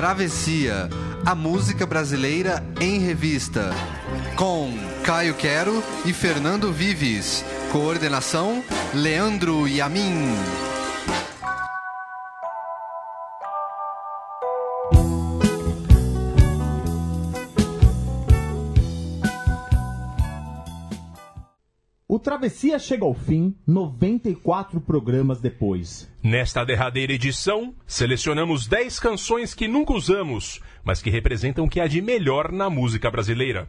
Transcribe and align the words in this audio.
Travessia, 0.00 0.88
a 1.26 1.34
música 1.34 1.84
brasileira 1.84 2.64
em 2.80 3.00
revista. 3.00 3.70
Com 4.34 4.72
Caio 5.04 5.34
Quero 5.34 5.84
e 6.06 6.12
Fernando 6.14 6.72
Vives. 6.72 7.44
Coordenação: 7.70 8.64
Leandro 8.94 9.68
Yamin. 9.68 10.69
Travessia 22.20 22.78
chega 22.78 23.04
ao 23.04 23.14
fim 23.14 23.54
94 23.66 24.80
programas 24.80 25.40
depois. 25.40 26.08
Nesta 26.22 26.64
derradeira 26.64 27.12
edição, 27.12 27.74
selecionamos 27.86 28.66
10 28.66 29.00
canções 29.00 29.54
que 29.54 29.66
nunca 29.66 29.92
usamos, 29.92 30.60
mas 30.84 31.02
que 31.02 31.10
representam 31.10 31.64
o 31.64 31.68
que 31.68 31.80
há 31.80 31.86
de 31.86 32.00
melhor 32.00 32.52
na 32.52 32.68
música 32.70 33.10
brasileira. 33.10 33.68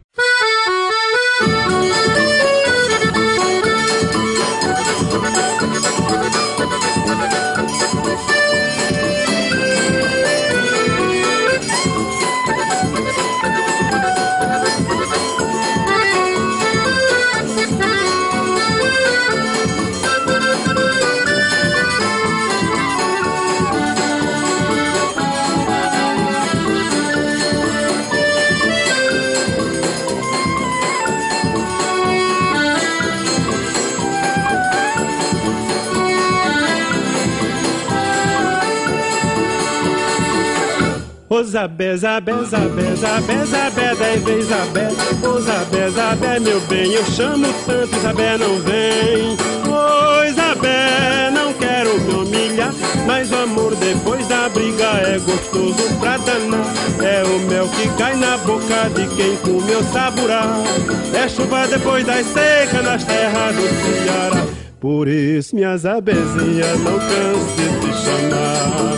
Ô 41.42 41.44
Zabé, 41.44 41.98
Zabé, 41.98 42.34
Zabé, 42.44 42.96
Zabé, 42.96 43.46
Zabé, 43.48 43.96
dez 43.96 44.24
vezes 44.24 44.48
Zabé. 44.48 44.90
Ô 45.28 45.40
Zabé, 45.90 46.40
meu 46.40 46.62
bem, 46.68 46.94
eu 46.94 47.04
chamo 47.06 47.48
tanto, 47.66 48.00
Zabé 48.00 48.38
não 48.38 48.60
vem. 48.60 49.36
Ô 49.66 50.32
Zabé, 50.36 51.32
não 51.34 51.52
quero 51.54 52.00
me 52.02 52.14
humilhar, 52.14 52.72
mas 53.08 53.32
o 53.32 53.38
amor 53.38 53.76
depois 53.78 54.28
da 54.28 54.50
briga 54.50 54.86
é 54.86 55.18
gostoso 55.18 55.82
pra 56.00 56.18
danar. 56.18 56.74
É 57.02 57.24
o 57.24 57.40
mel 57.50 57.68
que 57.70 57.90
cai 57.98 58.16
na 58.18 58.38
boca 58.38 58.92
de 58.94 59.08
quem 59.16 59.36
comeu 59.38 59.82
saburá. 59.86 60.44
É 61.12 61.28
chuva 61.28 61.68
depois 61.68 62.06
das 62.06 62.24
secas 62.28 62.86
nas 62.86 63.04
terras 63.04 63.56
do 63.56 63.64
Ceará. 63.64 64.46
Por 64.80 65.08
isso, 65.08 65.56
minha 65.56 65.76
Zabezinha, 65.76 66.76
não 66.76 67.00
canse 67.00 67.80
de 67.80 67.94
chamar. 68.04 68.91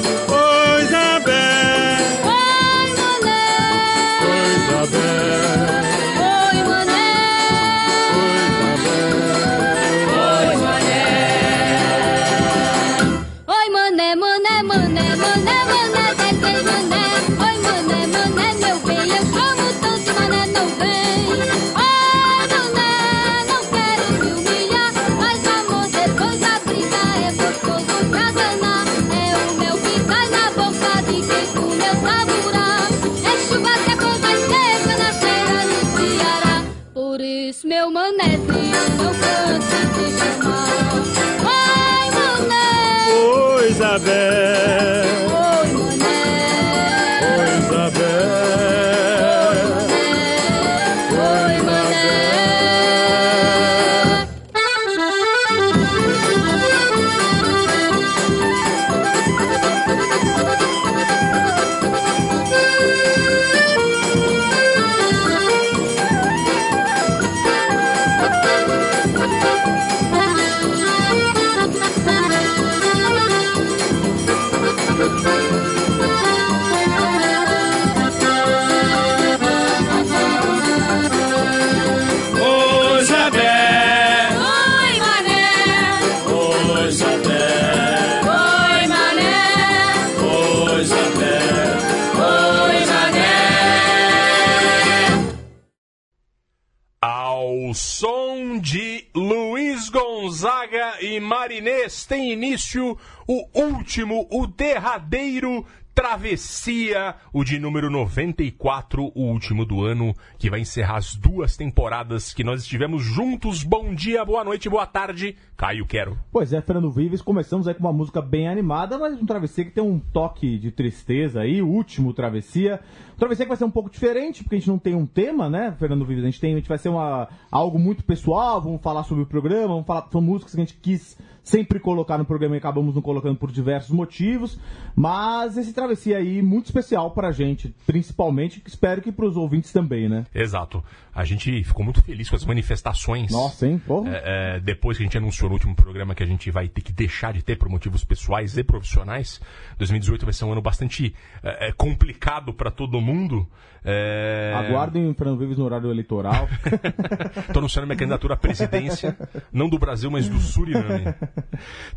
Marinês 101.44 102.06
tem 102.06 102.32
início 102.32 102.98
o 103.28 103.48
último, 103.54 104.26
o 104.32 104.48
derradeiro 104.48 105.66
Travessia, 105.96 107.16
o 107.32 107.44
de 107.44 107.60
número 107.60 107.88
94, 107.88 109.12
o 109.14 109.26
último 109.26 109.64
do 109.64 109.84
ano, 109.84 110.16
que 110.40 110.50
vai 110.50 110.62
encerrar 110.62 110.98
as 110.98 111.14
duas 111.14 111.56
temporadas 111.56 112.34
que 112.34 112.44
nós 112.44 112.64
estivemos 112.64 113.04
juntos. 113.04 113.64
Bom 113.64 113.94
dia, 113.94 114.26
boa 114.26 114.44
noite, 114.44 114.68
boa 114.68 114.88
tarde. 114.88 115.36
Caio 115.56 115.86
Quero. 115.86 116.18
Pois 116.32 116.52
é, 116.52 116.60
Fernando 116.62 116.90
Vives, 116.90 117.22
começamos 117.22 117.68
aí 117.68 117.76
com 117.76 117.82
uma 117.82 117.94
música 117.94 118.24
bem 118.24 118.48
animada, 118.48 118.98
mas 118.98 119.22
um 119.22 119.26
Travessia 119.26 119.66
que 119.66 119.72
tem 119.72 119.84
um 119.84 120.00
toque 120.00 120.58
de 120.58 120.72
tristeza 120.72 121.42
aí, 121.42 121.62
o 121.62 121.68
último 121.68 122.12
Travessia. 122.12 122.80
Um 123.14 123.18
Travessia 123.20 123.46
que 123.46 123.50
vai 123.50 123.58
ser 123.58 123.66
um 123.66 123.72
pouco 123.72 123.92
diferente, 123.92 124.44
porque 124.44 124.56
a 124.56 124.58
gente 124.58 124.70
não 124.70 124.80
tem 124.80 124.96
um 124.96 125.06
tema, 125.06 125.48
né, 125.48 125.76
Fernando 125.78 126.06
Vives? 126.06 126.24
A 126.24 126.28
gente, 126.28 126.42
tem, 126.42 126.54
a 126.54 126.58
gente 126.58 126.70
vai 126.70 126.80
ser 126.80 126.90
uma, 126.90 127.30
algo 127.52 127.78
muito 127.78 128.04
pessoal, 128.04 128.60
vamos 128.60 128.82
falar 128.82 129.04
sobre 129.04 129.24
o 129.24 129.28
programa, 129.28 129.68
vamos 129.68 129.86
falar, 129.86 130.08
são 130.12 130.22
músicas 130.22 130.56
que 130.56 130.60
a 130.60 130.66
gente 130.66 130.78
quis 130.82 131.16
sempre 131.44 131.80
colocar 131.80 132.18
no 132.18 132.26
programa 132.26 132.56
e 132.56 132.58
acabamos 132.58 132.96
não 132.96 133.02
colocando 133.02 133.38
por 133.38 133.52
diversos 133.52 133.92
motivos, 133.92 134.58
mas 134.96 135.58
esse 135.58 135.74
Travessia 135.74 136.18
aí 136.18 136.42
muito 136.42 136.68
especial 136.68 137.12
pra 137.12 137.32
gente, 137.32 137.76
principalmente, 137.86 138.62
espero 138.66 139.02
que 139.02 139.12
pros 139.12 139.36
ouvintes 139.36 139.72
também, 139.72 140.08
né? 140.08 140.26
Exato. 140.34 140.84
A 141.14 141.24
gente 141.24 141.64
ficou 141.64 141.84
muito 141.84 142.02
feliz 142.02 142.30
com 142.30 142.36
as 142.36 142.44
manifestações. 142.44 143.32
Nossa, 143.32 143.68
hein? 143.68 143.82
Porra. 143.86 144.10
É, 144.10 144.56
é, 144.56 144.60
depois 144.60 144.98
que 144.98 145.04
a 145.04 145.06
gente 145.06 145.18
anunciou 145.18 145.50
no 145.50 145.56
último 145.56 145.76
programa 145.76 146.16
que 146.16 146.24
a 146.24 146.26
gente 146.26 146.50
vai 146.50 146.68
ter 146.68 146.82
que 146.82 146.92
deixar 146.92 147.34
de 147.34 147.44
ter 147.44 147.56
por 147.56 147.70
motivos 147.70 148.04
pessoais 148.04 148.58
e 148.58 148.64
profissionais, 148.64 149.40
2018 149.78 150.26
vai 150.26 150.34
ser 150.34 150.46
um 150.46 150.52
ano 150.52 150.62
bastante 150.62 151.14
é, 151.44 151.68
é, 151.68 151.72
complicado 151.72 152.54
para 152.54 152.72
todo 152.72 153.00
mundo. 153.00 153.48
É... 153.86 154.54
Aguardem 154.56 155.10
o 155.10 155.14
Fernando 155.14 155.38
Vives 155.38 155.58
no 155.58 155.66
horário 155.66 155.92
eleitoral. 155.92 156.48
Estou 157.38 157.60
anunciando 157.60 157.86
minha 157.86 157.98
candidatura 157.98 158.34
à 158.36 158.38
presidência, 158.38 159.18
não 159.52 159.70
do 159.70 159.78
Brasil, 159.78 160.10
mas 160.10 160.30
do 160.30 160.40
Suriname. 160.40 161.14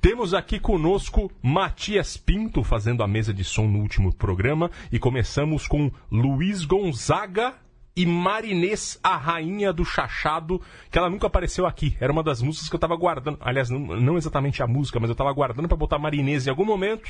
Temos 0.00 0.34
aqui 0.34 0.58
conosco 0.58 1.30
Matias 1.40 2.16
Pinto 2.16 2.64
fazendo 2.64 3.02
a 3.02 3.06
mesa 3.06 3.32
de 3.32 3.44
som 3.44 3.66
no 3.66 3.78
último 3.78 4.12
programa 4.12 4.70
e 4.90 4.98
começamos 4.98 5.68
com 5.68 5.90
Luiz 6.10 6.64
Gonzaga 6.64 7.54
e 7.96 8.04
Marinês, 8.04 9.00
a 9.02 9.16
rainha 9.16 9.72
do 9.72 9.82
chachado, 9.82 10.60
que 10.90 10.98
ela 10.98 11.08
nunca 11.08 11.28
apareceu 11.28 11.64
aqui. 11.64 11.96
Era 11.98 12.12
uma 12.12 12.22
das 12.22 12.42
músicas 12.42 12.68
que 12.68 12.74
eu 12.74 12.78
tava 12.78 12.94
guardando. 12.94 13.38
Aliás, 13.40 13.70
não, 13.70 13.78
não 13.78 14.18
exatamente 14.18 14.62
a 14.62 14.66
música, 14.66 15.00
mas 15.00 15.08
eu 15.08 15.16
tava 15.16 15.32
guardando 15.32 15.66
para 15.66 15.78
botar 15.78 15.98
Marinês 15.98 16.46
em 16.46 16.50
algum 16.50 16.66
momento. 16.66 17.08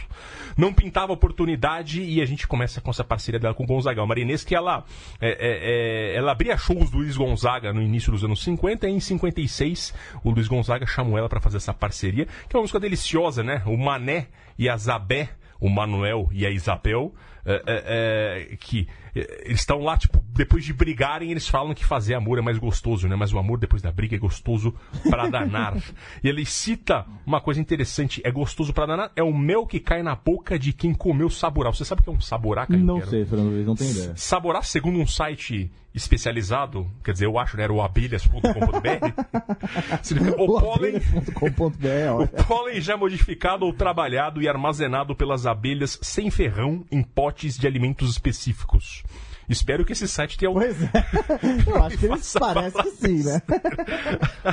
Não 0.56 0.72
pintava 0.72 1.12
oportunidade 1.12 2.00
e 2.00 2.22
a 2.22 2.24
gente 2.24 2.46
começa 2.46 2.80
com 2.80 2.92
essa 2.92 3.02
parceria 3.02 3.40
dela 3.40 3.52
com 3.52 3.64
o 3.64 3.66
Gonzaga. 3.66 4.00
A 4.00 4.06
Marinês 4.06 4.44
que 4.44 4.54
ela, 4.54 4.84
é, 5.20 5.30
é, 5.30 6.12
é, 6.12 6.16
ela 6.16 6.30
abria 6.30 6.56
shows 6.56 6.88
do 6.88 6.98
Luiz 6.98 7.16
Gonzaga 7.16 7.72
no 7.72 7.82
início 7.82 8.12
dos 8.12 8.22
anos 8.22 8.40
50 8.44 8.88
e 8.88 8.92
em 8.92 9.00
56 9.00 9.92
o 10.22 10.30
Luiz 10.30 10.46
Gonzaga 10.46 10.86
chamou 10.86 11.18
ela 11.18 11.28
para 11.28 11.40
fazer 11.40 11.56
essa 11.56 11.74
parceria, 11.74 12.28
que 12.48 12.54
é 12.54 12.58
uma 12.58 12.62
música 12.62 12.78
deliciosa, 12.78 13.42
né? 13.42 13.60
O 13.66 13.76
Mané 13.76 14.28
e 14.56 14.68
a 14.68 14.76
Zabé, 14.76 15.30
o 15.58 15.68
Manuel 15.68 16.28
e 16.30 16.46
a 16.46 16.50
Isabel, 16.50 17.12
é, 17.44 17.62
é, 17.66 18.50
é, 18.52 18.56
que 18.56 18.88
eles 19.16 19.60
estão 19.60 19.80
lá, 19.80 19.96
tipo, 19.96 20.22
depois 20.34 20.64
de 20.64 20.72
brigarem, 20.72 21.30
eles 21.30 21.48
falam 21.48 21.74
que 21.74 21.84
fazer 21.84 22.14
amor 22.14 22.38
é 22.38 22.42
mais 22.42 22.58
gostoso, 22.58 23.08
né? 23.08 23.16
Mas 23.16 23.32
o 23.32 23.38
amor 23.38 23.58
depois 23.58 23.80
da 23.80 23.90
briga 23.90 24.16
é 24.16 24.18
gostoso 24.18 24.74
pra 25.08 25.28
danar. 25.30 25.76
e 26.22 26.28
ele 26.28 26.44
cita 26.44 27.06
uma 27.24 27.40
coisa 27.40 27.60
interessante: 27.60 28.20
é 28.24 28.30
gostoso 28.30 28.72
pra 28.72 28.86
danar, 28.86 29.10
é 29.16 29.22
o 29.22 29.36
mel 29.36 29.66
que 29.66 29.80
cai 29.80 30.02
na 30.02 30.14
boca 30.14 30.58
de 30.58 30.72
quem 30.72 30.92
comeu 30.92 31.30
saborá. 31.30 31.72
Você 31.72 31.84
sabe 31.84 32.02
o 32.02 32.04
que 32.04 32.10
é 32.10 32.12
um 32.12 32.20
saborá, 32.20 32.66
Caio 32.66 32.84
Não 32.84 33.04
sei, 33.06 33.24
Fernando 33.24 33.50
Luiz, 33.50 33.66
não 33.66 33.74
tenho 33.74 33.90
ideia. 33.90 34.12
Saborá, 34.16 34.62
segundo 34.62 34.98
um 34.98 35.06
site 35.06 35.70
especializado, 35.96 36.86
quer 37.02 37.12
dizer, 37.12 37.24
eu 37.24 37.38
acho, 37.38 37.56
né, 37.56 37.64
era 37.64 37.72
o 37.72 37.80
abelhas.com.br, 37.80 38.42
o 40.36 40.60
pólen, 40.60 40.96
o 42.20 42.44
pólen 42.44 42.80
já 42.82 42.98
modificado 42.98 43.64
ou 43.64 43.72
trabalhado 43.72 44.42
e 44.42 44.48
armazenado 44.48 45.16
pelas 45.16 45.46
abelhas 45.46 45.98
sem 46.02 46.30
ferrão 46.30 46.84
em 46.92 47.02
potes 47.02 47.56
de 47.56 47.66
alimentos 47.66 48.10
específicos. 48.10 49.02
Espero 49.48 49.84
que 49.84 49.92
esse 49.92 50.08
site 50.08 50.36
tenha 50.38 50.52
Pois 50.52 50.82
é. 50.82 50.90
Eu 51.66 51.82
acho 51.82 51.98
que 51.98 52.06
eles 52.06 52.32
Faça 52.32 52.54
parecem 52.54 52.82
que 52.82 52.90
sim, 52.90 53.22
né? 53.24 53.42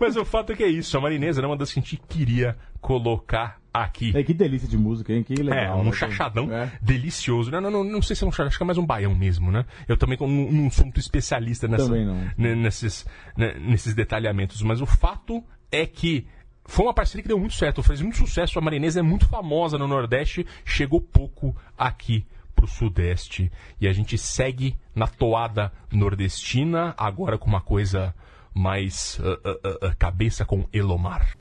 Mas 0.00 0.16
o 0.16 0.24
fato 0.24 0.52
é 0.52 0.56
que 0.56 0.62
é 0.64 0.68
isso. 0.68 0.96
A 0.96 1.00
marinesa 1.00 1.40
era 1.40 1.46
uma 1.48 1.56
das 1.56 1.72
que 1.72 1.78
a 1.78 1.82
gente 1.82 1.96
queria 2.08 2.56
colocar 2.80 3.60
aqui. 3.72 4.12
É, 4.16 4.22
que 4.22 4.34
delícia 4.34 4.68
de 4.68 4.76
música, 4.76 5.12
hein? 5.12 5.22
Que 5.22 5.34
legal. 5.34 5.78
É, 5.78 5.80
um 5.80 5.84
né? 5.84 5.92
chachadão 5.92 6.52
É. 6.52 6.70
delicioso. 6.80 7.50
Não, 7.50 7.60
não, 7.60 7.70
não, 7.70 7.84
não 7.84 8.02
sei 8.02 8.16
se 8.16 8.24
é 8.24 8.26
um 8.26 8.30
chachadão, 8.30 8.48
acho 8.48 8.56
que 8.58 8.62
é 8.62 8.66
mais 8.66 8.78
um 8.78 8.86
baião 8.86 9.14
mesmo, 9.14 9.50
né? 9.52 9.64
Eu 9.88 9.96
também 9.96 10.18
não, 10.20 10.28
não 10.28 10.70
sou 10.70 10.84
muito 10.84 11.00
especialista 11.00 11.68
nessa, 11.68 11.88
ne- 12.36 12.54
nesses, 12.54 13.06
né, 13.36 13.54
nesses 13.58 13.94
detalhamentos, 13.94 14.62
mas 14.62 14.80
o 14.80 14.86
fato 14.86 15.42
é 15.70 15.86
que 15.86 16.26
foi 16.64 16.84
uma 16.86 16.94
parceria 16.94 17.22
que 17.22 17.28
deu 17.28 17.38
muito 17.38 17.54
certo, 17.54 17.82
fez 17.82 18.00
muito 18.00 18.16
sucesso. 18.18 18.58
A 18.58 18.62
marinesa 18.62 19.00
é 19.00 19.02
muito 19.02 19.26
famosa 19.28 19.76
no 19.78 19.86
Nordeste, 19.88 20.46
chegou 20.64 21.00
pouco 21.00 21.54
aqui 21.76 22.26
pro 22.60 22.66
Sudeste. 22.66 23.50
E 23.80 23.88
a 23.88 23.92
gente 23.92 24.18
segue 24.18 24.78
na 24.94 25.06
toada 25.06 25.72
nordestina, 25.90 26.94
agora 26.96 27.38
com 27.38 27.48
uma 27.48 27.60
coisa 27.60 28.14
mais 28.54 29.18
ah, 29.22 29.38
ah, 29.44 29.58
ah, 29.64 29.78
ah, 29.88 29.94
cabeça 29.94 30.44
com 30.44 30.66
Elomar. 30.72 31.36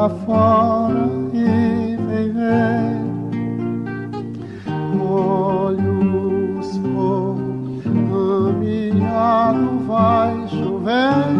Cá 0.00 0.08
fora 0.24 1.10
e 1.34 1.96
vem 1.96 2.32
ver. 2.32 2.96
Olhos 4.98 6.80
caminhado 8.08 9.68
vai 9.86 10.48
chover, 10.48 11.36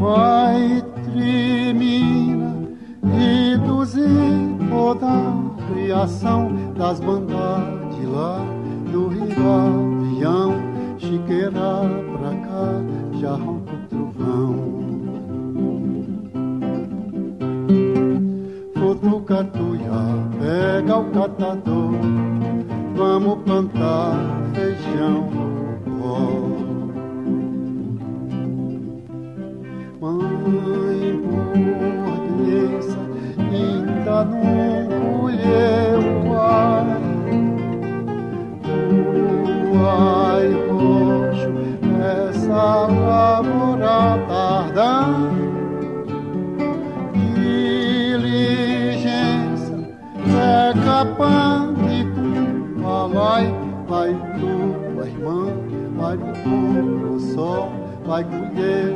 vai 0.00 0.82
termina 1.14 2.50
reduzir 3.14 4.56
toda 4.68 5.06
a 5.06 5.72
criação 5.72 6.50
das 6.76 6.98
bandas 6.98 7.94
de 7.94 8.06
lá 8.06 8.40
do 8.90 9.08
Rio 9.08 9.24
Avião, 9.28 10.54
pega 20.96 20.98
o 20.98 21.04
catador, 21.10 21.92
vamos 22.96 23.38
plantar 23.44 24.45
vai 58.56 58.95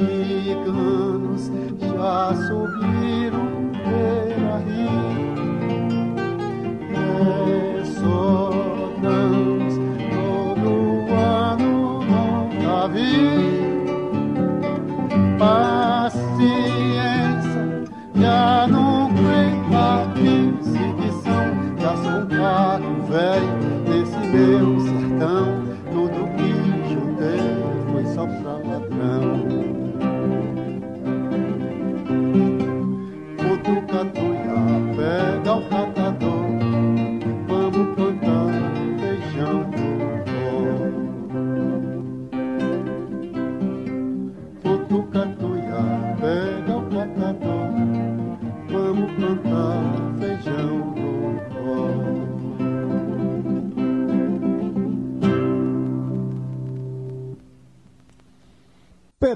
Os 0.00 0.04
ciganos 0.06 1.50
já 1.80 2.32
subiram 2.46 3.48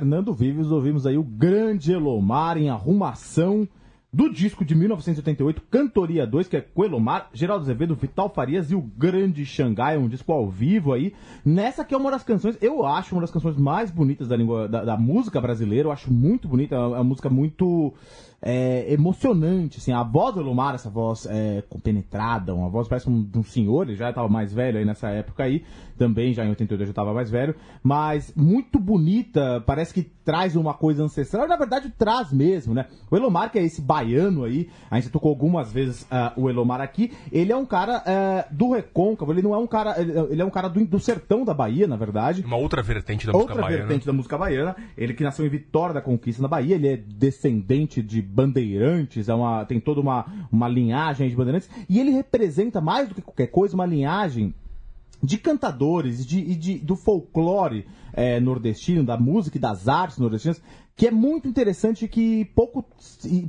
Fernando 0.02 0.34
Vives, 0.34 0.72
ouvimos 0.72 1.06
aí 1.06 1.16
o 1.16 1.22
grande 1.22 1.92
Elomar 1.92 2.58
em 2.58 2.68
arrumação 2.68 3.68
do 4.12 4.28
disco 4.28 4.64
de 4.64 4.74
1988, 4.74 5.62
Cantoria 5.70 6.26
2, 6.26 6.48
que 6.48 6.56
é 6.56 6.60
com 6.60 6.84
Elomar, 6.84 7.30
Geraldo 7.32 7.62
Azevedo, 7.62 7.94
Vital 7.94 8.28
Farias 8.28 8.72
e 8.72 8.74
o 8.74 8.82
Grande 8.82 9.46
Xangai, 9.46 9.96
um 9.96 10.08
disco 10.08 10.32
ao 10.32 10.50
vivo 10.50 10.92
aí. 10.92 11.14
Nessa 11.44 11.84
que 11.84 11.94
é 11.94 11.96
uma 11.96 12.10
das 12.10 12.24
canções, 12.24 12.58
eu 12.60 12.84
acho 12.84 13.14
uma 13.14 13.20
das 13.20 13.30
canções 13.30 13.56
mais 13.56 13.92
bonitas 13.92 14.26
da, 14.26 14.36
língua, 14.36 14.68
da, 14.68 14.84
da 14.84 14.96
música 14.98 15.40
brasileira, 15.40 15.86
eu 15.86 15.92
acho 15.92 16.12
muito 16.12 16.48
bonita, 16.48 16.74
é 16.74 16.78
uma 16.78 17.04
música 17.04 17.30
muito 17.30 17.94
é, 18.42 18.92
emocionante, 18.92 19.78
assim, 19.78 19.92
a 19.92 20.02
voz 20.02 20.34
do 20.34 20.40
Elomar, 20.40 20.74
essa 20.74 20.90
voz 20.90 21.26
é, 21.30 21.62
compenetrada, 21.70 22.52
uma 22.52 22.68
voz 22.68 22.88
parece 22.88 23.08
um, 23.08 23.22
de 23.22 23.38
um 23.38 23.44
senhor, 23.44 23.88
ele 23.88 23.96
já 23.96 24.10
estava 24.10 24.28
mais 24.28 24.52
velho 24.52 24.78
aí 24.78 24.84
nessa 24.84 25.08
época 25.10 25.44
aí, 25.44 25.64
também 26.02 26.34
já 26.34 26.44
em 26.44 26.48
88 26.48 26.84
já 26.84 26.90
estava 26.90 27.14
mais 27.14 27.30
velho, 27.30 27.54
mas 27.80 28.32
muito 28.34 28.80
bonita, 28.80 29.62
parece 29.64 29.94
que 29.94 30.02
traz 30.02 30.56
uma 30.56 30.74
coisa 30.74 31.04
ancestral, 31.04 31.46
na 31.46 31.56
verdade 31.56 31.92
traz 31.96 32.32
mesmo, 32.32 32.74
né? 32.74 32.86
O 33.08 33.16
Elomar, 33.16 33.52
que 33.52 33.58
é 33.58 33.62
esse 33.62 33.80
baiano 33.80 34.42
aí, 34.42 34.68
a 34.90 34.98
gente 34.98 35.12
tocou 35.12 35.30
algumas 35.30 35.72
vezes 35.72 36.02
uh, 36.02 36.40
o 36.40 36.50
Elomar 36.50 36.80
aqui, 36.80 37.12
ele 37.30 37.52
é 37.52 37.56
um 37.56 37.64
cara 37.64 38.02
uh, 38.02 38.54
do 38.54 38.72
recôncavo, 38.72 39.32
ele 39.32 39.42
não 39.42 39.54
é 39.54 39.58
um 39.58 39.66
cara, 39.66 40.00
ele, 40.00 40.12
ele 40.30 40.42
é 40.42 40.44
um 40.44 40.50
cara 40.50 40.66
do, 40.66 40.84
do, 40.84 40.98
sertão 40.98 41.44
da 41.44 41.54
Bahia, 41.54 41.86
na 41.86 41.94
verdade. 41.94 42.42
Uma 42.44 42.56
outra 42.56 42.82
vertente 42.82 43.24
da 43.24 43.32
outra 43.32 43.54
música 43.54 43.62
baiana. 43.62 43.74
Outra 43.74 43.86
vertente 43.86 44.06
da 44.06 44.12
música 44.12 44.38
baiana, 44.38 44.76
ele 44.98 45.14
que 45.14 45.22
nasceu 45.22 45.46
em 45.46 45.50
Vitória 45.50 45.94
da 45.94 46.00
Conquista, 46.00 46.42
na 46.42 46.48
Bahia, 46.48 46.74
ele 46.74 46.88
é 46.88 46.96
descendente 46.96 48.02
de 48.02 48.20
bandeirantes, 48.20 49.28
é 49.28 49.34
uma, 49.34 49.64
tem 49.64 49.78
toda 49.78 50.00
uma, 50.00 50.26
uma 50.50 50.66
linhagem 50.66 51.28
de 51.28 51.36
bandeirantes, 51.36 51.70
e 51.88 52.00
ele 52.00 52.10
representa 52.10 52.80
mais 52.80 53.08
do 53.08 53.14
que 53.14 53.22
qualquer 53.22 53.46
coisa 53.46 53.76
uma 53.76 53.86
linhagem 53.86 54.52
de 55.22 55.38
cantadores 55.38 56.26
de, 56.26 56.38
e 56.40 56.54
de, 56.56 56.78
do 56.78 56.96
folclore 56.96 57.86
é, 58.12 58.40
nordestino, 58.40 59.04
da 59.04 59.16
música 59.16 59.56
e 59.56 59.60
das 59.60 59.88
artes 59.88 60.18
nordestinas, 60.18 60.60
que 60.96 61.06
é 61.06 61.10
muito 61.10 61.48
interessante 61.48 62.04
e 62.04 62.08
que 62.08 62.44
pouco, 62.46 62.84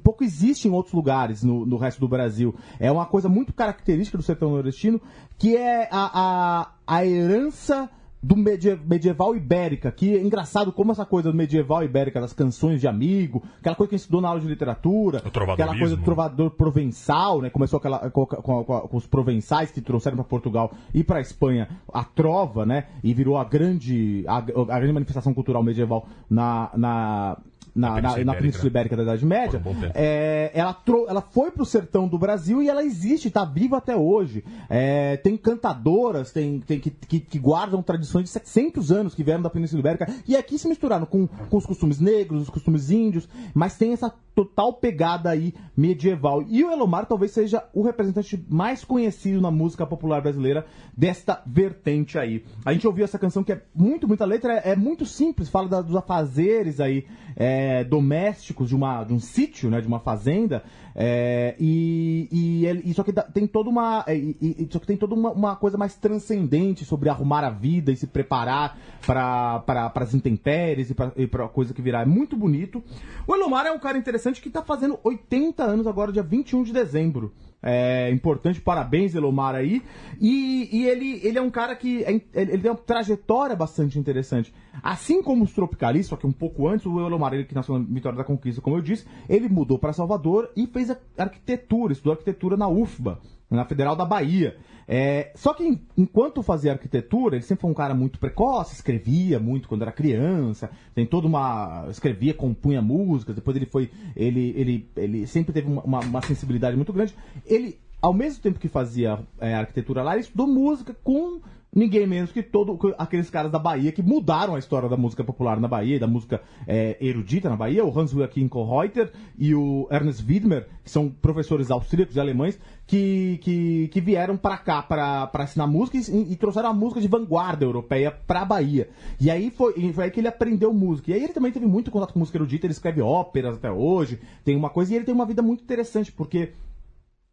pouco 0.03 0.23
existe 0.23 0.67
em 0.67 0.71
outros 0.71 0.93
lugares 0.93 1.43
no, 1.43 1.65
no 1.65 1.77
resto 1.77 1.99
do 1.99 2.07
Brasil. 2.07 2.55
É 2.79 2.91
uma 2.91 3.05
coisa 3.05 3.27
muito 3.27 3.53
característica 3.53 4.17
do 4.17 4.23
sertão 4.23 4.51
nordestino, 4.51 5.01
que 5.37 5.57
é 5.57 5.89
a, 5.91 6.11
a, 6.13 6.71
a 6.87 7.05
herança 7.05 7.89
do 8.23 8.37
medieval 8.37 9.35
ibérica, 9.35 9.91
que 9.91 10.15
é 10.15 10.21
engraçado 10.21 10.71
como 10.71 10.93
essa 10.93 11.05
coisa 11.05 11.29
do 11.29 11.37
medieval 11.37 11.83
ibérica, 11.83 12.21
das 12.21 12.31
canções 12.31 12.79
de 12.79 12.87
amigo, 12.87 13.43
aquela 13.59 13.75
coisa 13.75 13.89
que 13.89 13.95
a 13.95 13.97
gente 13.97 14.05
estudou 14.05 14.21
na 14.21 14.29
aula 14.29 14.39
de 14.39 14.47
literatura, 14.47 15.21
aquela 15.51 15.77
coisa 15.77 15.97
do 15.97 16.03
trovador 16.03 16.51
provençal, 16.51 17.41
né? 17.41 17.49
Começou 17.49 17.77
aquela, 17.77 18.09
com, 18.09 18.25
com, 18.25 18.63
com 18.63 18.97
os 18.97 19.05
provençais 19.05 19.71
que 19.71 19.81
trouxeram 19.81 20.15
para 20.15 20.23
Portugal 20.23 20.71
e 20.93 21.03
para 21.03 21.19
Espanha 21.19 21.67
a 21.93 22.05
trova, 22.05 22.65
né? 22.65 22.85
E 23.03 23.13
virou 23.13 23.37
a 23.37 23.43
grande, 23.43 24.23
a, 24.25 24.37
a 24.37 24.41
grande 24.79 24.93
manifestação 24.93 25.33
cultural 25.33 25.61
medieval 25.61 26.07
na, 26.29 26.71
na 26.77 27.37
na, 27.75 27.99
na, 28.01 28.17
na 28.17 28.35
Península 28.35 28.67
Ibérica 28.67 28.95
da 28.95 29.03
Idade 29.03 29.25
Média, 29.25 29.61
um 29.65 29.73
é, 29.95 30.51
ela, 30.53 30.73
trou 30.73 31.09
ela 31.09 31.21
foi 31.21 31.49
pro 31.51 31.65
sertão 31.65 32.07
do 32.07 32.19
Brasil 32.19 32.61
e 32.61 32.69
ela 32.69 32.83
existe, 32.83 33.27
está 33.27 33.43
viva 33.43 33.77
até 33.77 33.95
hoje. 33.95 34.43
É, 34.69 35.17
tem 35.17 35.35
cantadoras 35.35 36.31
tem, 36.31 36.59
tem 36.59 36.79
que, 36.79 36.91
que, 36.91 37.19
que, 37.19 37.39
guardam 37.39 37.81
tradições 37.81 38.25
de 38.25 38.29
700 38.29 38.91
anos 38.91 39.15
que 39.15 39.23
vieram 39.23 39.41
da 39.41 39.49
Península 39.49 39.79
Ibérica 39.79 40.07
e 40.27 40.35
aqui 40.35 40.57
se 40.57 40.67
misturaram 40.67 41.05
com, 41.05 41.27
com 41.27 41.57
os 41.57 41.65
costumes 41.65 41.99
negros, 41.99 42.43
os 42.43 42.49
costumes 42.49 42.91
índios, 42.91 43.27
mas 43.53 43.77
tem 43.77 43.93
essa 43.93 44.13
total 44.35 44.73
pegada 44.73 45.29
aí 45.29 45.53
medieval. 45.75 46.43
E 46.47 46.63
o 46.63 46.71
Elomar 46.71 47.05
talvez 47.05 47.31
seja 47.31 47.63
o 47.73 47.83
representante 47.83 48.43
mais 48.49 48.83
conhecido 48.83 49.41
na 49.41 49.51
música 49.51 49.85
popular 49.85 50.21
brasileira 50.21 50.65
desta 50.95 51.41
vertente 51.45 52.17
aí. 52.17 52.43
A 52.65 52.73
gente 52.73 52.87
ouviu 52.87 53.05
essa 53.05 53.19
canção 53.19 53.43
que 53.43 53.53
é 53.53 53.61
muito, 53.75 54.07
muita 54.07 54.25
letra, 54.25 54.53
é, 54.57 54.71
é 54.71 54.75
muito 54.75 55.05
simples, 55.05 55.49
fala 55.49 55.67
da, 55.67 55.81
dos 55.81 55.95
afazeres 55.95 56.79
aí 56.79 57.05
é, 57.35 57.83
domésticos 57.83 58.69
de, 58.69 58.75
uma, 58.75 59.03
de 59.03 59.13
um 59.13 59.19
sítio, 59.19 59.69
né, 59.69 59.81
de 59.81 59.87
uma 59.87 59.99
fazenda, 59.99 60.63
é, 60.95 61.55
e, 61.59 62.27
e, 62.31 62.89
e, 62.89 62.93
só 62.93 63.03
que 63.03 63.11
tem 63.11 63.47
toda 63.47 63.69
uma 63.69 64.03
é, 64.07 64.15
e, 64.15 64.37
e, 64.41 64.67
só 64.71 64.79
que 64.79 64.85
tem 64.85 64.97
toda 64.97 65.15
uma, 65.15 65.31
uma, 65.31 65.55
coisa 65.55 65.77
mais 65.77 65.95
transcendente 65.95 66.85
sobre 66.85 67.09
arrumar 67.09 67.43
a 67.43 67.49
vida 67.49 67.91
e 67.91 67.95
se 67.95 68.05
preparar 68.05 68.77
para 69.05 69.91
as 69.95 70.13
intempéries 70.13 70.91
e 70.91 71.27
para 71.27 71.45
a 71.45 71.49
coisa 71.49 71.73
que 71.73 71.81
virá. 71.81 72.01
É 72.01 72.05
muito 72.05 72.35
bonito. 72.35 72.83
O 73.27 73.35
Elomar 73.35 73.65
é 73.65 73.71
um 73.71 73.79
cara 73.79 73.97
interessante 73.97 74.41
que 74.41 74.47
está 74.47 74.61
fazendo 74.61 74.99
80 75.03 75.63
anos 75.63 75.87
agora, 75.87 76.11
dia 76.11 76.23
21 76.23 76.63
de 76.63 76.73
dezembro. 76.73 77.33
É 77.65 78.11
importante, 78.11 78.59
parabéns, 78.59 79.15
Elomar 79.15 79.55
aí. 79.55 79.81
E, 80.19 80.67
e 80.69 80.85
ele, 80.85 81.21
ele 81.23 81.37
é 81.37 81.41
um 81.41 81.49
cara 81.49 81.73
que 81.77 82.03
é, 82.03 82.21
ele 82.33 82.57
tem 82.57 82.69
uma 82.69 82.75
trajetória 82.75 83.55
bastante 83.55 83.97
interessante. 83.97 84.53
Assim 84.83 85.23
como 85.23 85.45
os 85.45 85.53
tropicalistas, 85.53 86.09
só 86.09 86.17
que 86.17 86.27
um 86.27 86.31
pouco 86.31 86.67
antes, 86.67 86.85
o 86.85 86.99
Elomar, 86.99 87.33
ele 87.33 87.45
que 87.45 87.55
nasceu 87.55 87.79
na 87.79 87.85
Vitória 87.85 88.17
da 88.17 88.23
Conquista, 88.25 88.61
como 88.61 88.75
eu 88.75 88.81
disse, 88.81 89.05
ele 89.29 89.47
mudou 89.47 89.79
para 89.79 89.93
Salvador 89.93 90.51
e 90.57 90.67
fez 90.67 90.93
arquitetura, 91.17 91.93
estudou 91.93 92.13
arquitetura 92.13 92.57
na 92.57 92.67
UFBA, 92.67 93.19
na 93.49 93.63
Federal 93.63 93.95
da 93.95 94.03
Bahia. 94.03 94.57
É, 94.87 95.31
só 95.35 95.53
que 95.53 95.79
enquanto 95.97 96.43
fazia 96.43 96.73
arquitetura, 96.73 97.35
ele 97.35 97.43
sempre 97.43 97.61
foi 97.61 97.71
um 97.71 97.75
cara 97.75 97.93
muito 97.93 98.19
precoce, 98.19 98.75
escrevia 98.75 99.39
muito 99.39 99.67
quando 99.67 99.81
era 99.81 99.91
criança, 99.91 100.69
tem 100.93 101.05
toda 101.05 101.27
uma. 101.27 101.87
escrevia, 101.89 102.33
compunha 102.33 102.81
músicas, 102.81 103.35
depois 103.35 103.55
ele 103.55 103.65
foi. 103.65 103.91
Ele, 104.15 104.53
ele, 104.55 104.89
ele 104.95 105.27
sempre 105.27 105.53
teve 105.53 105.67
uma, 105.67 105.99
uma 105.99 106.21
sensibilidade 106.21 106.75
muito 106.75 106.93
grande. 106.93 107.15
Ele, 107.45 107.77
ao 108.01 108.13
mesmo 108.13 108.41
tempo 108.41 108.59
que 108.59 108.67
fazia 108.67 109.19
é, 109.39 109.55
arquitetura 109.55 110.03
lá, 110.03 110.13
ele 110.13 110.21
estudou 110.21 110.47
música 110.47 110.95
com 111.03 111.39
ninguém 111.73 112.05
menos 112.05 112.31
que 112.31 112.43
todos 112.43 112.77
aqueles 112.97 113.29
caras 113.29 113.51
da 113.51 113.59
Bahia 113.59 113.91
que 113.91 114.03
mudaram 114.03 114.55
a 114.55 114.59
história 114.59 114.87
da 114.87 114.97
música 114.97 115.23
popular 115.23 115.59
na 115.59 115.67
Bahia, 115.67 115.99
da 115.99 116.07
música 116.07 116.41
é, 116.67 116.97
erudita 117.01 117.49
na 117.49 117.55
Bahia, 117.55 117.85
o 117.85 117.99
Hans 117.99 118.11
Joachim 118.11 118.47
Kohreuter 118.47 119.11
e 119.37 119.55
o 119.55 119.87
Ernest 119.91 120.23
Widmer, 120.27 120.67
que 120.83 120.91
são 120.91 121.09
professores 121.09 121.71
austríacos 121.71 122.15
e 122.15 122.19
alemães, 122.19 122.59
que, 122.85 123.39
que, 123.41 123.87
que 123.87 124.01
vieram 124.01 124.37
para 124.37 124.57
cá 124.57 124.81
para 124.81 125.43
ensinar 125.43 125.67
música 125.67 125.97
e, 125.97 126.33
e, 126.33 126.35
trouxeram 126.35 126.69
a 126.69 126.73
música 126.73 126.99
de 126.99 127.07
vanguarda 127.07 127.63
europeia 127.63 128.11
para 128.11 128.41
a 128.41 128.45
Bahia. 128.45 128.89
E 129.19 129.31
aí 129.31 129.49
foi, 129.49 129.93
foi 129.93 130.05
aí 130.05 130.11
que 130.11 130.19
ele 130.19 130.27
aprendeu 130.27 130.73
música. 130.73 131.11
E 131.11 131.13
aí 131.13 131.23
ele 131.23 131.33
também 131.33 131.51
teve 131.51 131.65
muito 131.65 131.89
contato 131.89 132.13
com 132.13 132.19
música 132.19 132.37
erudita, 132.37 132.65
ele 132.65 132.73
escreve 132.73 133.01
óperas 133.01 133.55
até 133.55 133.71
hoje, 133.71 134.19
tem 134.43 134.55
uma 134.55 134.69
coisa, 134.69 134.93
e 134.93 134.95
ele 134.97 135.05
tem 135.05 135.15
uma 135.15 135.25
vida 135.25 135.41
muito 135.41 135.63
interessante, 135.63 136.11
porque 136.11 136.51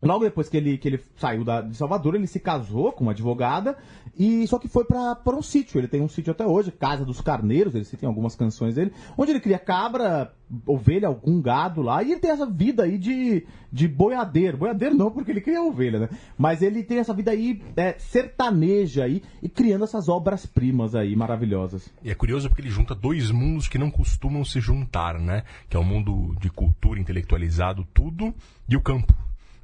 Logo 0.03 0.25
depois 0.25 0.49
que 0.49 0.57
ele, 0.57 0.79
que 0.79 0.89
ele 0.89 1.01
saiu 1.17 1.45
da, 1.45 1.61
de 1.61 1.77
Salvador, 1.77 2.15
ele 2.15 2.27
se 2.27 2.41
casou 2.41 2.91
com 2.91 3.05
uma 3.05 3.13
advogada 3.13 3.77
e 4.19 4.47
só 4.47 4.59
que 4.59 4.67
foi 4.67 4.85
para 4.85 5.37
um 5.37 5.43
sítio. 5.43 5.79
Ele 5.79 5.89
tem 5.89 6.01
um 6.01 6.09
sítio 6.09 6.31
até 6.31 6.47
hoje, 6.47 6.73
Casa 6.73 7.05
dos 7.05 7.21
Carneiros, 7.21 7.75
ele 7.75 7.85
tem 7.85 8.07
algumas 8.07 8.35
canções 8.35 8.77
dele, 8.77 8.93
onde 9.17 9.33
ele 9.33 9.41
cria 9.41 9.59
cabra, 9.59 10.33
ovelha, 10.67 11.07
algum 11.07 11.41
gado 11.43 11.83
lá, 11.83 12.03
e 12.03 12.13
ele 12.13 12.21
tem 12.21 12.31
essa 12.31 12.47
vida 12.47 12.85
aí 12.85 12.97
de, 12.97 13.47
de 13.71 13.87
boiadeiro. 13.87 14.57
Boiadeiro 14.57 14.95
não, 14.95 15.11
porque 15.11 15.33
ele 15.33 15.41
cria 15.43 15.63
ovelha, 15.63 15.99
né? 15.99 16.09
Mas 16.37 16.63
ele 16.63 16.83
tem 16.83 16.99
essa 16.99 17.13
vida 17.13 17.31
aí 17.31 17.63
é, 17.77 17.95
sertaneja 17.99 19.05
aí 19.05 19.23
e 19.43 19.51
criando 19.51 19.85
essas 19.85 20.09
obras-primas 20.09 20.95
aí 20.95 21.15
maravilhosas. 21.15 21.93
E 22.03 22.11
é 22.11 22.15
curioso 22.15 22.49
porque 22.49 22.63
ele 22.63 22.71
junta 22.71 22.95
dois 22.95 23.31
mundos 23.31 23.69
que 23.69 23.77
não 23.77 23.91
costumam 23.91 24.47
se 24.47 24.61
juntar, 24.61 25.19
né? 25.19 25.45
Que 25.69 25.77
é 25.77 25.81
o 25.81 25.85
mundo 25.85 26.35
de 26.41 26.49
cultura 26.49 26.99
intelectualizado, 26.99 27.87
tudo, 27.93 28.35
e 28.67 28.77
o 28.77 28.81
campo 28.81 29.13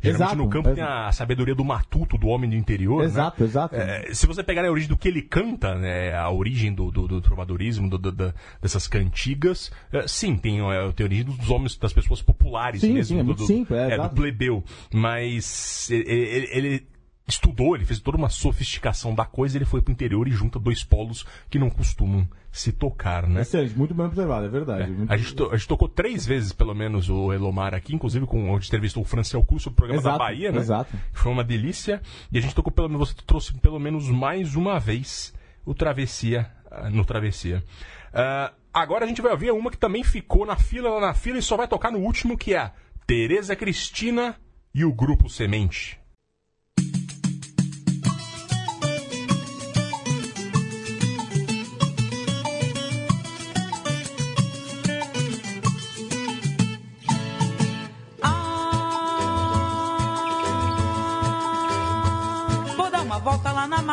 Geralmente 0.07 0.33
exato, 0.33 0.37
no 0.37 0.49
campo 0.49 0.75
tem 0.75 0.83
a 0.83 1.13
sabedoria 1.13 1.55
do 1.55 1.65
matuto, 1.65 2.17
do 2.17 2.29
homem 2.29 2.49
do 2.49 2.57
interior. 2.57 3.01
Né? 3.01 3.07
Exato, 3.07 3.43
né? 3.43 3.49
exato. 3.49 3.77
É, 3.77 4.15
se 4.15 4.27
você 4.27 4.43
pegar 4.43 4.65
a 4.65 4.71
origem 4.71 4.89
do 4.89 4.97
que 4.97 5.09
ele 5.09 5.23
canta, 5.23 5.75
né, 5.75 6.15
a 6.15 6.31
origem 6.31 6.73
do, 6.73 6.91
do, 6.91 7.07
do 7.07 7.21
trovadorismo, 7.21 7.89
do, 7.89 7.99
do, 7.99 8.35
dessas 8.61 8.87
cantigas, 8.87 9.71
é, 9.93 10.07
sim, 10.07 10.37
tem, 10.37 10.61
é, 10.61 10.93
tem 10.93 11.05
a 11.05 11.07
origem 11.07 11.25
dos 11.25 11.51
homens, 11.51 11.77
das 11.77 11.93
pessoas 11.93 12.23
populares 12.23 12.81
sim, 12.81 12.93
mesmo. 12.93 13.17
Sim, 13.17 13.31
é 13.31 13.35
do, 13.35 13.47
simples, 13.47 13.79
é, 13.79 13.97
do 13.97 14.11
plebeu. 14.11 14.65
Mas 14.93 15.91
ele, 15.91 16.49
ele 16.53 16.87
estudou, 17.27 17.75
ele 17.75 17.85
fez 17.85 17.99
toda 17.99 18.17
uma 18.17 18.29
sofisticação 18.29 19.15
da 19.15 19.25
coisa, 19.25 19.59
ele 19.59 19.65
foi 19.65 19.83
pro 19.83 19.93
interior 19.93 20.29
e 20.29 20.31
junta 20.31 20.59
dois 20.59 20.85
polos 20.85 21.27
que 21.51 21.59
não 21.59 21.69
costumam 21.69 22.29
se 22.53 22.73
tocar, 22.73 23.27
né? 23.27 23.43
Excelente, 23.43 23.77
muito 23.77 23.93
bem 23.93 24.07
observado, 24.07 24.47
é 24.47 24.49
verdade. 24.49 24.91
É. 25.09 25.13
A, 25.13 25.17
gente 25.17 25.35
to, 25.35 25.51
a, 25.51 25.57
gente 25.57 25.69
tocou 25.69 25.89
três 25.89 26.25
vezes, 26.25 26.53
pelo 26.53 26.75
menos, 26.75 27.11
o 27.11 27.33
Elomar 27.33 27.75
aqui, 27.75 27.95
inclusive 27.95 28.25
com 28.27 28.51
onde 28.51 28.67
entrevistou 28.67 29.03
o 29.03 29.07
Franciel 29.07 29.45
Curso, 29.45 29.69
o 29.69 29.73
programa 29.73 30.01
exato, 30.01 30.19
da 30.19 30.25
Bahia, 30.25 30.53
né? 30.53 30.61
Exato. 30.61 30.97
Foi 31.13 31.31
uma 31.31 31.45
delícia. 31.45 32.01
E 32.33 32.39
a 32.39 32.41
gente 32.41 32.55
tocou 32.55 32.73
pelo 32.73 32.89
menos, 32.89 33.11
você 33.11 33.17
trouxe 33.27 33.53
pelo 33.55 33.79
menos 33.79 34.09
mais 34.09 34.55
uma 34.55 34.79
vez 34.79 35.35
o 35.67 35.75
Travessia, 35.75 36.51
ah, 36.71 36.89
no 36.89 37.05
Travessia. 37.05 37.63
Uh, 38.09 38.55
agora 38.73 39.05
a 39.05 39.09
gente 39.09 39.21
vai 39.21 39.33
ouvir 39.33 39.51
uma 39.51 39.71
que 39.71 39.77
também 39.77 40.03
ficou 40.03 40.47
na 40.47 40.57
fila, 40.57 40.89
lá 40.91 41.01
na 41.01 41.15
fila, 41.15 41.39
e 41.39 41.43
só 41.43 41.57
vai 41.57 41.69
tocar 41.69 41.91
no 41.91 41.99
último, 41.99 42.39
que 42.39 42.55
é 42.55 42.59
a 42.59 42.73
Tereza 43.07 43.55
Cristina 43.55 44.37
e 44.73 44.85
o 44.85 44.93
Grupo 44.93 45.29
Semente. 45.29 45.99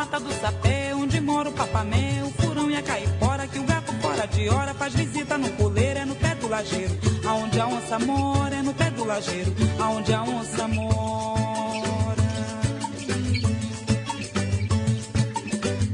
Mata 0.03 0.19
do 0.19 0.33
sapé, 0.33 0.93
onde 0.93 1.21
mora 1.21 1.47
o 1.47 1.53
papamé, 1.53 2.21
o 2.25 2.29
furão 2.31 2.69
e 2.69 2.75
a 2.75 2.81
caipora, 2.83 3.47
que 3.47 3.57
o 3.57 3.63
gato 3.63 3.93
fora 4.01 4.27
de 4.27 4.49
hora 4.49 4.73
faz 4.73 4.93
visita 4.93 5.37
no 5.37 5.49
puleiro, 5.51 5.99
é 5.99 6.05
no 6.05 6.13
pé 6.15 6.35
do 6.35 6.49
lajeiro. 6.49 6.93
Aonde 7.25 7.57
a 7.57 7.67
onça 7.67 7.97
mora, 7.99 8.55
é 8.55 8.61
no 8.61 8.73
pé 8.73 8.91
do 8.91 9.05
lajeiro, 9.05 9.55
aonde 9.79 10.13
a 10.13 10.23
onça 10.23 10.67
mora. 10.67 12.21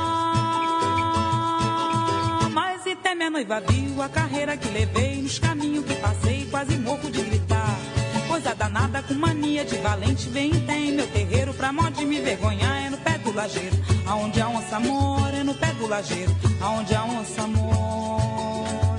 mas 2.53 2.87
e 2.87 2.93
até 2.93 3.17
minha 3.17 3.31
noiva 3.31 3.61
viu 3.61 4.01
a 4.01 4.09
carreira 4.09 4.57
que 4.57 4.69
levei 4.69 5.21
nos 5.21 5.41
caminhos 5.41 5.85
que 5.85 5.97
passei, 5.97 6.47
quase 6.49 6.77
morro 6.77 7.11
de 7.11 7.23
gritar. 7.23 7.92
Coisa 8.33 8.55
danada 8.55 9.03
com 9.03 9.13
mania 9.13 9.63
de 9.63 9.77
valente, 9.77 10.27
vem 10.31 10.55
e 10.55 10.61
tem 10.63 10.91
meu 10.93 11.07
terreiro 11.07 11.53
pra 11.53 11.71
mó 11.71 11.91
de 11.91 12.03
me 12.07 12.19
vergonhar. 12.19 12.87
É 12.87 12.89
no 12.89 12.97
pé 12.97 13.19
do 13.19 13.31
lajeiro, 13.31 13.77
aonde 14.07 14.41
a 14.41 14.49
onça 14.49 14.81
mora, 14.81 15.37
é 15.37 15.45
no 15.45 15.55
pé 15.55 15.67
do 15.75 15.87
lajeiro, 15.87 16.35
aonde 16.59 16.95
a 16.95 17.05
onça 17.05 17.47
mora. 17.47 18.92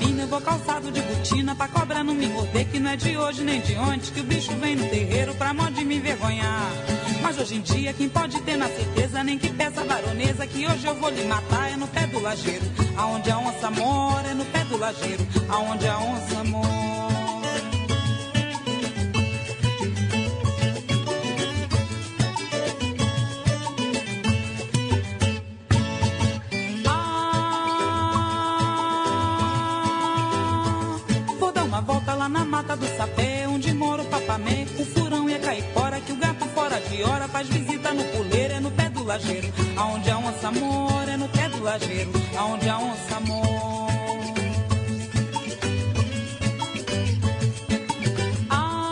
Pegar 0.00 0.06
a 0.06 0.06
carabina, 0.06 0.22
eu 0.22 0.28
vou 0.28 0.40
calçado 0.40 0.90
de 0.90 1.00
botina 1.02 1.54
pra 1.54 1.68
cobra 1.68 2.02
não 2.02 2.14
me 2.14 2.26
morder, 2.26 2.66
que 2.66 2.78
não 2.78 2.90
é 2.90 2.96
de 2.96 3.16
hoje 3.16 3.44
nem 3.44 3.60
de 3.60 3.74
ontem 3.76 4.12
que 4.12 4.20
o 4.20 4.24
bicho 4.24 4.52
vem 4.56 4.76
no 4.76 4.88
terreiro 4.88 5.34
pra 5.34 5.52
mó 5.52 5.68
de 5.68 5.84
me 5.84 5.96
envergonhar. 5.96 6.70
Mas 7.22 7.38
hoje 7.38 7.56
em 7.56 7.60
dia 7.60 7.92
quem 7.92 8.08
pode 8.08 8.40
ter 8.42 8.56
na 8.56 8.68
certeza 8.68 9.22
nem 9.22 9.38
que 9.38 9.50
peça 9.50 9.84
baronesa 9.84 10.46
que 10.46 10.66
hoje 10.66 10.86
eu 10.86 10.94
vou 10.94 11.10
lhe 11.10 11.24
matar 11.24 11.72
é 11.72 11.76
no 11.76 11.86
pé 11.88 12.06
do 12.06 12.20
lajeiro, 12.20 12.64
aonde 12.96 13.30
a 13.30 13.38
onça 13.38 13.70
mora 13.70 14.28
é 14.28 14.34
no 14.34 14.44
pé 14.46 14.64
do 14.64 14.78
lajeiro, 14.78 15.26
aonde 15.48 15.86
a 15.86 15.98
onça 15.98 16.44
mora. 16.44 16.79
Hora 37.02 37.28
faz 37.28 37.48
visita 37.48 37.92
no 37.92 38.04
puleiro, 38.04 38.54
é 38.54 38.60
no 38.60 38.70
pé 38.70 38.88
do 38.90 39.04
lajeiro, 39.04 39.48
aonde 39.76 40.10
a 40.10 40.18
onça 40.18 40.50
mora, 40.52 41.12
é 41.12 41.16
no 41.16 41.28
pé 41.28 41.48
do 41.48 41.62
lajeiro, 41.62 42.10
aonde 42.36 42.68
a 42.68 42.78
onça 42.78 43.20
mora. 43.20 43.50
Ah, 48.48 48.90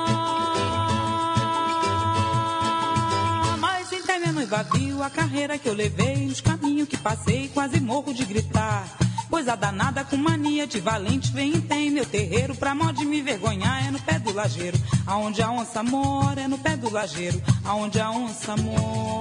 viu 4.74 5.02
a 5.02 5.10
carreira 5.10 5.58
que 5.58 5.68
eu 5.68 5.74
levei, 5.74 6.26
os 6.26 6.40
caminhos 6.40 6.88
que 6.88 6.96
passei, 6.96 7.48
quase 7.48 7.80
morro 7.80 8.12
de 8.12 8.24
gritar. 8.24 9.07
Coisa 9.28 9.54
danada 9.54 10.04
com 10.04 10.16
mania 10.16 10.66
de 10.66 10.80
valente, 10.80 11.30
vem 11.30 11.56
e 11.56 11.60
tem 11.60 11.90
meu 11.90 12.06
terreiro, 12.06 12.54
pra 12.54 12.74
mó 12.74 12.90
de 12.90 13.04
me 13.04 13.20
vergonhar, 13.20 13.86
é 13.86 13.90
no 13.90 14.00
pé 14.00 14.18
do 14.18 14.32
lajeiro, 14.32 14.78
aonde 15.06 15.42
a 15.42 15.50
onça 15.50 15.82
mora, 15.82 16.40
é 16.40 16.48
no 16.48 16.58
pé 16.58 16.76
do 16.76 16.90
lajeiro, 16.90 17.40
aonde 17.64 18.00
a 18.00 18.10
onça 18.10 18.56
mora. 18.56 19.17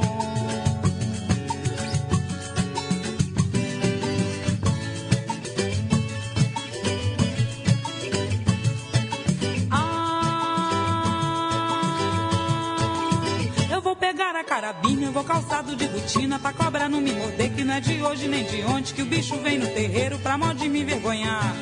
Carabina, 14.57 15.11
vou 15.11 15.23
calçado 15.23 15.75
de 15.75 15.87
botina 15.87 16.39
pra 16.39 16.51
cobra 16.51 16.89
não 16.89 16.99
me 16.99 17.11
morder, 17.11 17.53
que 17.53 17.63
não 17.63 17.75
é 17.75 17.79
de 17.79 18.01
hoje 18.01 18.27
nem 18.27 18.43
de 18.43 18.63
ontem 18.63 18.91
que 18.91 19.03
o 19.03 19.05
bicho 19.05 19.37
vem 19.37 19.59
no 19.59 19.67
terreiro 19.67 20.17
pra 20.17 20.35
mó 20.35 20.51
de 20.51 20.67
me 20.67 20.81
envergonhar. 20.81 21.53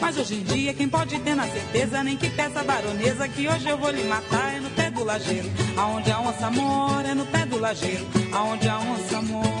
Mas 0.00 0.16
hoje 0.16 0.36
em 0.36 0.42
dia 0.44 0.72
quem 0.72 0.88
pode 0.88 1.18
ter 1.18 1.34
na 1.34 1.48
certeza 1.48 2.04
nem 2.04 2.16
que 2.16 2.30
peça 2.30 2.62
baronesa 2.62 3.26
que 3.26 3.48
hoje 3.48 3.68
eu 3.68 3.76
vou 3.76 3.90
lhe 3.90 4.04
matar 4.04 4.54
é 4.54 4.60
no 4.60 4.70
pé 4.70 4.88
do 4.88 5.02
lajeiro, 5.02 5.50
aonde 5.76 6.12
a 6.12 6.20
onça 6.20 6.48
mora 6.48 7.08
é 7.08 7.14
no 7.14 7.26
pé 7.26 7.44
do 7.44 7.58
lajeiro, 7.58 8.06
aonde 8.32 8.68
a 8.68 8.78
onça 8.78 9.20
mora. 9.20 9.53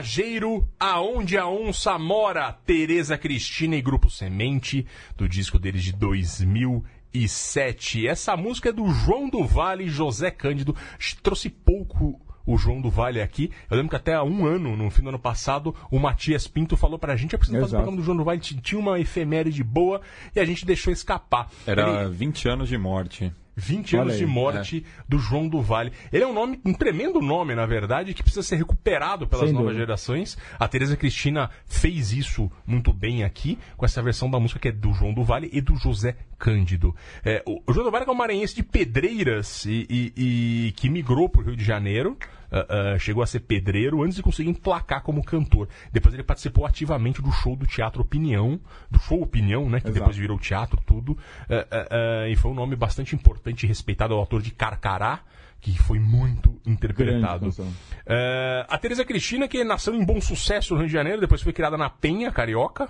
Lajeiro, 0.00 0.66
Aonde 0.80 1.36
a 1.36 1.46
Onça 1.46 1.98
Mora, 1.98 2.50
Tereza 2.64 3.18
Cristina 3.18 3.76
e 3.76 3.82
Grupo 3.82 4.08
Semente, 4.08 4.86
do 5.14 5.28
disco 5.28 5.58
deles 5.58 5.84
de 5.84 5.92
2007. 5.92 8.06
Essa 8.08 8.34
música 8.34 8.70
é 8.70 8.72
do 8.72 8.88
João 8.88 9.28
do 9.28 9.44
Vale 9.44 9.84
e 9.84 9.90
José 9.90 10.30
Cândido. 10.30 10.74
Trouxe 11.22 11.50
pouco 11.50 12.18
o 12.46 12.56
João 12.56 12.80
do 12.80 12.88
Vale 12.88 13.20
aqui. 13.20 13.50
Eu 13.70 13.76
lembro 13.76 13.90
que 13.90 13.96
até 13.96 14.14
há 14.14 14.24
um 14.24 14.46
ano, 14.46 14.74
no 14.74 14.90
fim 14.90 15.02
do 15.02 15.10
ano 15.10 15.18
passado, 15.18 15.74
o 15.90 15.98
Matias 15.98 16.48
Pinto 16.48 16.78
falou 16.78 16.98
pra 16.98 17.14
gente, 17.14 17.34
eu 17.34 17.38
preciso 17.38 17.60
fazer 17.60 17.76
o 17.76 17.80
programa 17.80 17.98
do 17.98 18.02
João 18.02 18.16
do 18.16 18.24
Vale, 18.24 18.40
tinha 18.40 18.80
uma 18.80 18.98
efeméride 18.98 19.62
boa 19.62 20.00
e 20.34 20.40
a 20.40 20.46
gente 20.46 20.64
deixou 20.64 20.90
escapar. 20.90 21.50
Era 21.66 22.04
Ele- 22.04 22.14
20 22.14 22.48
anos 22.48 22.70
de 22.70 22.78
morte. 22.78 23.30
20 23.56 23.94
Olha 23.96 24.02
anos 24.02 24.14
aí, 24.14 24.20
de 24.20 24.26
morte 24.26 24.84
do 25.08 25.18
João 25.18 25.48
do 25.48 25.60
Vale. 25.60 25.92
Ele 26.12 26.24
é 26.24 26.26
um 26.26 26.32
nome, 26.32 26.60
um 26.64 26.72
tremendo 26.72 27.20
nome, 27.20 27.54
na 27.54 27.66
verdade, 27.66 28.14
que 28.14 28.22
precisa 28.22 28.42
ser 28.42 28.56
recuperado 28.56 29.26
pelas 29.26 29.46
Sem 29.46 29.52
novas 29.54 29.68
dúvida. 29.72 29.86
gerações. 29.86 30.36
A 30.58 30.66
Tereza 30.68 30.96
Cristina 30.96 31.50
fez 31.66 32.12
isso 32.12 32.50
muito 32.66 32.92
bem 32.92 33.24
aqui, 33.24 33.58
com 33.76 33.84
essa 33.84 34.02
versão 34.02 34.30
da 34.30 34.38
música 34.40 34.60
que 34.60 34.68
é 34.68 34.72
do 34.72 34.92
João 34.92 35.12
do 35.14 35.22
Vale 35.24 35.48
e 35.52 35.60
do 35.60 35.76
José 35.76 36.16
Cândido. 36.38 36.94
É, 37.24 37.42
o 37.46 37.60
o 37.66 37.72
João 37.72 37.84
do 37.84 37.90
Vale 37.90 38.04
é 38.06 38.10
um 38.10 38.14
maranhense 38.14 38.54
de 38.54 38.62
Pedreiras 38.62 39.64
e, 39.64 39.86
e- 39.88 40.12
e 40.68 40.72
que 40.72 40.88
migrou 40.88 41.28
para 41.28 41.42
o 41.42 41.44
Rio 41.44 41.56
de 41.56 41.64
Janeiro. 41.64 42.16
Ah, 42.50 42.98
chegou 42.98 43.22
a 43.22 43.26
ser 43.26 43.40
pedreiro 43.40 44.02
antes 44.02 44.16
de 44.16 44.22
conseguir 44.22 44.50
emplacar 44.50 45.02
como 45.02 45.24
cantor. 45.24 45.68
Depois 45.92 46.14
ele 46.14 46.22
participou 46.22 46.66
ativamente 46.66 47.22
do 47.22 47.30
show 47.30 47.56
do 47.56 47.66
Teatro 47.66 48.02
Opinião, 48.02 48.60
do 48.90 48.98
show 48.98 49.22
Opinião, 49.22 49.68
né? 49.68 49.80
Que 49.80 49.88
Exato. 49.88 50.00
depois 50.00 50.16
virou 50.16 50.38
teatro, 50.38 50.80
tudo. 50.86 51.16
Ah, 51.48 52.28
e 52.28 52.36
foi 52.36 52.50
um 52.50 52.54
nome 52.54 52.76
bastante 52.76 53.14
importante 53.14 53.64
e 53.64 53.66
respeitado 53.66 54.14
ao 54.14 54.20
autor 54.20 54.42
de 54.42 54.50
Carcará, 54.50 55.20
que 55.60 55.76
foi 55.78 55.98
muito 55.98 56.58
interpretado. 56.66 57.50
Eh, 58.06 58.66
a 58.68 58.78
Teresa 58.78 59.04
Cristina, 59.04 59.46
que 59.46 59.62
nasceu 59.62 59.94
em 59.94 60.04
Bom 60.04 60.20
Sucesso, 60.20 60.74
no 60.74 60.80
Rio 60.80 60.88
de 60.88 60.92
Janeiro, 60.92 61.20
depois 61.20 61.42
foi 61.42 61.52
criada 61.52 61.76
na 61.76 61.90
Penha, 61.90 62.32
carioca. 62.32 62.88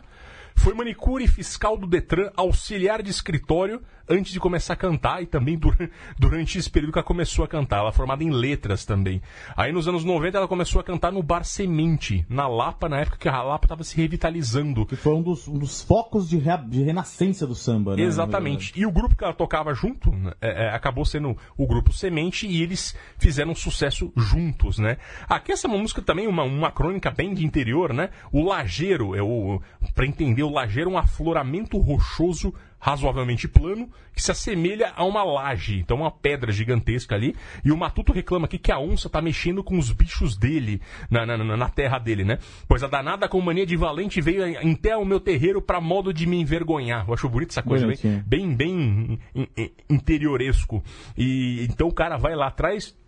Foi 0.55 0.75
manicure 0.75 1.27
fiscal 1.27 1.77
do 1.77 1.87
Detran, 1.87 2.31
auxiliar 2.37 3.03
de 3.03 3.11
escritório, 3.11 3.81
antes 4.09 4.33
de 4.33 4.41
começar 4.41 4.73
a 4.73 4.77
cantar 4.77 5.23
e 5.23 5.27
também 5.27 5.57
dur- 5.57 5.77
durante 6.19 6.59
esse 6.59 6.69
período 6.69 6.93
que 6.93 6.99
ela 6.99 7.07
começou 7.07 7.45
a 7.45 7.49
cantar. 7.49 7.79
Ela 7.79 7.91
é 7.91 7.93
formada 7.93 8.25
em 8.25 8.31
letras 8.31 8.85
também. 8.85 9.23
Aí 9.57 9.73
nos 9.73 9.87
anos 9.87 10.05
90 10.05 10.37
ela 10.37 10.49
começou 10.49 10.81
a 10.81 10.85
cantar 10.85 11.13
no 11.13 11.23
Bar 11.23 11.45
Semente, 11.45 12.27
na 12.29 12.49
Lapa, 12.49 12.89
na 12.89 12.99
época 12.99 13.17
que 13.19 13.29
a 13.29 13.43
Lapa 13.43 13.67
estava 13.67 13.85
se 13.85 13.97
revitalizando. 13.97 14.85
Que 14.85 14.97
foi 14.97 15.15
um 15.15 15.23
dos, 15.23 15.47
um 15.47 15.57
dos 15.59 15.81
focos 15.83 16.29
de, 16.29 16.39
rea- 16.39 16.57
de 16.57 16.83
renascença 16.83 17.47
do 17.47 17.55
samba, 17.55 17.95
né? 17.97 18.03
Exatamente. 18.03 18.73
E 18.77 18.85
o 18.85 18.91
grupo 18.91 19.15
que 19.17 19.23
ela 19.25 19.33
tocava 19.33 19.73
junto 19.75 20.11
né, 20.11 20.33
é, 20.41 20.65
é, 20.67 20.71
acabou 20.75 21.05
sendo 21.05 21.37
o 21.57 21.67
grupo 21.67 21.93
Semente 21.93 22.47
e 22.49 22.63
eles 22.63 22.97
fizeram 23.19 23.55
sucesso 23.55 24.13
juntos, 24.17 24.79
né? 24.79 24.97
Aqui 25.29 25.53
essa 25.53 25.69
é 25.69 25.71
música 25.71 26.03
também, 26.03 26.27
uma, 26.27 26.43
uma 26.43 26.71
crônica 26.73 27.11
bem 27.13 27.33
de 27.33 27.47
interior, 27.47 27.93
né? 27.93 28.11
O 28.33 28.45
lajeiro, 28.45 29.15
é 29.15 29.23
o, 29.23 29.63
pra 29.95 30.05
entender, 30.05 30.43
o 30.43 30.50
lajeiro 30.53 30.91
é 30.91 30.93
um 30.95 30.99
afloramento 30.99 31.79
rochoso 31.79 32.53
razoavelmente 32.83 33.47
plano 33.47 33.91
que 34.15 34.23
se 34.23 34.31
assemelha 34.31 34.91
a 34.97 35.05
uma 35.05 35.23
laje, 35.23 35.79
então 35.81 35.99
uma 35.99 36.11
pedra 36.11 36.51
gigantesca 36.51 37.15
ali. 37.15 37.37
E 37.63 37.71
o 37.71 37.77
Matuto 37.77 38.11
reclama 38.13 38.47
aqui 38.47 38.57
que 38.59 38.73
a 38.73 38.79
onça 38.79 39.09
tá 39.11 39.21
mexendo 39.21 39.63
com 39.63 39.79
os 39.79 39.93
bichos 39.93 40.35
dele 40.37 40.81
na, 41.11 41.27
na, 41.27 41.37
na- 41.37 41.69
terra 41.69 41.99
dele, 41.99 42.25
né? 42.25 42.39
Pois 42.67 42.83
a 42.83 42.87
danada 42.89 43.29
com 43.29 43.39
mania 43.41 43.67
de 43.67 43.77
valente 43.77 44.21
veio 44.23 44.59
até 44.59 44.97
o 44.97 45.05
meu 45.05 45.21
terreiro 45.21 45.61
pra 45.61 45.79
modo 45.81 46.13
de 46.13 46.27
me 46.27 46.41
envergonhar. 46.41 47.05
Eu 47.07 47.13
acho 47.15 47.29
bonito 47.29 47.51
essa 47.51 47.63
coisa, 47.63 47.87
bem, 47.87 47.97
bem, 48.27 48.55
bem 48.55 49.21
in- 49.35 49.47
in- 49.57 49.71
interioresco. 49.91 50.83
E 51.17 51.67
então 51.71 51.87
o 51.89 51.95
cara 51.95 52.17
vai 52.17 52.35
lá 52.35 52.47
atrás 52.49 52.99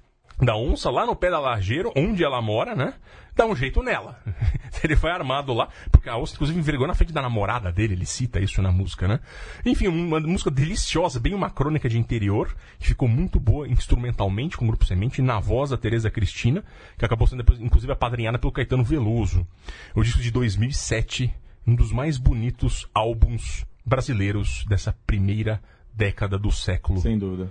da 0.40 0.56
onça 0.56 0.90
lá 0.90 1.06
no 1.06 1.16
pé 1.16 1.30
da 1.30 1.38
lajeiro, 1.38 1.92
onde 1.96 2.24
ela 2.24 2.40
mora, 2.40 2.74
né? 2.74 2.94
Dá 3.34 3.46
um 3.46 3.56
jeito 3.56 3.82
nela. 3.82 4.20
ele 4.84 4.94
vai 4.94 5.12
armado 5.12 5.54
lá, 5.54 5.68
porque 5.90 6.08
a 6.08 6.16
onça, 6.16 6.34
inclusive, 6.34 6.58
envergou 6.58 6.86
na 6.86 6.94
frente 6.94 7.12
da 7.12 7.22
namorada 7.22 7.72
dele, 7.72 7.94
ele 7.94 8.04
cita 8.04 8.40
isso 8.40 8.60
na 8.60 8.70
música, 8.70 9.08
né? 9.08 9.20
Enfim, 9.64 9.88
uma 9.88 10.20
música 10.20 10.50
deliciosa, 10.50 11.18
bem 11.18 11.34
uma 11.34 11.50
crônica 11.50 11.88
de 11.88 11.98
interior, 11.98 12.54
que 12.78 12.88
ficou 12.88 13.08
muito 13.08 13.40
boa 13.40 13.68
instrumentalmente 13.68 14.56
com 14.56 14.64
o 14.64 14.68
Grupo 14.68 14.84
Semente, 14.84 15.22
na 15.22 15.40
voz 15.40 15.70
da 15.70 15.76
Tereza 15.76 16.10
Cristina, 16.10 16.62
que 16.98 17.04
acabou 17.04 17.26
sendo 17.26 17.38
depois, 17.38 17.60
inclusive, 17.60 17.92
apadrinhada 17.92 18.38
pelo 18.38 18.52
Caetano 18.52 18.84
Veloso. 18.84 19.46
O 19.94 20.02
disco 20.02 20.20
de 20.20 20.30
2007, 20.30 21.34
um 21.66 21.74
dos 21.74 21.92
mais 21.92 22.18
bonitos 22.18 22.86
álbuns 22.92 23.64
brasileiros 23.84 24.64
dessa 24.68 24.94
primeira 25.06 25.60
década 25.94 26.38
do 26.38 26.50
século. 26.50 27.00
Sem 27.00 27.18
dúvida. 27.18 27.50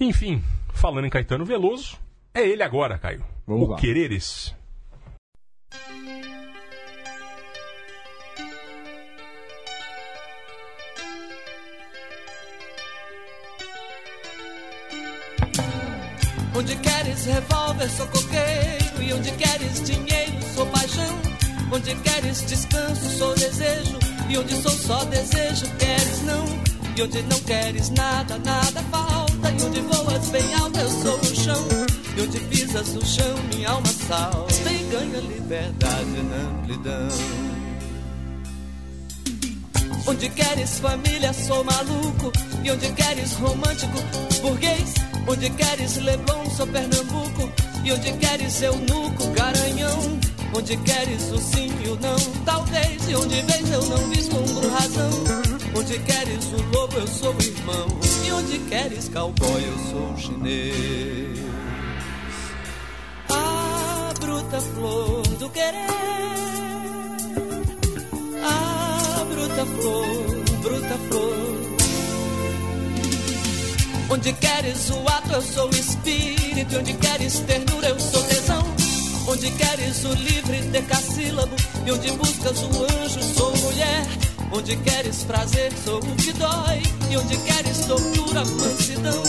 Enfim, 0.00 0.42
falando 0.72 1.06
em 1.06 1.10
Caetano 1.10 1.44
Veloso, 1.44 1.98
é 2.38 2.48
ele 2.48 2.62
agora, 2.62 2.98
Caio. 2.98 3.24
Vamos 3.46 3.68
o 3.68 3.70
lá. 3.72 3.76
Quereres. 3.78 4.54
Onde 16.54 16.76
queres 16.76 17.24
revólver, 17.24 17.88
sou 17.90 18.06
coqueiro. 18.08 19.02
E 19.02 19.12
onde 19.12 19.30
queres 19.32 19.82
dinheiro, 19.84 20.42
sou 20.54 20.66
paixão. 20.66 21.18
Onde 21.72 21.94
queres 21.96 22.46
descanso, 22.46 23.18
sou 23.18 23.34
desejo. 23.34 23.98
E 24.28 24.38
onde 24.38 24.54
sou 24.62 24.72
só 24.72 25.04
desejo, 25.04 25.66
queres 25.78 26.22
não. 26.22 26.44
E 26.96 27.02
onde 27.02 27.22
não 27.22 27.40
queres 27.40 27.90
nada, 27.90 28.38
nada 28.38 28.82
falta. 28.90 29.50
E 29.50 29.62
onde 29.62 29.80
voas 29.82 30.28
bem 30.30 30.54
alto, 30.54 30.78
eu 30.78 30.88
sou 30.88 31.18
o 31.18 31.24
chão. 31.24 31.97
E 32.18 32.20
onde 32.20 32.40
pisas 32.40 32.96
o 32.96 33.06
chão, 33.06 33.36
minha 33.54 33.70
alma 33.70 33.86
salta. 33.86 34.52
E 34.72 34.90
ganha 34.90 35.20
liberdade 35.20 36.22
na 36.24 36.36
amplidão. 36.50 37.08
Onde 40.04 40.28
queres 40.30 40.80
família, 40.80 41.32
sou 41.32 41.62
maluco. 41.62 42.32
E 42.64 42.72
onde 42.72 42.90
queres 42.90 43.34
romântico, 43.34 43.98
burguês. 44.42 44.94
Onde 45.28 45.48
queres 45.50 45.96
Leblon, 45.98 46.50
sou 46.50 46.66
Pernambuco. 46.66 47.52
E 47.84 47.92
onde 47.92 48.12
queres 48.14 48.62
eunuco, 48.62 49.30
garanhão. 49.30 50.18
Onde 50.52 50.76
queres 50.78 51.30
o 51.30 51.38
sim 51.38 51.70
e 51.84 51.88
o 51.88 51.94
não, 52.00 52.18
talvez. 52.44 53.08
E 53.08 53.14
onde 53.14 53.42
vês 53.42 53.70
eu 53.70 53.86
não 53.86 54.10
vislumbro 54.10 54.68
razão. 54.70 55.10
Onde 55.72 55.96
queres 56.00 56.46
o 56.46 56.76
lobo, 56.76 56.96
eu 56.96 57.06
sou 57.06 57.32
o 57.32 57.40
irmão. 57.40 57.86
E 58.26 58.32
onde 58.32 58.58
queres 58.68 59.08
cowboy, 59.08 59.62
eu 59.64 59.78
sou 59.88 60.12
o 60.14 60.18
chinês. 60.18 61.57
Flor 64.78 65.22
do 65.38 65.50
querer. 65.50 65.86
Ah, 68.42 69.24
bruta 69.28 69.66
flor, 69.66 70.60
bruta 70.62 70.98
flor. 71.08 71.58
Onde 74.10 74.32
queres 74.34 74.90
o 74.90 75.08
ato, 75.08 75.32
eu 75.32 75.42
sou 75.42 75.66
o 75.66 75.74
espírito. 75.74 76.78
Onde 76.78 76.94
queres 76.94 77.40
ternura, 77.40 77.88
eu 77.88 78.00
sou 78.00 78.22
tesão. 78.22 78.64
Onde 79.28 79.50
queres 79.50 80.04
o 80.04 80.12
livre 80.14 80.60
decassílabo. 80.70 81.56
E 81.84 81.92
onde 81.92 82.10
buscas 82.12 82.62
o 82.62 82.84
anjo, 82.84 83.22
sou 83.34 83.56
mulher. 83.58 84.27
Onde 84.50 84.76
queres 84.76 85.24
prazer, 85.24 85.72
sou 85.84 85.98
o 85.98 86.16
que 86.16 86.32
dói. 86.32 86.82
E 87.10 87.16
onde 87.16 87.36
queres 87.38 87.78
tortura, 87.86 88.44
mansidão. 88.44 89.22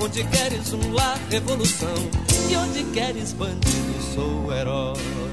Onde 0.00 0.24
queres 0.24 0.72
um 0.72 0.92
lar, 0.92 1.18
revolução. 1.30 1.94
E 2.50 2.56
onde 2.56 2.84
queres 2.92 3.32
bandido, 3.32 4.14
sou 4.14 4.46
o 4.46 4.52
herói. 4.52 5.32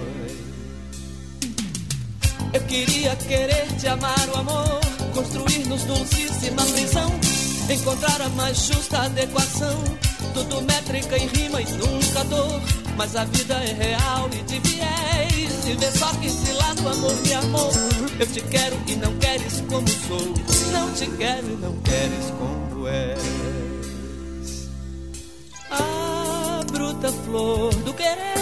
Eu 2.51 2.61
queria 2.61 3.15
querer 3.15 3.67
te 3.77 3.87
amar 3.87 4.27
o 4.33 4.37
amor, 4.37 4.79
construir-nos 5.13 5.83
dulcíssima 5.83 6.65
prisão, 6.65 7.11
encontrar 7.69 8.19
a 8.21 8.29
mais 8.29 8.65
justa 8.65 9.03
adequação, 9.03 9.77
tudo 10.33 10.61
métrica 10.63 11.15
e 11.15 11.27
rima 11.27 11.61
e 11.61 11.65
nunca 11.73 12.23
dor. 12.23 12.88
Mas 12.99 13.15
a 13.15 13.23
vida 13.23 13.53
é 13.53 13.71
real 13.71 14.29
e 14.33 14.43
de 14.43 14.59
viés, 14.59 15.65
e 15.65 15.73
vê 15.73 15.89
só 15.97 16.13
que 16.15 16.27
esse 16.27 16.51
lado 16.51 16.89
amor 16.89 17.15
me 17.21 17.33
amou. 17.33 17.71
Eu 18.19 18.27
te 18.27 18.41
quero 18.41 18.77
e 18.87 18.95
não 18.97 19.15
queres 19.15 19.63
como 19.69 19.87
sou, 19.87 20.33
não 20.73 20.91
te 20.91 21.07
quero 21.11 21.47
e 21.47 21.55
não 21.61 21.77
queres 21.77 22.25
como 22.37 22.87
és. 22.89 23.19
A 25.71 26.61
bruta 26.69 27.09
flor 27.23 27.73
do 27.73 27.93
querer. 27.93 28.33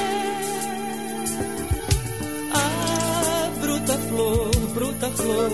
Ah, 2.51 3.51
bruta 3.61 3.93
flor, 4.09 4.49
bruta 4.73 5.11
flor. 5.11 5.51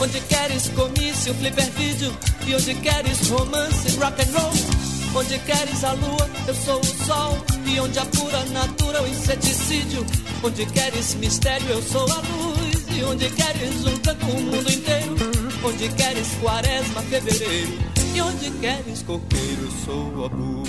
Onde 0.00 0.20
queres 0.22 0.68
comício, 0.70 1.32
flipper 1.34 1.70
vídeo 1.76 2.12
E 2.44 2.54
onde 2.56 2.74
queres 2.74 3.28
romance, 3.28 3.96
rock 3.98 4.20
and 4.20 4.36
roll 4.36 4.81
Onde 5.14 5.38
queres 5.40 5.84
a 5.84 5.92
lua, 5.92 6.30
eu 6.46 6.54
sou 6.54 6.80
o 6.80 6.84
sol. 6.84 7.38
E 7.66 7.78
onde 7.80 7.98
a 7.98 8.04
pura 8.06 8.44
natura, 8.46 9.02
o 9.02 9.06
inseticídio. 9.06 10.06
Onde 10.42 10.64
queres 10.66 11.14
mistério, 11.14 11.68
eu 11.68 11.82
sou 11.82 12.10
a 12.10 12.16
luz. 12.16 12.84
E 12.96 13.04
onde 13.04 13.28
queres 13.30 13.86
um 13.86 13.96
canto, 13.98 14.26
o 14.26 14.40
mundo 14.40 14.72
inteiro. 14.72 15.16
Onde 15.64 15.88
queres 15.90 16.28
quaresma, 16.40 17.02
fevereiro. 17.02 17.78
E 18.14 18.20
onde 18.20 18.50
queres 18.52 19.02
coqueiro, 19.02 19.62
eu 19.62 19.70
sou 19.84 20.24
a 20.24 20.28
luz. 20.34 20.68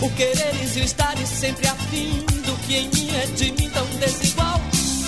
O 0.00 0.08
quereres 0.12 0.76
e 0.76 0.80
o 0.80 0.84
estares 0.84 1.28
sempre 1.28 1.68
afim 1.68 2.24
do 2.46 2.56
que 2.66 2.74
em 2.74 2.88
mim 2.88 3.10
é 3.16 3.26
de 3.26 3.52
mim 3.52 3.68
tão 3.68 3.84
desigual. 3.98 4.58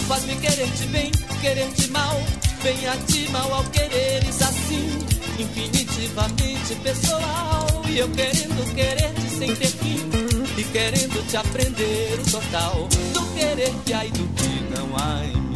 Faz-me 0.07 0.37
querer-te 0.37 0.85
bem, 0.89 1.11
querer-te 1.41 1.91
mal, 1.91 2.23
bem 2.63 2.87
a 2.87 2.97
ti, 3.07 3.27
mal 3.31 3.55
ao 3.55 3.65
quereres 3.65 4.43
assim, 4.43 4.99
infinitivamente 5.43 6.75
pessoal. 6.77 7.67
E 7.89 7.99
eu 7.99 8.09
querendo 8.11 8.75
querer-te 8.75 9.29
sem 9.29 9.55
ter 9.55 9.67
fim, 9.67 9.99
e 10.59 10.65
querendo 10.65 11.27
te 11.29 11.37
aprender 11.37 12.19
o 12.21 12.31
total 12.31 12.89
do 13.13 13.35
querer 13.35 13.73
que 13.85 13.93
há 13.93 14.07
e 14.07 14.11
do 14.11 14.27
que 14.35 14.81
não 14.81 14.97
há 14.97 15.25
em 15.27 15.37
mim. 15.37 15.53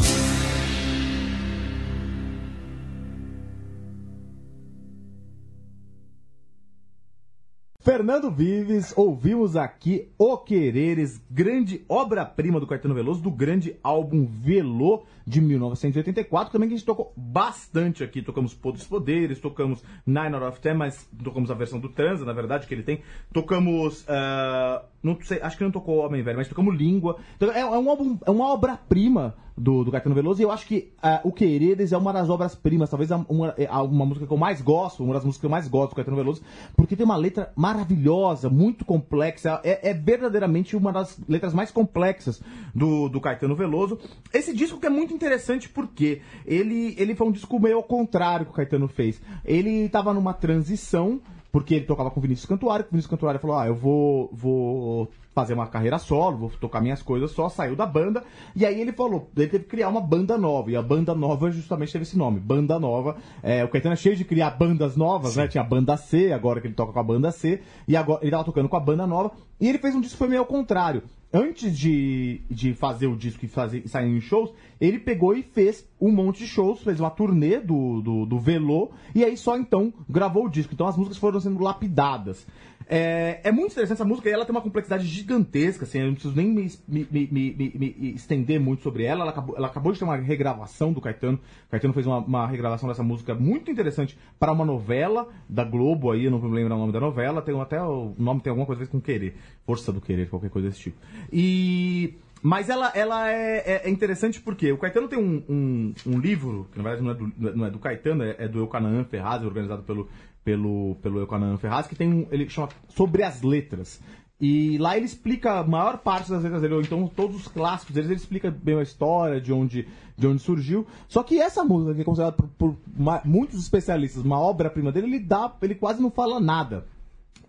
Fernando 7.80 8.32
Vives, 8.32 8.92
ouvimos 8.96 9.54
aqui 9.54 10.08
O 10.18 10.36
Quereres, 10.38 11.20
grande 11.30 11.84
obra-prima 11.88 12.58
do 12.58 12.66
Caetano 12.66 12.96
Veloso, 12.96 13.22
do 13.22 13.30
grande 13.30 13.76
álbum 13.80 14.26
Velô 14.26 15.04
de 15.26 15.40
1984, 15.40 16.52
também 16.52 16.68
que 16.68 16.74
a 16.74 16.78
gente 16.78 16.86
tocou 16.86 17.12
bastante 17.16 18.04
aqui, 18.04 18.22
tocamos 18.22 18.54
Poderes, 18.54 19.40
tocamos 19.40 19.82
Nine 20.06 20.34
Out 20.34 20.46
of 20.46 20.60
Ten, 20.60 20.74
mas 20.74 21.08
tocamos 21.22 21.50
a 21.50 21.54
versão 21.54 21.80
do 21.80 21.88
Transa, 21.88 22.24
na 22.24 22.32
verdade, 22.32 22.66
que 22.66 22.72
ele 22.72 22.84
tem, 22.84 23.02
tocamos, 23.32 24.04
ah, 24.08 24.84
não 25.02 25.18
sei, 25.20 25.40
acho 25.40 25.58
que 25.58 25.64
não 25.64 25.72
tocou 25.72 25.98
Homem 25.98 26.22
Velho, 26.22 26.36
mas 26.36 26.48
tocamos 26.48 26.76
Língua, 26.76 27.18
então, 27.36 27.50
é, 27.50 27.60
é 27.60 27.66
um 27.66 27.90
álbum, 27.90 28.18
é 28.24 28.30
uma 28.30 28.52
obra-prima 28.52 29.34
do, 29.56 29.82
do 29.84 29.90
Caetano 29.90 30.14
Veloso, 30.14 30.40
e 30.40 30.44
eu 30.44 30.50
acho 30.50 30.66
que 30.66 30.92
ah, 31.02 31.20
O 31.24 31.32
Quereres 31.32 31.90
é 31.92 31.96
uma 31.96 32.12
das 32.12 32.28
obras-primas, 32.28 32.90
talvez 32.90 33.10
a- 33.10 33.24
uma, 33.28 33.54
é 33.56 33.66
a- 33.66 33.82
uma 33.82 34.04
música 34.04 34.26
que 34.26 34.32
eu 34.32 34.36
mais 34.36 34.60
gosto, 34.60 35.02
uma 35.02 35.14
das 35.14 35.24
músicas 35.24 35.40
que 35.40 35.46
eu 35.46 35.50
mais 35.50 35.66
gosto 35.66 35.90
do 35.90 35.96
Caetano 35.96 36.16
Veloso, 36.16 36.42
porque 36.76 36.94
tem 36.94 37.04
uma 37.06 37.16
letra 37.16 37.50
maravilhosa, 37.56 38.50
muito 38.50 38.84
complexa, 38.84 39.60
é, 39.64 39.90
é 39.90 39.94
verdadeiramente 39.94 40.76
uma 40.76 40.92
das 40.92 41.18
letras 41.28 41.54
mais 41.54 41.70
complexas 41.70 42.42
do, 42.74 43.08
do 43.08 43.20
Caetano 43.20 43.56
Veloso. 43.56 43.98
Esse 44.32 44.54
disco 44.54 44.78
que 44.78 44.86
é 44.86 44.90
muito 44.90 45.14
interessante 45.14 45.68
porque 45.68 46.20
ele, 46.44 46.94
ele 46.98 47.14
foi 47.14 47.26
um 47.26 47.32
disco 47.32 47.58
meio 47.58 47.76
ao 47.76 47.82
contrário 47.82 48.46
que 48.46 48.52
o 48.52 48.54
Caetano 48.54 48.88
fez. 48.88 49.20
Ele 49.44 49.70
estava 49.86 50.12
numa 50.12 50.34
transição, 50.34 51.20
porque 51.50 51.74
ele 51.76 51.86
tocava 51.86 52.10
com 52.10 52.20
o 52.20 52.22
Vinícius 52.22 52.46
Cantuário, 52.46 52.84
o 52.84 52.90
Vinícius 52.90 53.10
Cantuário 53.10 53.40
falou, 53.40 53.56
ah, 53.56 53.66
eu 53.66 53.74
vou, 53.74 54.28
vou 54.32 55.08
fazer 55.36 55.52
uma 55.52 55.66
carreira 55.66 55.98
solo, 55.98 56.38
vou 56.38 56.50
tocar 56.58 56.80
minhas 56.80 57.02
coisas 57.02 57.30
só, 57.30 57.50
saiu 57.50 57.76
da 57.76 57.84
banda, 57.84 58.24
e 58.56 58.64
aí 58.64 58.80
ele 58.80 58.90
falou, 58.90 59.30
ele 59.36 59.48
teve 59.48 59.64
que 59.64 59.70
criar 59.70 59.90
uma 59.90 60.00
banda 60.00 60.38
nova, 60.38 60.70
e 60.70 60.76
a 60.76 60.80
banda 60.80 61.14
nova 61.14 61.50
justamente 61.50 61.92
teve 61.92 62.04
esse 62.04 62.16
nome, 62.16 62.40
Banda 62.40 62.80
Nova. 62.80 63.18
É, 63.42 63.62
o 63.62 63.68
Caetano 63.68 63.92
é 63.92 63.96
cheio 63.96 64.16
de 64.16 64.24
criar 64.24 64.52
bandas 64.52 64.96
novas, 64.96 65.36
né? 65.36 65.46
Tinha 65.46 65.62
a 65.62 65.66
banda 65.66 65.94
C, 65.98 66.32
agora 66.32 66.58
que 66.58 66.66
ele 66.66 66.74
toca 66.74 66.90
com 66.90 66.98
a 66.98 67.02
banda 67.02 67.30
C, 67.30 67.60
e 67.86 67.94
agora 67.94 68.20
ele 68.22 68.30
tava 68.30 68.44
tocando 68.44 68.66
com 68.66 68.76
a 68.78 68.80
banda 68.80 69.06
nova, 69.06 69.30
e 69.60 69.68
ele 69.68 69.76
fez 69.76 69.94
um 69.94 70.00
disco 70.00 70.14
que 70.14 70.18
foi 70.18 70.28
meio 70.28 70.40
ao 70.40 70.46
contrário. 70.46 71.02
Antes 71.30 71.76
de, 71.76 72.40
de 72.50 72.72
fazer 72.72 73.08
o 73.08 73.16
disco 73.16 73.44
e, 73.44 73.48
fazer, 73.48 73.82
e 73.84 73.88
sair 73.88 74.08
em 74.08 74.20
shows, 74.22 74.54
ele 74.80 74.98
pegou 74.98 75.36
e 75.36 75.42
fez 75.42 75.86
um 76.00 76.10
monte 76.10 76.38
de 76.38 76.46
shows, 76.46 76.80
fez 76.80 76.98
uma 76.98 77.10
turnê 77.10 77.60
do, 77.60 78.00
do, 78.00 78.24
do 78.24 78.38
Velô, 78.38 78.92
e 79.14 79.22
aí 79.22 79.36
só 79.36 79.58
então 79.58 79.92
gravou 80.08 80.46
o 80.46 80.48
disco. 80.48 80.72
Então 80.72 80.86
as 80.86 80.96
músicas 80.96 81.18
foram 81.18 81.38
sendo 81.40 81.62
lapidadas. 81.62 82.46
É, 82.88 83.40
é 83.42 83.50
muito 83.50 83.72
interessante 83.72 83.96
essa 83.96 84.04
música 84.04 84.28
e 84.28 84.32
ela 84.32 84.44
tem 84.44 84.54
uma 84.54 84.60
complexidade 84.62 85.04
gigantesca, 85.06 85.84
assim, 85.84 85.98
eu 85.98 86.06
não 86.06 86.12
preciso 86.14 86.36
nem 86.36 86.46
me, 86.46 86.70
me- 86.86 87.08
me- 87.10 87.28
me- 87.32 87.54
me- 87.58 87.74
me 87.98 88.14
estender 88.14 88.60
muito 88.60 88.82
sobre 88.84 89.02
ela. 89.04 89.22
Ela 89.22 89.30
acabou, 89.32 89.56
ela 89.56 89.66
acabou 89.66 89.92
de 89.92 89.98
ter 89.98 90.04
uma 90.04 90.16
regravação 90.16 90.92
do 90.92 91.00
Caetano. 91.00 91.38
O 91.66 91.70
Caetano 91.70 91.92
fez 91.92 92.06
uma, 92.06 92.18
uma 92.18 92.46
regravação 92.46 92.88
dessa 92.88 93.02
música 93.02 93.34
muito 93.34 93.70
interessante 93.70 94.16
para 94.38 94.52
uma 94.52 94.64
novela 94.64 95.28
da 95.48 95.64
Globo 95.64 96.12
aí, 96.12 96.26
eu 96.26 96.30
não 96.30 96.38
vou 96.38 96.48
lembrar 96.50 96.76
o 96.76 96.78
nome 96.78 96.92
da 96.92 97.00
novela, 97.00 97.42
tem 97.42 97.60
até 97.60 97.82
o 97.82 98.14
nome 98.16 98.40
tem 98.40 98.50
alguma 98.50 98.66
coisa 98.66 98.82
a 98.82 98.84
ver 98.84 98.90
com 98.90 99.00
querer. 99.00 99.36
Força 99.64 99.92
do 99.92 100.00
querer, 100.00 100.28
qualquer 100.30 100.50
coisa 100.50 100.68
desse 100.68 100.80
tipo. 100.80 100.96
E. 101.32 102.14
Mas 102.42 102.68
ela, 102.68 102.92
ela 102.94 103.28
é, 103.32 103.56
é- 103.66 103.82
é 103.86 103.90
interessante 103.90 104.40
porque 104.40 104.70
o 104.70 104.78
Caetano 104.78 105.08
tem 105.08 105.18
um, 105.18 105.42
um, 105.48 105.94
um 106.06 106.18
livro, 106.20 106.68
que 106.70 106.78
na 106.78 106.84
verdade 106.84 107.02
não 107.02 107.10
é 107.10 107.14
do, 107.14 107.56
não 107.56 107.66
é 107.66 107.70
do 107.70 107.78
Caetano, 107.78 108.22
é, 108.22 108.36
é 108.38 108.46
do 108.46 108.58
Eucanaã 108.60 109.02
Ferraz, 109.04 109.42
organizado 109.42 109.82
pelo, 109.82 110.08
pelo, 110.46 110.94
pelo 111.02 111.18
Eucanaã 111.18 111.56
Ferraz, 111.56 111.88
que 111.88 111.96
tem 111.96 112.08
um. 112.08 112.28
Ele 112.30 112.48
chama 112.48 112.68
Sobre 112.88 113.24
as 113.24 113.42
Letras. 113.42 114.00
E 114.40 114.78
lá 114.78 114.96
ele 114.96 115.06
explica 115.06 115.58
a 115.58 115.64
maior 115.64 115.98
parte 115.98 116.30
das 116.30 116.42
letras 116.42 116.62
dele, 116.62 116.74
ou 116.74 116.80
então 116.80 117.08
todos 117.08 117.36
os 117.36 117.48
clássicos 117.48 117.94
deles, 117.94 118.10
ele 118.10 118.20
explica 118.20 118.50
bem 118.50 118.78
a 118.78 118.82
história, 118.82 119.40
de 119.40 119.52
onde, 119.52 119.88
de 120.16 120.26
onde 120.26 120.40
surgiu. 120.40 120.86
Só 121.08 121.22
que 121.22 121.40
essa 121.40 121.64
música, 121.64 121.94
que 121.94 122.02
é 122.02 122.04
considerada 122.04 122.36
por, 122.36 122.46
por 122.56 122.76
muitos 123.24 123.58
especialistas 123.58 124.22
uma 124.22 124.38
obra-prima 124.38 124.92
dele, 124.92 125.08
ele 125.08 125.18
dá. 125.18 125.52
ele 125.62 125.74
quase 125.74 126.00
não 126.00 126.10
fala 126.10 126.38
nada. 126.38 126.86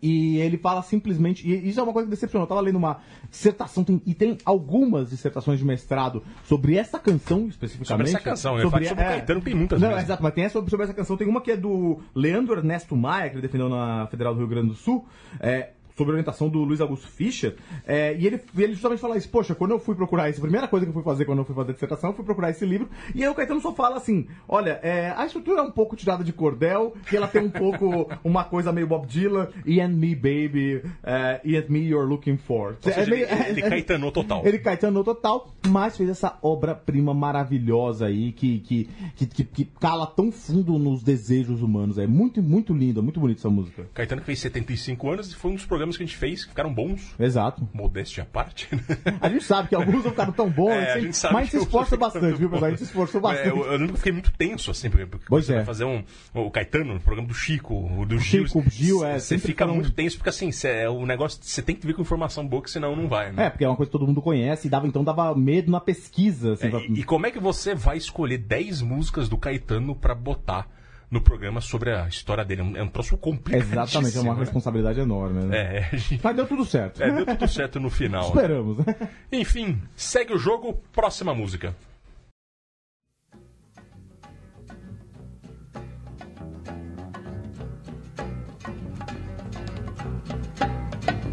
E 0.02 0.38
ele 0.38 0.58
fala 0.58 0.82
simplesmente. 0.82 1.48
E 1.48 1.70
isso 1.70 1.80
é 1.80 1.84
uma 1.84 1.92
coisa 1.94 2.06
que 2.08 2.12
decepcionou. 2.12 2.44
Eu 2.46 2.50
tava 2.50 2.62
lendo 2.62 2.76
uma 2.76 3.00
dissertação, 3.30 3.84
tem- 3.84 4.02
e 4.06 4.14
tem 4.14 4.38
algumas 4.46 5.10
dissertações 5.10 5.58
de 5.60 5.66
mestrado 5.66 6.24
sobre 6.44 6.76
essa 6.76 7.00
canção 7.00 7.48
especificamente. 7.48 7.88
Sobre 7.88 8.10
essa 8.10 8.20
canção, 8.20 8.52
falo 8.58 8.70
sobre 8.70 8.86
o 8.86 8.96
Caetano, 8.96 9.42
tem 9.42 9.56
muitas 9.56 9.82
Não, 9.82 9.88
mesmo. 9.90 10.04
exato, 10.04 10.22
mas 10.22 10.34
tem 10.34 10.44
essa 10.44 10.54
sobre, 10.54 10.70
sobre 10.70 10.84
essa 10.86 10.94
canção. 10.94 11.18
Tem 11.18 11.28
uma 11.28 11.42
que 11.42 11.52
é 11.52 11.58
do 11.58 12.00
Leandro 12.14 12.56
Ernesto 12.58 12.96
Maia, 12.96 13.30
que 13.30 13.36
ele 13.36 13.42
defendeu 13.42 13.70
na 13.70 14.08
Federal 14.08 14.34
do 14.34 14.40
Rio 14.40 14.48
Grande 14.48 14.68
do 14.68 14.76
Sul. 14.76 15.06
É, 15.40 15.72
Sobre 15.98 16.12
a 16.12 16.14
orientação 16.16 16.48
do 16.48 16.60
Luiz 16.60 16.80
Augusto 16.80 17.08
Fischer, 17.08 17.56
é, 17.86 18.16
e 18.16 18.28
ele, 18.28 18.40
ele 18.56 18.74
justamente 18.74 19.00
fala 19.00 19.18
isso, 19.18 19.28
poxa, 19.30 19.56
quando 19.56 19.72
eu 19.72 19.80
fui 19.80 19.96
procurar 19.96 20.30
isso, 20.30 20.40
a 20.40 20.44
primeira 20.44 20.68
coisa 20.68 20.86
que 20.86 20.90
eu 20.92 20.94
fui 20.94 21.02
fazer 21.04 21.26
quando 21.26 21.40
eu 21.40 21.46
fui 21.46 21.56
fazer 21.56 21.72
a 21.72 21.74
dissertação, 21.74 22.12
eu 22.12 22.16
fui 22.16 22.24
procurar 22.24 22.52
esse 22.52 22.66
livro, 22.66 22.88
e 23.16 23.24
aí 23.24 23.30
o 23.30 23.34
Caetano 23.34 23.60
só 23.60 23.74
fala 23.74 23.98
assim, 23.98 24.28
olha, 24.48 24.80
é, 24.84 25.12
a 25.18 25.26
estrutura 25.26 25.62
é 25.62 25.64
um 25.64 25.72
pouco 25.72 25.96
tirada 25.96 26.24
de 26.24 26.32
cordel, 26.32 26.94
e 27.12 27.16
ela 27.16 27.28
tem 27.28 27.42
um 27.42 27.50
pouco 27.50 28.08
uma 28.24 28.44
coisa 28.44 28.72
meio 28.72 28.86
Bob 28.86 29.08
Dylan, 29.08 29.48
e 29.66 29.82
and 29.82 29.90
me, 29.90 30.14
baby, 30.16 30.84
é, 31.04 31.42
e 31.44 31.58
and 31.58 31.66
me 31.68 31.80
you're 31.80 32.08
looking 32.08 32.38
for. 32.38 32.78
Seja, 32.82 33.02
É 33.02 33.06
meio- 33.08 33.26
ele, 33.28 33.50
ele 33.50 33.62
Caetanou 33.64 34.12
total. 34.12 34.46
ele 34.46 34.60
Caetano 34.60 35.04
total, 35.04 35.52
mas 35.68 35.98
fez 35.98 36.10
essa 36.12 36.38
obra-prima 36.44 37.14
maravilhosa 37.14 38.06
aí 38.08 38.32
que, 38.32 38.60
que, 38.60 38.90
que, 39.16 39.44
que- 39.46 39.66
cala 39.80 40.06
tão 40.06 40.32
fundo 40.32 40.78
nos 40.78 41.02
desejos 41.02 41.62
humanos. 41.62 41.98
É 41.98 42.06
muito, 42.06 42.42
muito 42.44 42.74
linda, 42.74 43.02
muito 43.02 43.20
bonita 43.20 43.40
essa 43.42 43.50
música. 43.50 43.88
Caetano 43.94 44.22
fez 44.22 44.40
75 44.40 45.10
anos 45.10 45.32
e 45.32 45.36
foi 45.36 45.52
um 45.52 45.56
dos 45.56 45.66
programas 45.66 45.87
que 45.96 46.04
a 46.04 46.06
gente 46.06 46.18
fez 46.18 46.44
que 46.44 46.50
ficaram 46.50 46.74
bons. 46.74 47.14
Exato. 47.20 47.68
Modéstia 47.74 48.24
à 48.24 48.26
parte. 48.26 48.68
né? 48.76 48.82
A 49.22 49.30
gente 49.30 49.44
sabe 49.46 49.70
que 49.70 49.76
alguns 49.76 50.04
não 50.04 50.12
ficaram 50.12 50.34
tão 50.34 50.50
bons, 50.50 50.72
É, 50.74 50.90
a 50.90 50.94
assim, 50.96 51.02
gente 51.04 51.18
sabe 51.18 51.34
mas 51.36 51.42
a 51.44 51.46
gente 51.46 51.52
se 51.52 51.66
esforça 51.66 51.96
bastante, 51.96 52.38
viu, 52.38 52.50
pessoal? 52.50 52.66
A 52.66 52.70
gente 52.72 52.80
se 52.80 52.86
esforçou 52.86 53.20
É, 53.20 53.22
bastante. 53.22 53.48
eu, 53.50 53.64
eu 53.74 53.80
eu 53.88 53.96
fiquei 53.96 54.12
muito 54.12 54.34
tenso, 54.34 54.72
assim, 54.72 54.90
porque 54.90 55.06
Pois 55.28 55.46
você 55.46 55.54
é. 55.54 55.56
vai 55.58 55.66
fazer 55.66 55.86
um. 55.86 56.04
O 56.34 56.50
Caetano, 56.52 56.96
no 56.96 57.00
programa 57.00 57.28
do 57.28 57.34
Chico, 57.34 57.74
o 57.76 58.06
do 58.06 58.18
Gil. 58.20 58.48
Chico, 58.48 58.64
Gil, 58.70 59.06
é, 59.06 59.20
Você 59.20 59.38
fica 59.38 59.64
foram- 59.66 59.76
muito 59.76 59.92
tenso, 59.92 60.18
porque 60.18 60.30
assim, 60.30 60.52
cê- 60.52 60.68
é, 60.70 60.90
o 60.90 61.06
negócio. 61.06 61.40
Você 61.42 61.62
tem 61.62 61.76
que 61.76 61.86
vir 61.86 61.94
com 61.94 62.02
informação 62.02 62.46
boa, 62.48 62.62
que 62.64 62.72
senão 62.72 62.96
não 62.96 63.08
vai, 63.08 63.32
né? 63.32 63.46
É, 63.46 63.50
porque 63.50 63.64
é 63.64 63.68
uma 63.70 63.76
coisa 63.78 63.88
que 63.90 63.94
todo 63.98 64.08
mundo 64.08 64.22
conhece 64.22 64.68
e 64.68 64.70
dava, 64.70 64.88
então 64.88 65.04
dava 65.04 65.34
medo 65.36 65.72
na 65.72 65.80
pesquisa. 65.80 66.54
Assim, 66.54 66.68
É, 66.68 66.70
pra- 66.70 66.80
e, 66.82 67.00
e 67.00 67.04
como 67.04 67.26
é 67.28 67.32
que 67.32 67.40
você 67.40 67.76
vai 67.76 67.98
escolher 67.98 68.38
10 68.40 68.82
músicas 68.82 69.30
do 69.30 69.38
Caetano 69.38 69.96
pra 69.96 70.16
botar 70.16 70.68
no 71.10 71.22
programa 71.22 71.62
sobre 71.62 71.92
a 71.92 72.08
história 72.08 72.44
dele? 72.44 72.62
É 72.62 72.64
um, 72.64 72.78
é 72.78 72.84
um 72.84 72.88
troço 72.88 73.18
complicado. 73.18 73.62
Exatamente, 73.72 74.18
é 74.18 74.22
uma 74.22 74.36
responsabilidade 74.36 75.00
enorme. 75.00 75.44
Né? 75.46 75.58
É, 75.58 75.90
a 75.92 75.96
gente- 75.96 76.20
Mas 76.24 76.36
deu 76.36 76.46
tudo 76.48 76.66
certo. 76.66 77.02
é, 77.02 77.12
deu 77.12 77.26
tudo 77.26 77.48
certo 77.48 77.80
no 77.80 77.90
final. 77.90 78.28
Esperamos, 78.30 78.78
né? 78.86 78.96
Enfim, 79.32 79.82
segue 79.96 80.34
o 80.34 80.38
jogo, 80.38 80.74
próxima 80.94 81.34
música. 81.34 81.74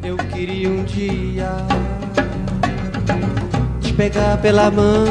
Eu 0.03 0.17
queria 0.17 0.69
um 0.69 0.85
dia 0.85 1.49
te 3.81 3.93
pegar 3.95 4.37
pela 4.39 4.71
mão, 4.71 5.07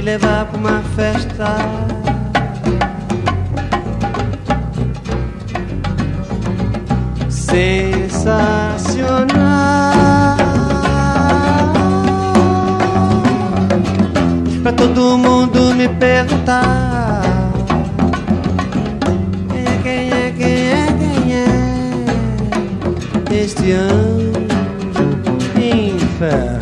te 0.00 0.02
levar 0.02 0.46
pra 0.46 0.58
uma 0.58 0.82
festa. 0.96 1.56
Sensacional 7.28 8.30
pra 14.62 14.72
todo 14.72 15.18
mundo 15.18 15.74
me 15.74 15.88
perguntar. 15.88 17.22
Quem 19.52 19.64
é, 19.66 19.76
quem 19.82 20.10
é, 20.10 20.32
quem 20.38 20.70
é, 20.70 20.86
quem 23.28 23.38
é 23.38 23.42
este 23.42 23.72
anjo 23.72 24.32
infernal? 25.56 26.59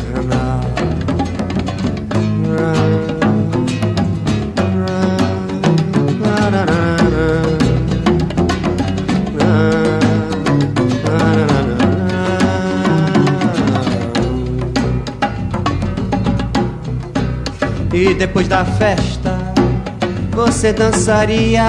Depois 18.19 18.47
da 18.49 18.65
festa 18.65 19.39
você 20.31 20.73
dançaria 20.73 21.63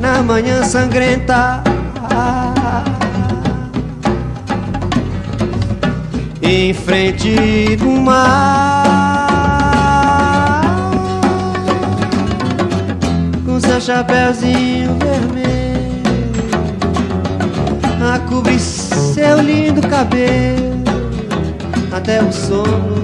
na 0.00 0.22
manhã 0.22 0.62
sangrenta. 0.62 1.60
Em 6.40 6.72
frente 6.72 7.76
do 7.76 7.90
mar, 8.00 8.32
com 13.44 13.60
seu 13.60 13.80
chapéuzinho 13.80 14.96
vermelho, 14.98 16.02
a 18.14 18.18
cobrir 18.20 18.58
seu 18.58 19.40
lindo 19.40 19.80
cabelo, 19.88 20.82
até 21.92 22.22
o 22.22 22.32
sono 22.32 23.00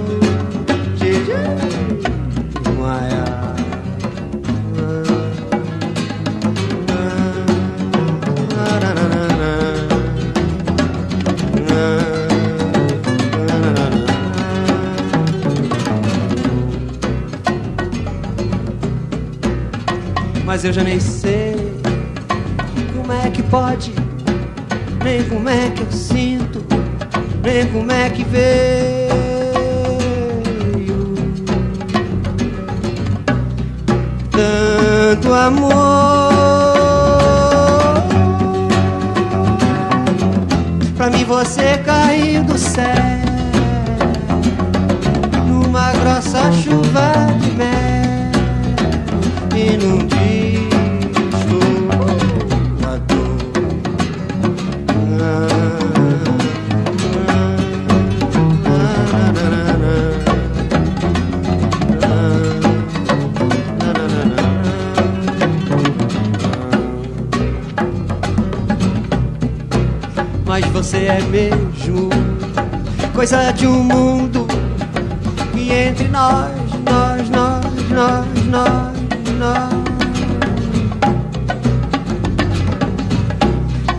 Mas 20.56 20.64
eu 20.64 20.72
já 20.72 20.82
nem 20.82 20.98
sei 20.98 21.54
como 22.96 23.12
é 23.12 23.28
que 23.28 23.42
pode, 23.42 23.92
nem 25.04 25.22
como 25.24 25.50
é 25.50 25.68
que 25.68 25.82
eu 25.82 25.92
sinto, 25.92 26.64
nem 27.44 27.66
como 27.66 27.92
é 27.92 28.08
que 28.08 28.24
veio. 28.24 29.06
Tanto 34.30 35.34
amor 35.34 35.72
Pra 40.96 41.10
mim 41.10 41.24
você 41.24 41.76
caiu 41.84 42.42
do 42.44 42.56
céu 42.56 42.82
grossa 46.00 46.50
chuva 46.52 47.12
de 47.40 47.50
mel 47.50 48.30
E 49.54 49.76
num 49.76 50.15
você 70.96 71.04
é 71.04 71.20
mesmo 71.30 72.08
coisa 73.14 73.52
de 73.52 73.66
um 73.66 73.82
mundo 73.82 74.46
e 75.54 75.70
entre 75.70 76.08
nós, 76.08 76.50
nós, 76.88 77.28
nós, 77.28 77.64
nós, 77.90 78.26
nós, 78.46 78.92
nós. 79.38 79.74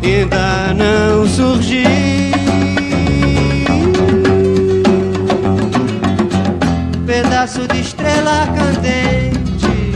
ainda 0.03 0.73
não 0.73 1.27
surgiu. 1.27 1.87
Pedaço 7.05 7.67
de 7.67 7.81
estrela 7.81 8.47
candente, 8.47 9.93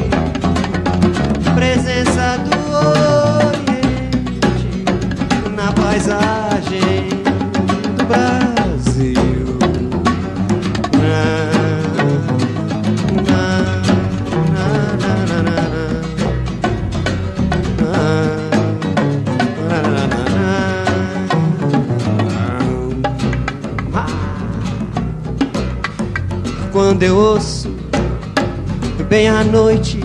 presença 1.56 2.38
do 2.40 2.52
Oriente 3.48 4.84
na 5.56 5.72
paisagem 5.72 6.41
do 6.80 8.06
Brasil. 8.06 9.22
Quando 26.72 27.04
eu 27.04 27.18
ouço 27.18 27.70
bem 29.10 29.28
a 29.28 29.44
noite 29.44 30.00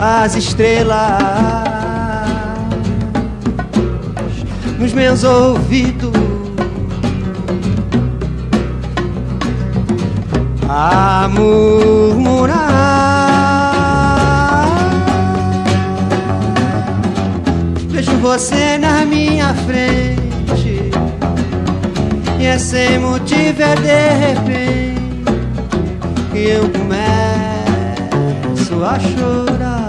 as 0.00 0.34
estrelas 0.34 1.57
nos 4.78 4.92
meus 4.92 5.24
ouvidos 5.24 6.12
a 10.68 11.28
murmurar. 11.32 12.58
Vejo 17.88 18.16
você 18.18 18.78
na 18.78 19.04
minha 19.04 19.52
frente 19.54 20.90
e 22.38 22.46
é 22.46 22.56
sem 22.58 23.00
motivo 23.00 23.60
é 23.60 23.74
de 23.74 24.10
repente 24.26 24.98
que 26.30 26.38
eu 26.50 26.70
começo 26.70 27.04
a 28.84 29.00
chorar. 29.00 29.87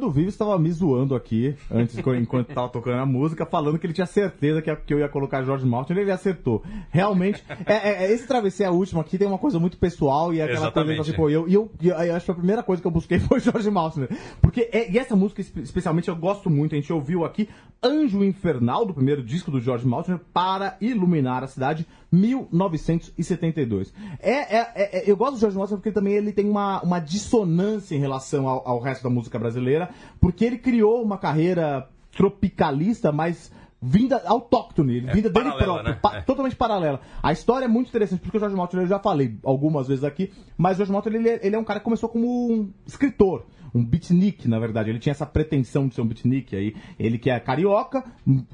Fernando 0.00 0.10
Vives 0.10 0.34
estava 0.34 0.58
me 0.58 0.70
zoando 0.72 1.14
aqui, 1.14 1.54
antes, 1.70 1.96
enquanto 2.18 2.48
estava 2.48 2.68
tocando 2.70 3.00
a 3.00 3.06
música, 3.06 3.44
falando 3.44 3.78
que 3.78 3.86
ele 3.86 3.92
tinha 3.92 4.06
certeza 4.06 4.62
que, 4.62 4.74
que 4.74 4.94
eu 4.94 4.98
ia 4.98 5.08
colocar 5.08 5.42
George 5.44 5.66
Martin, 5.66 5.92
ele 5.92 6.10
acertou. 6.10 6.62
Realmente, 6.90 7.44
é, 7.66 7.74
é- 7.74 8.04
é- 8.04 8.12
esse 8.12 8.26
travessia 8.26 8.70
último 8.72 9.00
aqui 9.00 9.18
tem 9.18 9.28
uma 9.28 9.38
coisa 9.38 9.58
muito 9.58 9.76
pessoal 9.76 10.32
e 10.32 10.40
é 10.40 10.44
aquela 10.44 10.58
Exatamente, 10.60 10.96
coisa 10.96 11.12
pô, 11.14 11.28
eu, 11.28 11.46
e 11.48 11.54
eu, 11.54 11.70
eu, 11.82 11.94
eu 11.94 12.16
acho 12.16 12.24
que 12.24 12.30
a 12.30 12.34
primeira 12.34 12.62
coisa 12.62 12.80
que 12.80 12.88
eu 12.88 12.92
busquei 12.92 13.18
foi 13.20 13.40
George 13.40 13.70
Martin. 13.70 14.06
Porque, 14.40 14.68
é- 14.72 14.90
e 14.90 14.98
essa 14.98 15.14
música 15.14 15.40
espe- 15.42 15.60
especialmente 15.60 16.08
eu 16.08 16.16
gosto 16.16 16.48
muito, 16.48 16.74
a 16.74 16.78
gente 16.78 16.92
ouviu 16.92 17.24
aqui 17.24 17.48
Anjo 17.82 18.24
Infernal, 18.24 18.86
do 18.86 18.94
primeiro 18.94 19.22
disco 19.22 19.50
do 19.50 19.60
George 19.60 19.86
Martin, 19.86 20.18
para 20.32 20.76
iluminar 20.80 21.44
a 21.44 21.46
cidade, 21.46 21.86
1972. 22.12 23.92
É, 24.20 24.30
é- 24.56 24.72
é- 24.74 24.98
é- 24.98 25.10
eu 25.10 25.16
gosto 25.16 25.34
do 25.34 25.40
George 25.40 25.56
Martin 25.56 25.74
porque 25.74 25.92
também 25.92 26.14
ele 26.14 26.32
tem 26.32 26.48
uma, 26.48 26.80
uma 26.82 26.98
dissonância 26.98 27.94
em 27.94 27.98
relação 28.00 28.48
ao, 28.48 28.66
ao 28.68 28.80
resto 28.80 29.02
da 29.02 29.10
música 29.10 29.38
brasileira, 29.38 29.90
porque 30.20 30.44
ele 30.44 30.58
criou 30.58 31.02
uma 31.02 31.18
carreira 31.18 31.88
tropicalista, 32.16 33.12
mas 33.12 33.52
vinda 33.82 34.22
autóctone, 34.26 34.96
ele- 34.96 35.12
vinda 35.12 35.30
dele 35.30 35.52
próprio, 35.52 35.82
né? 35.82 35.98
pa- 36.02 36.16
É. 36.18 36.20
totalmente 36.22 36.54
paralela. 36.56 37.00
A 37.22 37.32
história 37.32 37.64
é 37.64 37.68
muito 37.68 37.88
interessante, 37.88 38.20
porque 38.20 38.36
o 38.36 38.40
George 38.40 38.54
Martin, 38.56 38.76
eu 38.78 38.86
já 38.86 38.98
falei 38.98 39.38
algumas 39.42 39.88
vezes 39.88 40.04
aqui, 40.04 40.30
mas 40.58 40.74
o 40.74 40.76
George 40.78 40.92
Martin, 40.92 41.08
ele, 41.10 41.28
é- 41.30 41.40
ele 41.46 41.56
é 41.56 41.58
um 41.58 41.64
cara 41.64 41.80
que 41.80 41.84
começou 41.84 42.08
como 42.08 42.26
um 42.52 42.70
escritor, 42.86 43.46
um 43.74 43.84
beatnik, 43.84 44.46
na 44.48 44.58
verdade. 44.58 44.90
Ele 44.90 44.98
tinha 44.98 45.12
essa 45.12 45.26
pretensão 45.26 45.86
de 45.88 45.94
ser 45.94 46.00
um 46.00 46.06
beatnik 46.06 46.54
aí. 46.56 46.74
Ele 46.98 47.18
que 47.18 47.30
é 47.30 47.38
carioca, 47.40 48.04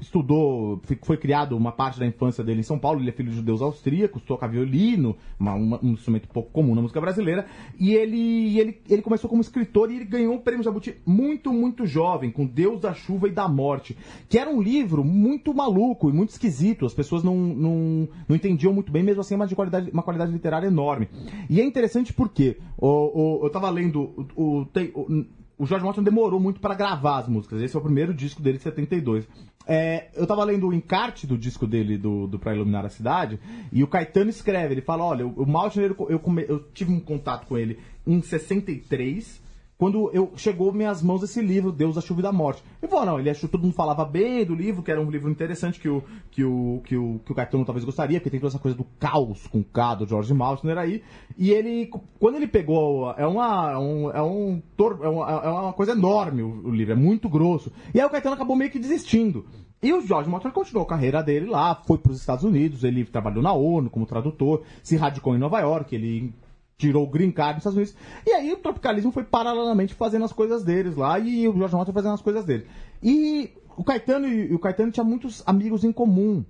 estudou, 0.01 0.81
foi 1.03 1.17
criado 1.17 1.55
uma 1.55 1.71
parte 1.71 1.99
da 1.99 2.05
infância 2.05 2.43
dele 2.43 2.59
em 2.59 2.63
São 2.63 2.79
Paulo, 2.79 2.99
ele 2.99 3.09
é 3.09 3.11
filho 3.13 3.29
de 3.29 3.35
judeus 3.35 3.61
austríacos, 3.61 4.21
toca 4.23 4.47
violino, 4.47 5.15
uma- 5.39 5.53
uma- 5.55 5.79
um 5.83 5.91
instrumento 5.93 6.27
pouco 6.27 6.51
comum 6.51 6.73
na 6.75 6.81
música 6.81 7.01
brasileira, 7.01 7.45
e 7.79 7.93
ele, 7.93 8.59
ele, 8.59 8.81
ele 8.89 9.01
começou 9.01 9.29
como 9.29 9.41
escritor 9.41 9.91
e 9.91 9.95
ele 9.97 10.05
ganhou 10.05 10.35
o 10.35 10.39
prêmio 10.39 10.63
Jabuti 10.63 10.95
muito, 11.05 11.51
muito 11.53 11.85
jovem, 11.85 12.31
com 12.31 12.45
Deus 12.45 12.79
da 12.81 12.93
Chuva 12.93 13.27
e 13.27 13.31
da 13.31 13.47
Morte, 13.47 13.97
que 14.29 14.37
era 14.37 14.49
um 14.49 14.61
livro 14.61 15.03
muito 15.03 15.53
maluco 15.53 16.09
e 16.09 16.13
muito 16.13 16.29
esquisito, 16.29 16.85
as 16.85 16.93
pessoas 16.93 17.23
não, 17.23 17.35
não, 17.35 18.07
não 18.27 18.35
entendiam 18.35 18.73
muito 18.73 18.91
bem, 18.91 19.03
mesmo 19.03 19.21
assim 19.21 19.33
é 19.33 19.37
uma, 19.37 19.47
de 19.47 19.55
qualidade, 19.55 19.89
uma 19.91 20.03
qualidade 20.03 20.31
literária 20.31 20.67
enorme. 20.67 21.07
E 21.49 21.59
é 21.61 21.63
interessante 21.65 22.13
porque 22.13 22.57
o, 22.77 22.87
o- 22.87 23.45
eu 23.45 23.49
tava 23.49 23.69
lendo 23.69 24.27
o, 24.35 24.65
o, 24.95 25.06
o- 25.07 25.25
o 25.59 25.65
George 25.65 25.83
Martin 25.85 26.03
demorou 26.03 26.39
muito 26.39 26.59
para 26.59 26.75
gravar 26.75 27.17
as 27.19 27.27
músicas. 27.27 27.61
Esse 27.61 27.75
é 27.75 27.79
o 27.79 27.81
primeiro 27.81 28.13
disco 28.13 28.41
dele 28.41 28.57
de 28.57 28.63
72. 28.63 29.27
É, 29.69 30.07
eu 30.15 30.25
tava 30.25 30.43
lendo 30.45 30.67
o 30.67 30.73
encarte 30.73 31.27
do 31.27 31.37
disco 31.37 31.67
dele, 31.67 31.97
do, 31.97 32.25
do 32.27 32.39
Pra 32.39 32.53
Iluminar 32.55 32.85
a 32.85 32.89
Cidade, 32.89 33.37
e 33.71 33.83
o 33.83 33.87
Caetano 33.87 34.29
escreve, 34.29 34.73
ele 34.75 34.81
fala, 34.81 35.03
olha, 35.03 35.27
o 35.27 35.45
Maltin, 35.45 35.81
eu, 35.81 35.95
eu, 36.09 36.19
come- 36.19 36.45
eu 36.47 36.59
tive 36.73 36.91
um 36.93 36.99
contato 37.01 37.45
com 37.47 37.57
ele 37.57 37.77
em 38.05 38.21
63, 38.21 39.41
quando 39.77 40.09
eu 40.11 40.31
chegou 40.35 40.73
minhas 40.73 41.03
mãos 41.03 41.21
esse 41.21 41.39
livro, 41.41 41.71
Deus 41.71 41.95
da 41.95 42.01
Chuva 42.01 42.21
e 42.21 42.23
da 42.23 42.31
Morte. 42.31 42.63
E 42.81 42.87
falou, 42.87 43.05
não, 43.05 43.19
ele 43.19 43.29
achou, 43.29 43.47
todo 43.47 43.61
mundo 43.61 43.75
falava 43.75 44.03
bem 44.03 44.43
do 44.43 44.55
livro, 44.55 44.81
que 44.81 44.89
era 44.89 44.99
um 44.99 45.09
livro 45.09 45.29
interessante, 45.29 45.79
que 45.79 45.87
o, 45.87 46.03
que 46.31 46.43
o, 46.43 46.81
que 46.83 46.97
o, 46.97 47.19
que 47.23 47.31
o 47.31 47.35
Caetano 47.35 47.63
talvez 47.63 47.85
gostaria, 47.85 48.19
porque 48.19 48.31
tem 48.31 48.39
toda 48.39 48.51
essa 48.51 48.59
coisa 48.59 48.75
do 48.75 48.85
caos 48.99 49.45
com 49.45 49.63
K 49.63 49.95
do 49.95 50.07
George 50.07 50.33
Maltner 50.33 50.77
aí. 50.77 51.03
E 51.37 51.51
ele, 51.51 51.91
quando 52.19 52.35
ele 52.35 52.47
pegou, 52.47 53.11
é 53.11 53.27
uma, 53.27 53.71
é 53.71 53.77
um, 53.77 54.11
é 54.11 54.23
um, 54.23 54.61
é 54.79 55.09
uma, 55.09 55.31
é 55.31 55.49
uma 55.49 55.73
coisa 55.73 55.91
enorme 55.91 56.41
o, 56.41 56.67
o 56.67 56.71
livro, 56.71 56.93
é 56.93 56.97
muito 56.97 57.29
grosso. 57.29 57.71
E 57.93 57.99
aí 57.99 58.05
o 58.05 58.09
Caetano 58.09 58.35
acabou 58.35 58.55
meio 58.55 58.71
que 58.71 58.79
desistindo. 58.79 59.45
E 59.81 59.93
o 59.93 60.01
George 60.01 60.27
Martin 60.27 60.49
continuou 60.49 60.85
a 60.85 60.89
carreira 60.89 61.21
dele 61.21 61.45
lá, 61.45 61.75
foi 61.85 61.99
para 61.99 62.11
os 62.11 62.19
Estados 62.19 62.43
Unidos, 62.43 62.83
ele 62.83 63.05
trabalhou 63.05 63.43
na 63.43 63.53
ONU 63.53 63.91
como 63.91 64.07
tradutor, 64.07 64.63
se 64.81 64.97
radicou 64.97 65.35
em 65.35 65.37
Nova 65.37 65.59
York, 65.59 65.93
ele 65.93 66.33
tirou 66.77 67.03
o 67.03 67.09
green 67.09 67.31
card 67.31 67.55
nos 67.55 67.61
Estados 67.61 67.77
Unidos. 67.77 67.95
E 68.25 68.31
aí 68.31 68.53
o 68.53 68.57
tropicalismo 68.57 69.11
foi 69.11 69.23
paralelamente 69.23 69.93
fazendo 69.93 70.25
as 70.25 70.31
coisas 70.31 70.63
deles 70.63 70.95
lá 70.95 71.17
e 71.19 71.47
o 71.47 71.53
George 71.53 71.75
Martin 71.75 71.91
fazendo 71.91 72.13
as 72.13 72.21
coisas 72.21 72.45
dele. 72.45 72.67
E 73.01 73.51
o 73.75 73.83
Caetano 73.83 74.27
e 74.27 74.53
o 74.53 74.59
Caetano 74.59 74.91
tinha 74.91 75.03
muitos 75.03 75.43
amigos 75.45 75.83
em 75.83 75.91
comum. 75.91 76.45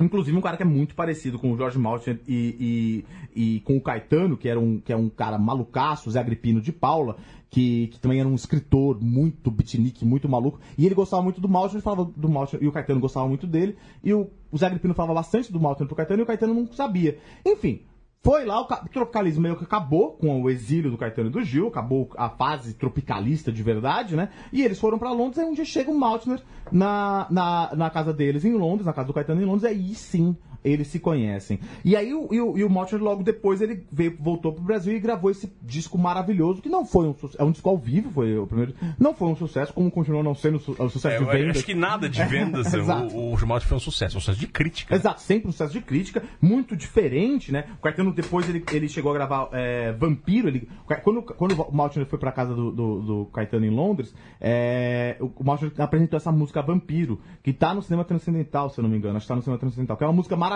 Inclusive 0.00 0.36
um 0.36 0.40
cara 0.40 0.56
que 0.56 0.62
é 0.64 0.66
muito 0.66 0.94
parecido 0.94 1.38
com 1.38 1.52
o 1.52 1.56
George 1.56 1.78
Martin 1.78 2.18
e, 2.26 3.04
e, 3.36 3.54
e 3.56 3.60
com 3.60 3.76
o 3.76 3.80
Caetano, 3.80 4.36
que, 4.36 4.48
era 4.48 4.58
um, 4.58 4.80
que 4.80 4.92
é 4.92 4.96
um 4.96 5.08
cara 5.08 5.38
malucaço, 5.38 6.10
Zé 6.10 6.18
Agripino 6.18 6.60
de 6.60 6.72
Paula, 6.72 7.16
que, 7.48 7.86
que 7.86 8.00
também 8.00 8.18
era 8.18 8.28
um 8.28 8.34
escritor 8.34 9.00
muito 9.00 9.52
beatnik, 9.52 10.04
muito 10.04 10.28
maluco. 10.28 10.58
E 10.76 10.84
ele 10.84 10.96
gostava 10.96 11.22
muito 11.22 11.40
do 11.40 11.48
Maltin, 11.48 11.80
falava 11.80 12.04
do 12.04 12.28
Maltin, 12.28 12.58
e 12.60 12.66
o 12.66 12.72
Caetano 12.72 12.98
gostava 12.98 13.28
muito 13.28 13.46
dele. 13.46 13.76
E 14.02 14.12
o, 14.12 14.28
o 14.50 14.58
Zé 14.58 14.66
Agripino 14.66 14.94
falava 14.94 15.14
bastante 15.14 15.52
do 15.52 15.60
Maltin 15.60 15.86
pro 15.86 15.94
Caetano 15.94 16.22
e 16.22 16.24
o 16.24 16.26
Caetano 16.26 16.52
não 16.52 16.66
sabia. 16.72 17.16
Enfim, 17.46 17.82
foi 18.24 18.44
lá, 18.46 18.58
o 18.60 18.66
ca- 18.66 18.82
o 18.84 18.88
tropicalismo 18.88 19.42
meio 19.42 19.54
que 19.56 19.64
acabou 19.64 20.12
com 20.12 20.42
o 20.42 20.48
exílio 20.48 20.90
do 20.90 20.96
Caetano 20.96 21.28
e 21.28 21.32
do 21.32 21.42
Gil, 21.44 21.68
acabou 21.68 22.08
a 22.16 22.30
fase 22.30 22.72
tropicalista 22.74 23.52
de 23.52 23.62
verdade, 23.62 24.16
né? 24.16 24.30
E 24.50 24.62
eles 24.62 24.80
foram 24.80 24.98
pra 24.98 25.12
Londres, 25.12 25.38
aí 25.38 25.44
um 25.44 25.52
dia 25.52 25.64
chega 25.64 25.90
o 25.90 25.94
Maltner 25.98 26.40
na, 26.72 27.26
na, 27.30 27.70
na 27.76 27.90
casa 27.90 28.12
deles 28.14 28.44
em 28.44 28.54
Londres, 28.54 28.86
na 28.86 28.92
casa 28.94 29.06
do 29.06 29.12
Caetano 29.14 29.42
em 29.42 29.44
Londres, 29.44 29.64
aí 29.64 29.94
sim 29.94 30.34
eles 30.64 30.88
se 30.88 30.98
conhecem. 30.98 31.60
E 31.84 31.94
aí 31.94 32.12
o, 32.14 32.28
e 32.32 32.40
o, 32.40 32.58
e 32.58 32.64
o 32.64 32.70
Maltner 32.70 33.02
logo 33.02 33.22
depois 33.22 33.60
ele 33.60 33.84
veio, 33.92 34.16
voltou 34.18 34.52
pro 34.52 34.62
Brasil 34.64 34.96
e 34.96 34.98
gravou 35.00 35.30
esse 35.30 35.52
disco 35.62 35.98
maravilhoso, 35.98 36.62
que 36.62 36.68
não 36.68 36.86
foi 36.86 37.06
um 37.06 37.14
sucesso, 37.14 37.40
é 37.40 37.44
um 37.44 37.50
disco 37.50 37.68
ao 37.68 37.76
vivo, 37.76 38.10
foi 38.10 38.36
o 38.38 38.46
primeiro, 38.46 38.74
não 38.98 39.14
foi 39.14 39.28
um 39.28 39.36
sucesso, 39.36 39.72
como 39.74 39.90
continuou 39.90 40.22
não 40.22 40.34
sendo 40.34 40.58
su- 40.58 40.74
o 40.78 40.88
sucesso 40.88 41.16
É, 41.16 41.18
de 41.18 41.24
vendas. 41.38 41.56
acho 41.58 41.66
que 41.66 41.74
nada 41.74 42.08
de 42.08 42.24
vendas. 42.24 42.72
Exato. 42.74 43.14
o, 43.14 43.34
o 43.34 43.36
foi 43.36 43.76
um 43.76 43.80
sucesso, 43.80 44.16
um 44.16 44.20
sucesso 44.20 44.40
de 44.40 44.46
crítica. 44.46 44.94
Exato, 44.94 45.20
sempre 45.20 45.48
um 45.48 45.52
sucesso 45.52 45.72
de 45.72 45.80
crítica, 45.80 46.22
muito 46.40 46.74
diferente, 46.74 47.52
né? 47.52 47.64
O 47.78 47.82
Caetano 47.82 48.12
depois 48.12 48.48
ele, 48.48 48.64
ele 48.72 48.88
chegou 48.88 49.10
a 49.10 49.14
gravar 49.14 49.48
é, 49.52 49.92
Vampiro. 49.92 50.48
Ele, 50.48 50.68
quando, 51.02 51.22
quando 51.22 51.52
o 51.52 51.74
Maltner 51.74 52.06
foi 52.06 52.18
pra 52.18 52.32
casa 52.32 52.54
do, 52.54 52.70
do, 52.70 53.00
do 53.02 53.24
Caetano 53.26 53.66
em 53.66 53.70
Londres, 53.70 54.14
é, 54.40 55.16
o, 55.20 55.44
Maltner 55.44 55.72
apresentou 55.78 56.16
essa 56.16 56.32
música 56.32 56.62
Vampiro, 56.62 57.20
que 57.42 57.52
tá 57.52 57.74
no 57.74 57.82
cinema 57.82 58.04
transcendental, 58.04 58.70
se 58.70 58.78
eu 58.78 58.82
não 58.82 58.90
me 58.90 58.96
engano. 58.96 59.16
Acho 59.16 59.24
que 59.26 59.28
tá 59.28 59.36
no 59.36 59.42
cinema 59.42 59.58
transcendental, 59.58 59.96
que 59.96 60.04
é 60.04 60.06
uma 60.06 60.12
música 60.12 60.36
maravilhosa. 60.36 60.53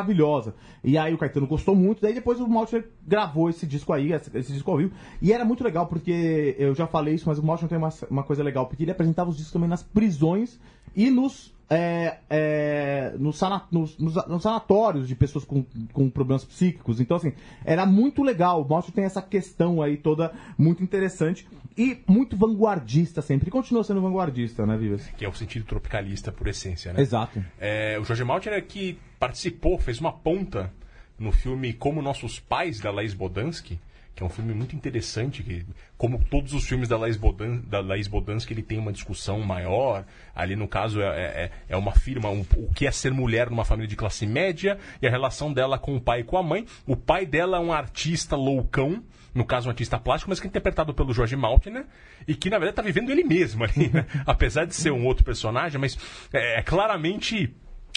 E 0.82 0.96
aí 0.99 1.12
o 1.14 1.18
Caetano 1.18 1.46
gostou 1.46 1.74
muito, 1.74 2.01
daí 2.03 2.14
depois 2.14 2.40
o 2.40 2.49
Maltner 2.49 2.88
gravou 3.07 3.49
esse 3.51 3.66
disco 3.66 3.92
aí, 3.92 4.12
esse, 4.12 4.30
esse 4.36 4.53
disco 4.53 4.70
ao 4.70 4.76
vivo. 4.78 4.92
E 5.20 5.32
era 5.32 5.44
muito 5.44 5.62
legal, 5.64 5.86
porque 5.86 6.55
eu 6.59 6.74
já 6.74 6.86
falei 6.86 7.14
isso, 7.14 7.28
mas 7.28 7.38
o 7.38 7.42
Maltner 7.44 7.68
tem 7.68 7.78
uma, 7.78 7.90
uma 8.11 8.22
coisa 8.22 8.42
legal, 8.42 8.66
porque 8.66 8.82
ele 8.84 8.90
apresentava 8.90 9.30
os 9.30 9.36
discos 9.36 9.53
também 9.53 9.68
nas 9.68 9.82
prisões 9.82 10.59
e 10.94 11.11
nos 11.11 11.53
é, 11.70 12.18
é, 12.30 13.14
sana- 13.34 13.66
nos- 13.70 13.99
nos- 13.99 14.42
sanatórios 14.42 15.07
de 15.07 15.14
pessoas 15.14 15.44
com, 15.44 15.64
com 15.92 16.09
problemas 16.09 16.44
psíquicos. 16.44 16.99
Então, 17.01 17.16
assim, 17.18 17.32
era 17.64 17.84
muito 17.84 18.22
legal. 18.22 18.62
O 18.62 18.68
Mostra 18.68 18.92
tem 18.94 19.05
essa 19.05 19.20
questão 19.20 19.82
aí 19.82 19.96
toda 19.99 20.32
muito 20.57 20.82
interessante 20.82 21.46
e 21.79 22.03
muito 22.09 22.37
vanguardista 22.37 23.22
sempre. 23.22 23.49
E 23.49 23.51
continua 23.51 23.85
sendo 23.85 24.03
vanguardista, 24.03 24.66
né, 24.66 24.76
Vives? 24.76 25.07
Que 25.16 25.24
é 25.24 25.29
o 25.29 25.33
sentido 25.33 25.64
tropicalista 25.64 26.33
por 26.33 26.49
essência, 26.49 26.93
né? 26.93 27.01
Exato. 27.01 27.43
É, 27.59 27.97
o 28.01 28.05
Jorge 28.05 28.24
Maltner 28.24 28.66
que 28.66 28.99
participou, 29.18 29.79
fez 29.79 30.01
uma 30.01 30.12
ponta 30.12 30.72
no 31.18 31.31
filme 31.33 31.72
Como 31.72 32.03
Nossos 32.03 32.39
Pais, 32.41 32.81
da 32.81 32.91
Laís 32.91 33.14
Bodansky, 33.14 33.79
que 34.14 34.22
é 34.24 34.26
um 34.26 34.29
filme 34.31 34.53
muito 34.53 34.74
interessante, 34.74 35.45
que, 35.45 35.64
como 35.97 36.18
todos 36.24 36.53
os 36.53 36.66
filmes 36.68 36.89
da 36.89 36.97
Laís, 36.99 37.16
Bodan, 37.16 37.59
da 37.59 37.79
Laís 37.81 38.09
Bodansky, 38.09 38.53
ele 38.53 38.62
tem 38.64 38.76
uma 38.76 38.93
discussão 38.93 39.39
maior. 39.43 40.05
Ali, 40.35 40.57
no 40.57 40.66
caso, 40.66 41.01
é, 41.01 41.07
é, 41.07 41.51
é 41.68 41.76
uma 41.76 41.93
firma, 41.93 42.29
um- 42.29 42.45
o 42.57 42.72
que 42.74 42.85
é 42.85 42.91
ser 42.91 43.12
mulher 43.12 43.49
numa 43.49 43.64
família 43.64 43.87
de 43.89 43.95
classe 43.95 44.26
média 44.26 44.76
e 45.01 45.07
a 45.07 45.11
relação 45.11 45.53
dela 45.53 45.79
com 45.79 45.95
o 45.97 46.01
pai 46.01 46.20
e 46.20 46.24
com 46.24 46.37
a 46.37 46.43
mãe. 46.43 46.66
O 46.85 46.97
pai 46.97 47.24
dela 47.24 47.59
é 47.59 47.61
um 47.61 47.72
artista 47.72 48.35
loucão, 48.35 49.05
no 49.39 49.45
caso 49.45 49.68
um 49.68 49.70
artista 49.70 49.99
plástico, 49.99 50.28
mas 50.30 50.41
que 50.41 50.47
é 50.47 50.51
interpretado 50.51 50.93
pelo 50.93 51.14
Jorge 51.14 51.36
Maltner 51.36 51.86
e 52.26 52.34
que 52.34 52.51
na 52.51 52.59
verdade 52.59 52.72
está 52.72 52.82
vivendo 52.82 53.11
ele 53.11 53.22
mesmo 53.22 53.64
ali, 53.64 53.89
né? 53.89 54.05
apesar 54.26 54.64
de 54.66 54.74
ser 54.74 54.91
um 54.91 55.07
outro 55.07 55.24
personagem, 55.24 55.80
mas 55.80 55.97
é, 56.32 56.59
é 56.59 56.62
claramente 56.62 57.55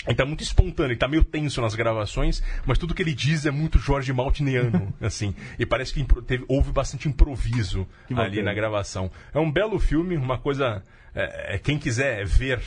ele 0.08 0.16
tá 0.16 0.26
muito 0.26 0.42
espontâneo, 0.42 0.92
ele 0.92 1.00
tá 1.00 1.08
meio 1.08 1.24
tenso 1.24 1.62
nas 1.62 1.76
gravações, 1.76 2.42
mas 2.66 2.78
tudo 2.78 2.94
que 2.94 3.02
ele 3.04 3.14
diz 3.14 3.46
é 3.46 3.52
muito 3.52 3.78
Jorge 3.78 4.12
Maltiniano, 4.14 4.94
assim. 5.02 5.36
E 5.60 5.66
parece 5.66 5.94
que 5.94 6.04
teve- 6.24 6.46
houve 6.48 6.72
bastante 6.72 7.08
improviso 7.08 7.88
ali 8.16 8.42
na 8.42 8.54
gravação. 8.54 9.12
É 9.34 9.40
um 9.40 9.52
belo 9.52 9.80
filme, 9.80 10.16
uma 10.16 10.38
coisa. 10.40 10.84
é, 11.14 11.56
é, 11.56 11.58
quem 11.60 11.78
quiser 11.78 12.26
ver 12.26 12.62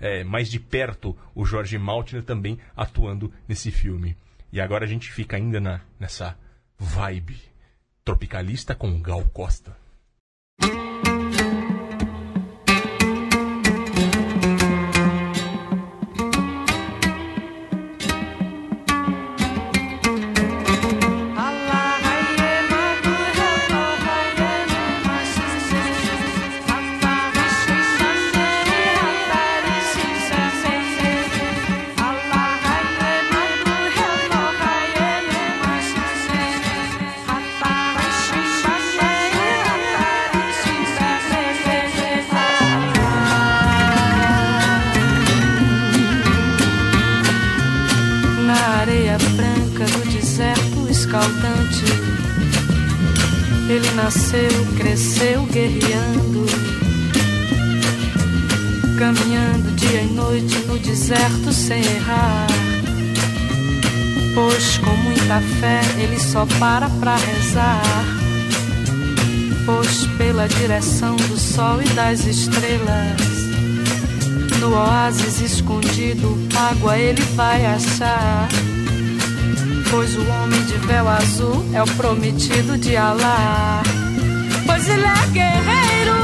é, 0.00 0.24
mais 0.24 0.50
de 0.50 0.58
perto 0.58 1.16
o 1.34 1.44
Jorge 1.44 1.78
Maltner 1.78 2.22
também 2.24 2.58
atuando 2.76 3.32
nesse 3.46 3.70
filme. 3.70 4.16
E 4.52 4.60
agora 4.60 4.84
a 4.84 4.88
gente 4.88 5.10
fica 5.12 5.36
ainda 5.36 5.60
na, 5.60 5.80
nessa 6.00 6.36
vibe 6.78 7.51
tropicalista 8.04 8.74
com 8.74 9.00
Gal 9.00 9.24
Costa. 9.32 9.81
Com 65.32 65.40
muita 65.40 65.40
fé 65.60 65.80
ele 65.98 66.18
só 66.18 66.46
para 66.58 66.90
pra 67.00 67.16
rezar. 67.16 67.80
Pois 69.64 70.06
pela 70.18 70.48
direção 70.48 71.16
do 71.16 71.38
sol 71.38 71.80
e 71.80 71.88
das 71.90 72.26
estrelas. 72.26 73.20
No 74.60 74.74
oásis 74.74 75.40
escondido, 75.40 76.36
água 76.54 76.98
ele 76.98 77.22
vai 77.34 77.64
achar. 77.66 78.48
Pois 79.90 80.16
o 80.16 80.26
homem 80.28 80.62
de 80.64 80.74
véu 80.86 81.08
azul 81.08 81.64
é 81.72 81.82
o 81.82 81.86
prometido 81.96 82.76
de 82.76 82.96
Alá. 82.96 83.82
Pois 84.66 84.88
ele 84.88 85.04
é 85.04 85.26
guerreiro, 85.32 86.16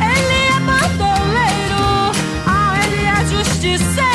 ele 0.00 0.36
é 0.48 0.60
bandoleiro, 0.60 2.12
ah, 2.46 2.74
ele 2.84 3.04
é 3.04 3.36
justiceiro, 3.36 4.07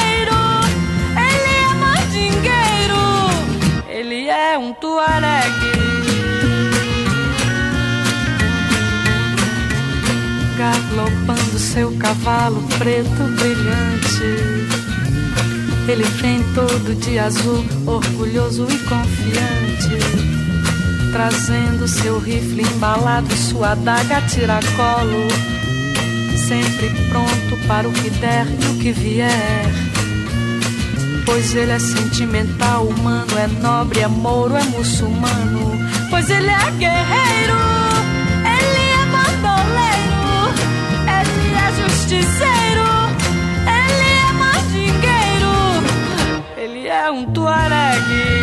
tuaregue. 4.94 5.74
galopando 10.56 11.58
seu 11.58 11.91
cavalo 11.98 12.62
preto 12.78 13.24
brilhante. 13.39 14.30
Ele 15.88 16.04
vem 16.22 16.44
todo 16.54 16.96
de 16.96 17.18
azul, 17.18 17.66
orgulhoso 17.88 18.68
e 18.70 18.78
confiante, 18.88 19.98
trazendo 21.12 21.88
seu 21.88 22.20
rifle 22.20 22.62
embalado 22.62 23.36
sua 23.36 23.72
adaga 23.72 24.22
tiracolo, 24.22 25.28
sempre 26.38 26.89
pronto 27.10 27.68
para 27.68 27.89
o 27.89 27.91
que 27.91 28.12
der 28.12 28.46
e 28.48 28.66
o 28.68 28.80
que 28.80 28.91
vier. 28.91 29.82
Pois 31.26 31.55
ele 31.55 31.71
é 31.71 31.80
sentimental, 31.80 32.86
humano, 32.86 33.38
é 33.38 33.47
nobre, 33.47 34.01
é 34.01 34.07
mouro, 34.07 34.55
é 34.55 34.63
muçulmano. 34.63 35.71
Pois 36.09 36.30
ele 36.30 36.49
é 36.49 36.71
guerreiro, 36.78 37.57
ele 38.45 38.84
é 38.91 39.05
bandoleiro, 39.15 40.53
ele 41.07 41.55
é 41.55 41.67
justiceiro, 41.82 42.88
ele 43.67 44.09
é 44.19 44.34
mandingueiro, 44.34 45.53
ele 46.57 46.88
é 46.88 47.09
um 47.09 47.26
tuaregue. 47.32 48.43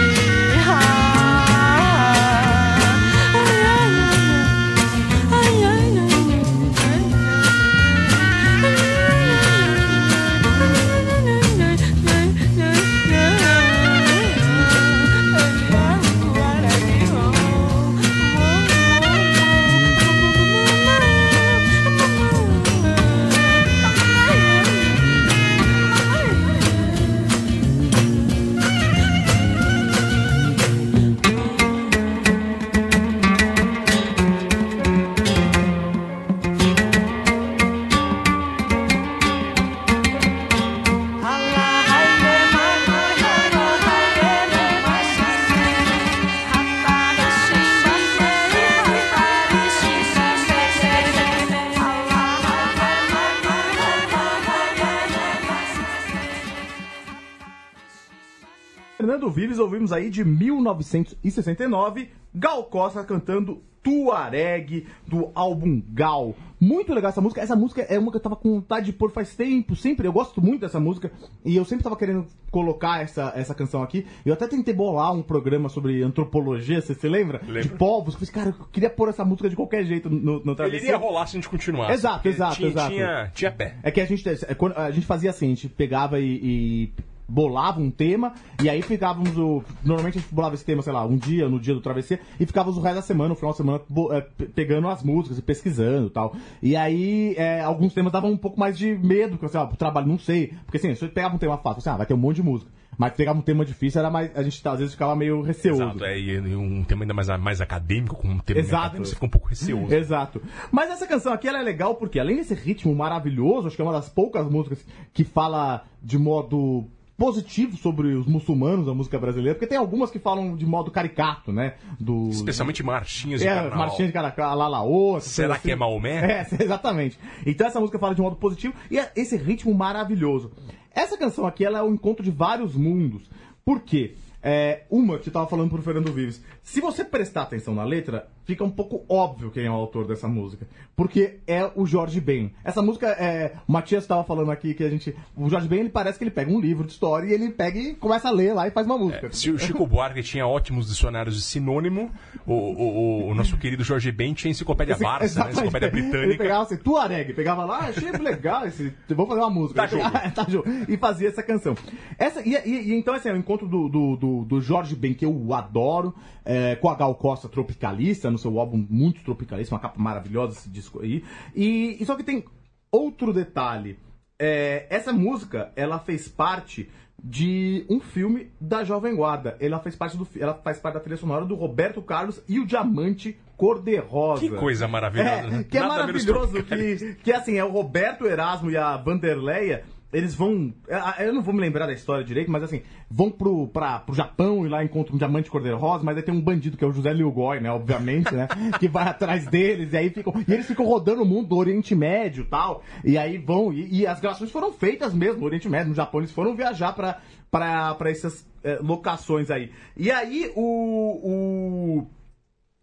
Ouvimos 59.61 59.93
aí 59.93 60.11
de 60.11 60.25
1969, 60.25 62.09
Gal 62.35 62.65
Costa 62.65 63.05
cantando 63.05 63.63
Tuareg, 63.83 64.87
do 65.07 65.31
álbum 65.35 65.83
Gal. 65.93 66.35
Muito 66.61 66.93
legal 66.93 67.09
essa 67.09 67.21
música. 67.21 67.41
Essa 67.41 67.57
música 67.57 67.81
é 67.83 67.99
uma 67.99 68.11
que 68.11 68.19
eu 68.19 68.21
tava 68.21 68.37
com 68.37 68.57
vontade 68.57 68.87
de 68.87 68.93
pôr 68.93 69.11
faz 69.11 69.35
tempo, 69.35 69.75
sempre. 69.75 70.07
Eu 70.07 70.13
gosto 70.13 70.43
muito 70.43 70.61
dessa 70.61 70.79
música 70.79 71.11
e 71.43 71.57
eu 71.57 71.65
sempre 71.65 71.85
tava 71.85 71.97
querendo 71.97 72.27
colocar 72.51 73.03
essa, 73.03 73.33
essa 73.35 73.55
canção 73.55 73.83
aqui. 73.83 74.07
Eu 74.27 74.35
até 74.35 74.47
tentei 74.47 74.75
bolar 74.75 75.15
um 75.15 75.23
programa 75.23 75.71
sobre 75.71 76.03
antropologia, 76.03 76.83
você 76.83 76.95
se 76.95 77.09
lembra? 77.09 77.39
De 77.39 77.69
povos. 77.71 78.13
Eu 78.15 78.21
falei, 78.21 78.35
cara, 78.35 78.57
eu 78.59 78.67
queria 78.67 78.91
pôr 78.91 79.09
essa 79.09 79.25
música 79.25 79.49
de 79.49 79.57
qualquer 79.57 79.85
jeito 79.85 80.11
no, 80.11 80.41
no 80.45 80.51
Ele 80.51 80.55
travesseiro. 80.55 80.85
iria 80.85 80.99
rolar 80.99 81.27
se 81.27 81.37
a 81.37 81.41
gente 81.41 81.49
continuasse. 81.49 81.93
Exato, 81.95 82.29
exato, 82.29 82.57
tinha, 82.57 82.69
exato. 82.69 82.95
Tinha, 82.95 83.31
tinha 83.35 83.53
pé. 83.53 83.77
É 83.83 83.91
que 83.91 84.01
a 84.01 84.05
gente, 84.05 84.29
é, 84.29 84.37
a 84.77 84.91
gente 84.91 85.07
fazia 85.07 85.31
assim, 85.31 85.47
a 85.47 85.49
gente 85.55 85.69
pegava 85.71 86.21
e, 86.21 86.27
e 86.27 86.93
bolava 87.31 87.81
um 87.81 87.91
tema 87.91 88.35
e 88.62 88.68
aí 88.68 88.83
ficávamos 88.83 89.37
o. 89.39 89.62
Normalmente 89.85 90.18
a 90.18 90.20
gente 90.20 90.35
bolava 90.35 90.55
esse 90.55 90.64
tema, 90.64 90.83
sei 90.83 90.93
lá, 90.93 91.05
um 91.07 91.16
dia, 91.16 91.49
no 91.49 91.61
dia 91.61 91.72
do 91.74 91.81
travessia, 91.81 92.18
e 92.39 92.45
ficávamos 92.45 92.76
o 92.76 92.81
resto 92.81 92.97
da 92.97 93.03
semana, 93.03 93.28
no 93.31 93.35
final 93.37 93.53
da 93.53 93.57
semana, 93.57 93.81
é, 94.12 94.20
pe- 94.20 94.47
pegando 94.47 94.89
as 94.89 95.03
músicas 95.03 95.39
e 95.39 95.43
pesquisando 95.43 96.09
e 96.09 96.11
tal. 96.11 96.35
E 96.62 96.74
aí, 96.76 97.35
é, 97.37 97.61
alguns 97.61 97.95
temas 97.95 98.12
davam 98.12 98.31
um 98.31 98.37
pouco 98.37 98.59
mais 98.59 98.76
de 98.76 98.95
medo, 98.95 99.33
porque 99.39 99.47
assim, 99.47 99.59
ó, 99.59 99.66
pro 99.66 99.76
trabalho, 99.76 100.07
não 100.09 100.18
sei. 100.18 100.55
Porque 100.66 100.76
assim, 100.78 100.95
se 100.95 101.05
eu 101.05 101.09
pegava 101.11 101.35
um 101.35 101.39
tema 101.39 101.57
fácil, 101.59 101.78
assim, 101.78 101.91
ah, 101.91 101.97
vai 101.97 102.07
ter 102.07 102.14
um 102.14 102.18
monte 102.18 102.37
de 102.37 102.43
música. 102.43 102.70
Mas 102.99 103.14
pegava 103.14 103.39
um 103.39 103.43
tema 103.43 103.64
difícil, 103.64 103.99
era 103.99 104.11
mais. 104.11 104.31
A 104.37 104.43
gente 104.43 104.61
às 104.68 104.78
vezes 104.78 104.93
ficava 104.93 105.16
meio 105.16 105.41
receoso. 105.41 105.83
Exato, 105.83 106.05
é, 106.05 106.18
e 106.18 106.33
e 106.35 106.55
um 106.57 106.85
tema 106.85 107.05
ainda 107.05 107.14
mais, 107.14 107.28
mais 107.41 107.59
acadêmico, 107.62 108.14
com 108.16 108.28
um 108.28 108.39
tema 108.39 108.61
Exato. 108.61 108.76
acadêmico, 108.76 109.07
você 109.09 109.14
fica 109.14 109.24
um 109.26 109.31
pouco 109.31 109.49
receoso. 109.49 109.95
Exato. 109.95 110.43
Mas 110.70 110.91
essa 110.91 111.07
canção 111.07 111.33
aqui 111.33 111.49
ela 111.49 111.61
é 111.61 111.62
legal 111.62 111.95
porque, 111.95 112.18
além 112.20 112.37
desse 112.37 112.53
ritmo 112.53 112.95
maravilhoso, 112.95 113.68
acho 113.68 113.76
que 113.76 113.81
é 113.81 113.85
uma 113.87 113.95
das 113.95 114.11
poucas 114.11 114.51
músicas 114.51 114.85
que 115.14 115.24
fala 115.24 115.85
de 116.03 116.18
modo 116.18 116.85
positivo 117.21 117.77
sobre 117.77 118.14
os 118.14 118.25
muçulmanos, 118.25 118.89
a 118.89 118.95
música 118.95 119.18
brasileira, 119.18 119.55
porque 119.55 119.66
tem 119.66 119.77
algumas 119.77 120.11
que 120.11 120.18
falam 120.18 120.57
de 120.57 120.64
modo 120.64 120.91
caricato, 120.91 121.53
né? 121.53 121.75
Do, 122.01 122.31
Especialmente 122.31 122.83
marchinhas 122.83 123.43
de 123.43 123.47
é, 123.47 123.55
carnaval. 123.55 123.79
marchinha 123.79 124.09
de 124.09 124.14
caracá, 124.14 124.55
lalaô. 124.55 125.21
Será 125.21 125.59
que 125.59 125.68
é 125.68 125.75
assim. 125.75 125.81
Maomé? 125.81 126.41
É, 126.41 126.47
exatamente. 126.64 127.18
Então 127.45 127.66
essa 127.66 127.79
música 127.79 127.99
fala 127.99 128.14
de 128.14 128.23
modo 128.23 128.37
positivo 128.37 128.73
e 128.91 128.99
é 128.99 129.12
esse 129.14 129.37
ritmo 129.37 129.75
maravilhoso. 129.75 130.51
Essa 130.95 131.18
canção 131.18 131.47
aqui 131.47 131.62
ela 131.62 131.81
é 131.81 131.83
o 131.83 131.93
encontro 131.93 132.25
de 132.25 132.31
vários 132.31 132.75
mundos. 132.75 133.31
Por 133.66 133.83
quê? 133.83 134.14
É, 134.43 134.85
uma 134.89 135.18
que 135.18 135.29
eu 135.29 135.33
tava 135.33 135.47
falando 135.47 135.68
pro 135.68 135.83
Fernando 135.83 136.11
Vives. 136.14 136.43
Se 136.62 136.81
você 136.81 137.05
prestar 137.05 137.43
atenção 137.43 137.75
na 137.75 137.85
letra, 137.85 138.31
fica 138.51 138.65
um 138.65 138.71
pouco 138.71 139.05
óbvio 139.09 139.51
quem 139.51 139.65
é 139.65 139.71
o 139.71 139.75
autor 139.75 140.07
dessa 140.07 140.27
música. 140.29 140.67
Porque 140.97 141.39
é 141.47 141.71
o 141.75 141.87
Jorge 141.87 142.21
Ben. 142.21 142.53
Essa 142.65 142.83
música, 142.83 143.07
é, 143.09 143.55
o 143.67 143.73
Matias 143.73 144.07
tava 144.07 144.25
falando 144.25 144.51
aqui 144.51 144.75
que 144.75 144.83
a 144.85 144.91
gente. 144.91 145.15
O 145.37 145.49
Jorge 145.49 145.69
Ben, 145.69 145.81
ele 145.81 145.89
parece 145.89 146.19
que 146.19 146.25
ele 146.25 146.31
pega 146.31 146.51
um 146.51 146.61
livro 146.61 146.85
de 146.85 146.93
história 146.93 147.27
e 147.29 147.33
ele 147.33 147.51
pega 147.51 147.79
e 147.79 147.95
começa 147.95 148.29
a 148.29 148.31
ler 148.31 148.53
lá 148.55 148.67
e 148.67 148.71
faz 148.71 148.87
uma 148.87 148.99
música. 148.99 149.31
Se 149.33 149.51
o 149.51 149.59
Chico 149.59 149.87
Buarque 149.87 150.23
tinha 150.23 150.47
ótimos 150.47 150.89
dicionários 150.89 151.37
de 151.37 151.43
sinônimo, 151.43 152.11
o, 152.47 152.53
o, 152.53 153.29
o- 153.31 153.35
nosso 153.35 153.57
querido 153.57 153.83
Jorge 153.85 154.11
Ben 154.13 154.35
tinha 154.35 154.51
enciclopédia 154.51 154.93
Esse- 154.95 155.03
Barça, 155.03 155.45
né? 155.45 155.51
enciclopédia 155.53 155.87
Ele 155.87 156.03
britânica. 156.03 156.39
pegava 156.43 156.63
assim, 156.65 156.77
Tuareg, 156.77 157.33
pegava 157.33 157.65
lá, 157.65 157.79
achei 157.89 158.11
legal 158.13 158.67
esse. 158.67 158.93
Vou 159.09 159.27
fazer 159.27 159.41
uma 159.41 159.51
música. 159.51 159.81
Tá 159.83 159.87
jogo. 159.87 160.05
Tá 160.35 160.47
jogo. 160.49 160.69
E 160.89 160.97
fazia 160.97 161.29
essa 161.29 161.43
canção. 161.43 161.75
Essa, 162.19 162.43
e, 162.47 162.55
e- 162.55 162.91
e 162.91 162.95
então, 162.95 163.15
esse 163.15 163.29
é 163.29 163.33
o 163.33 163.37
encontro 163.37 163.67
do, 163.69 163.89
do, 163.89 164.17
do, 164.17 164.45
do 164.45 164.61
Jorge 164.61 164.95
Ben, 164.95 165.15
que 165.15 165.25
eu 165.25 165.55
adoro, 165.55 166.15
é, 166.45 166.75
com 166.77 166.89
a 166.89 166.95
Gal 166.95 167.15
Costa 167.15 167.49
Tropicalista, 167.49 168.31
no 168.31 168.39
seu 168.41 168.59
álbum 168.59 168.84
muito 168.88 169.22
tropicalista, 169.22 169.74
uma 169.74 169.80
capa 169.80 170.01
maravilhosa 170.01 170.59
esse 170.59 170.68
disco 170.68 171.01
aí. 171.03 171.24
E, 171.55 171.97
e 172.01 172.05
só 172.05 172.16
que 172.16 172.22
tem 172.22 172.45
outro 172.91 173.32
detalhe. 173.32 173.99
É, 174.38 174.86
essa 174.88 175.12
música, 175.12 175.70
ela 175.76 175.99
fez 175.99 176.26
parte 176.28 176.88
de 177.22 177.84
um 177.88 178.01
filme 178.01 178.51
da 178.61 178.82
Jovem 178.82 179.14
Guarda. 179.14 179.57
Ela 179.61 179.78
fez 179.78 179.95
parte 179.95 180.16
do 180.16 180.26
ela 180.38 180.55
faz 180.55 180.78
parte 180.78 180.95
da 180.95 181.01
trilha 181.01 181.16
sonora 181.16 181.45
do 181.45 181.55
Roberto 181.55 182.01
Carlos 182.01 182.43
e 182.49 182.59
o 182.59 182.66
Diamante 182.66 183.38
Cor-de-Rosa. 183.57 184.41
Que 184.41 184.57
coisa 184.57 184.88
maravilhosa. 184.88 185.30
É, 185.30 185.51
né? 185.51 185.64
que 185.64 185.76
é 185.76 185.80
Nada 185.80 185.95
maravilhoso 185.95 186.62
que, 186.62 187.14
que 187.22 187.32
assim, 187.32 187.59
é 187.59 187.64
o 187.64 187.70
Roberto 187.70 188.26
Erasmo 188.26 188.70
e 188.70 188.76
a 188.76 188.97
Vanderleia, 188.97 189.84
eles 190.13 190.35
vão. 190.35 190.73
é, 190.89 191.27
Eu 191.29 191.33
não 191.33 191.43
vou 191.43 191.55
me 191.55 191.61
lembrar 191.61 191.87
da 191.87 191.93
história 191.93 192.25
direito, 192.25 192.51
mas 192.51 192.63
assim, 192.63 192.83
vão 193.11 193.31
pro, 193.31 193.69
pra, 193.69 194.01
pro 194.01 194.15
Japão 194.15 194.67
e 194.67 194.69
lá 194.69 194.83
encontram 194.83 195.15
um 195.15 195.19
diamante 195.19 195.51
cor-de-rosa, 195.51 196.03
mas 196.05 196.17
aí 196.17 196.23
tem 196.23 196.35
um 196.35 196.41
bandido 196.41 196.77
que 196.77 196.85
é 196.85 196.87
o 196.87 196.93
José 196.93 197.13
Lilgoy, 197.13 197.61
né? 197.61 197.71
Obviamente, 197.71 198.35
né? 198.35 198.49
que 198.79 198.89
vai 198.89 199.07
atrás 199.09 199.47
deles, 199.47 199.93
e 199.93 199.97
aí 199.97 200.11
ficam. 200.11 200.33
E 200.47 200.53
eles 200.53 200.67
ficam 200.67 200.85
rodando 200.85 201.23
o 201.23 201.27
mundo 201.27 201.49
do 201.49 201.57
Oriente 201.57 201.95
Médio 201.95 202.43
e 202.43 202.47
tal. 202.47 202.83
E 203.05 203.17
aí 203.17 203.39
vão. 203.39 203.73
E, 203.73 204.01
e 204.01 204.07
as 204.07 204.21
gravações 204.21 204.51
foram 204.51 204.73
feitas 204.73 205.15
mesmo 205.15 205.41
no 205.41 205.47
Oriente 205.47 205.69
Médio, 205.69 205.91
no 205.91 205.95
Japão, 205.95 206.21
eles 206.21 206.33
foram 206.33 206.55
viajar 206.55 206.93
pra, 206.93 207.21
pra, 207.51 207.95
pra 207.95 208.11
essas 208.11 208.47
eh, 208.65 208.79
locações 208.83 209.51
aí. 209.51 209.71
E 209.97 210.11
aí 210.11 210.51
o. 210.57 212.01
o 212.03 212.20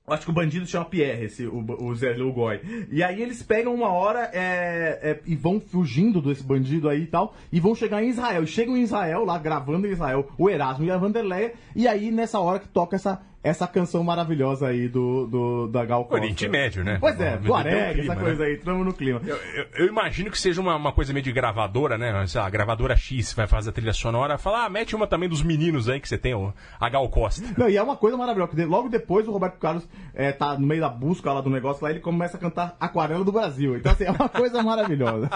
Acho 0.10 0.24
que 0.24 0.32
o 0.32 0.34
bandido 0.34 0.66
chama 0.66 0.86
Pierre, 0.86 1.26
esse, 1.26 1.46
o, 1.46 1.66
o 1.84 1.94
Zé 1.94 2.14
Lugoi. 2.14 2.62
E 2.90 3.04
aí 3.04 3.22
eles 3.22 3.44
pegam 3.44 3.76
uma 3.76 3.90
hora 3.90 4.32
é, 4.32 5.00
é, 5.02 5.20
e 5.26 5.36
vão 5.36 5.60
fugindo 5.60 6.22
desse 6.22 6.42
bandido 6.42 6.88
aí 6.88 7.02
e 7.02 7.08
tal, 7.08 7.36
e 7.52 7.60
vão 7.60 7.76
chegar 7.76 8.02
em 8.02 8.08
Israel. 8.08 8.42
E 8.42 8.48
chegam 8.48 8.78
em 8.78 8.84
Israel, 8.84 9.26
lá 9.26 9.38
gravando 9.38 9.86
em 9.86 9.92
Israel, 9.92 10.30
o 10.38 10.50
Erasmo 10.50 10.86
e 10.86 10.92
a 10.92 10.98
Vanderleia, 10.98 11.56
e 11.76 11.90
aí 11.90 12.10
nessa 12.10 12.40
hora 12.40 12.58
que 12.58 12.70
toca 12.70 12.96
essa, 12.96 13.22
essa 13.48 13.68
canção 13.68 14.04
maravilhosa 14.04 14.68
aí 14.68 14.88
do, 14.88 15.28
do 15.28 15.68
da 15.68 15.84
Gal 15.86 16.04
Costa. 16.06 16.22
Oriente 16.24 16.48
Médio, 16.48 16.84
né? 16.84 16.98
Pois 17.00 17.20
é, 17.20 17.36
um 17.36 17.42
Tuareg, 17.44 18.02
essa 18.02 18.16
né? 18.16 18.22
coisa 18.22 18.44
aí, 18.44 18.56
entramos 18.56 18.86
no 18.86 18.94
clima. 18.94 19.22
Eu, 19.26 19.36
eu- 19.36 19.66
eu 19.76 19.88
imagino 19.88 20.30
que 20.32 20.40
seja 20.40 20.60
uma, 20.62 20.76
uma 20.76 20.92
coisa 20.92 21.12
meio 21.14 21.24
de 21.24 21.32
gravadora, 21.32 21.98
né? 21.98 22.26
Sei 22.28 22.40
lá, 22.40 22.50
gravadora 22.50 22.96
X 22.96 23.34
vai 23.34 23.48
fazer 23.48 23.70
a 23.70 23.74
trilha 23.74 23.94
sonora. 23.94 24.38
Fala, 24.38 24.66
ah, 24.66 24.70
mete 24.70 24.96
uma 24.96 25.08
também 25.08 25.28
dos 25.30 25.42
meninos 25.42 25.88
aí 25.90 26.00
que 26.00 26.08
você 26.08 26.18
tem, 26.18 26.34
ó, 26.34 26.52
a 26.80 26.90
Gal 26.90 27.08
Costa. 27.10 27.46
Não, 27.58 27.70
e 27.70 27.78
é 27.78 27.82
uma 27.84 27.96
coisa 27.96 28.18
maravilhosa, 28.18 28.50
porque 28.52 28.66
logo 28.66 28.90
depois 28.90 29.28
o 29.28 29.32
Roberto 29.32 29.58
Carlos 29.58 29.88
é, 30.14 30.32
tá 30.32 30.58
no 30.58 30.66
meio 30.68 30.82
da 30.82 30.90
busca 30.90 31.32
lá 31.32 31.42
do 31.42 31.50
negócio 31.50 31.84
lá, 31.84 31.90
ele 31.90 32.00
começa 32.00 32.38
a 32.38 32.40
cantar 32.40 32.76
Aquarela 32.80 33.24
do 33.24 33.32
Brasil. 33.32 33.76
Então, 33.78 33.92
assim, 33.92 34.04
é 34.06 34.12
uma 34.12 34.28
coisa 34.30 34.62
maravilhosa. 34.64 35.30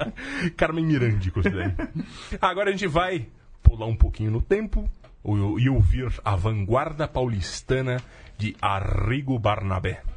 Carmen 0.56 0.84
Mirandicos 0.86 1.44
daí. 1.44 1.72
Agora 2.40 2.68
a 2.70 2.72
gente 2.72 2.86
vai 2.86 3.26
pular 3.62 3.86
um 3.86 3.96
pouquinho 3.96 4.30
no 4.30 4.40
tempo 4.40 4.88
e 5.26 5.68
ouvir 5.68 6.12
a 6.24 6.36
vanguarda 6.36 7.08
paulistana 7.08 8.00
de 8.38 8.54
Arrigo 8.60 9.38
Barnabé. 9.38 10.15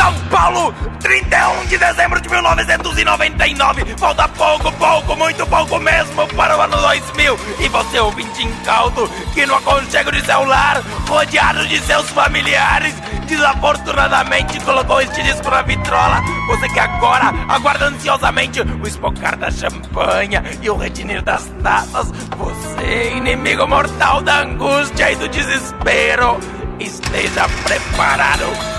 São 0.00 0.14
Paulo, 0.30 0.74
31 1.00 1.66
de 1.66 1.76
dezembro 1.76 2.18
de 2.22 2.28
1999. 2.30 3.84
Falta 3.98 4.26
pouco, 4.28 4.72
pouco, 4.72 5.14
muito 5.14 5.46
pouco 5.46 5.78
mesmo 5.78 6.26
para 6.28 6.56
o 6.56 6.60
ano 6.62 6.74
2000. 6.78 7.38
E 7.60 7.68
você, 7.68 8.00
ouvinte 8.00 8.42
incauto, 8.42 9.06
que 9.34 9.44
no 9.44 9.54
aconchego 9.56 10.10
de 10.10 10.24
seu 10.24 10.42
lar, 10.46 10.82
rodeado 11.06 11.66
de 11.66 11.78
seus 11.80 12.08
familiares, 12.08 12.94
desafortunadamente 13.26 14.58
colocou 14.60 15.02
este 15.02 15.22
disco 15.22 15.50
na 15.50 15.60
vitrola. 15.60 16.22
Você 16.48 16.66
que 16.70 16.80
agora 16.80 17.34
aguarda 17.50 17.88
ansiosamente 17.88 18.62
o 18.62 18.88
espocar 18.88 19.36
da 19.36 19.50
champanha 19.50 20.42
e 20.62 20.70
o 20.70 20.78
retinir 20.78 21.20
das 21.22 21.44
taças. 21.62 22.10
Você, 22.38 23.12
inimigo 23.18 23.68
mortal 23.68 24.22
da 24.22 24.44
angústia 24.44 25.12
e 25.12 25.16
do 25.16 25.28
desespero, 25.28 26.40
esteja 26.78 27.46
preparado 27.64 28.69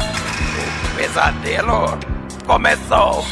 pesadelo 1.02 1.98
começou. 2.46 3.26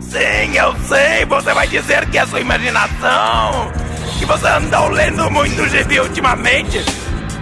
Sim, 0.00 0.56
eu 0.56 0.74
sei, 0.88 1.24
você 1.26 1.54
vai 1.54 1.66
dizer 1.68 2.08
que 2.10 2.18
é 2.18 2.26
sua 2.26 2.40
imaginação, 2.40 3.72
que 4.18 4.24
você 4.24 4.46
andou 4.48 4.88
lendo 4.88 5.30
muito 5.30 5.68
gibi 5.68 6.00
ultimamente. 6.00 6.84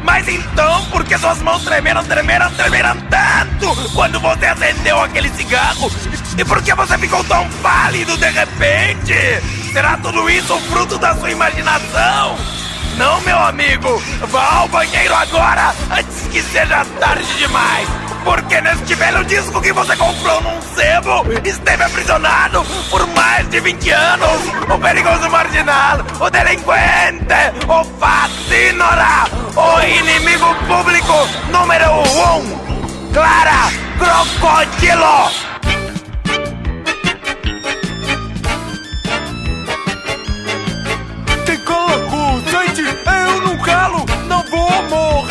Mas 0.04 0.28
então, 0.28 0.84
por 0.86 1.04
que 1.04 1.16
suas 1.16 1.40
mãos 1.40 1.62
tremeram, 1.64 2.04
tremeram, 2.04 2.50
tremeram 2.52 2.96
tanto 3.02 3.90
quando 3.94 4.20
você 4.20 4.46
acendeu 4.46 5.00
aquele 5.00 5.30
cigarro? 5.30 5.90
E 6.36 6.44
por 6.44 6.62
que 6.62 6.74
você 6.74 6.98
ficou 6.98 7.24
tão 7.24 7.48
pálido 7.62 8.16
de 8.18 8.28
repente? 8.30 9.14
Será 9.72 9.96
tudo 9.98 10.28
isso 10.28 10.58
fruto 10.70 10.98
da 10.98 11.14
sua 11.16 11.30
imaginação? 11.30 12.36
Não, 12.98 13.20
meu 13.22 13.38
amigo, 13.38 14.02
vá 14.28 14.56
ao 14.56 14.68
banheiro 14.68 15.14
agora, 15.14 15.74
antes 15.90 16.26
que 16.28 16.42
seja 16.42 16.84
tarde 17.00 17.38
demais. 17.38 18.11
Porque 18.24 18.60
neste 18.60 18.94
velho 18.94 19.24
disco 19.24 19.60
que 19.60 19.72
você 19.72 19.96
comprou 19.96 20.40
num 20.42 20.60
sebo, 20.74 21.24
esteve 21.44 21.82
aprisionado 21.82 22.64
por 22.90 23.06
mais 23.08 23.48
de 23.50 23.60
20 23.60 23.90
anos. 23.90 24.42
O 24.72 24.78
perigoso 24.78 25.28
marginal, 25.28 25.98
o 26.20 26.30
delinquente, 26.30 27.34
o 27.66 27.84
fascínora, 27.98 29.24
o 29.56 29.80
inimigo 29.86 30.54
público 30.66 31.28
número 31.50 31.90
um, 31.92 33.12
Clara 33.12 33.70
Crocodilo. 33.98 35.30
Te 41.44 41.56
coloco, 41.58 42.50
gente, 42.50 42.82
eu 42.82 43.40
não 43.42 43.58
calo, 43.58 44.06
não 44.28 44.42
vou 44.44 44.82
morrer 44.84 45.21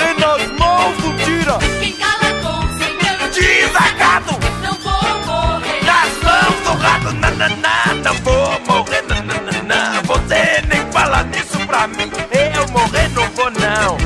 do 7.22 7.28
rato, 7.28 7.38
na, 7.38 7.50
na, 7.50 7.50
na, 7.50 7.94
não 8.04 8.14
vou 8.16 8.60
morrer, 8.68 9.04
na, 9.08 9.22
na, 9.22 9.42
na, 9.42 9.64
na. 9.64 10.02
Você 10.02 10.62
nem 10.68 10.92
fala 10.92 11.24
nisso 11.24 11.60
pra 11.68 11.88
mim, 11.88 12.12
eu 12.56 12.68
morrer 12.72 13.10
não 13.10 13.30
vou 13.32 13.52
não. 13.52 13.98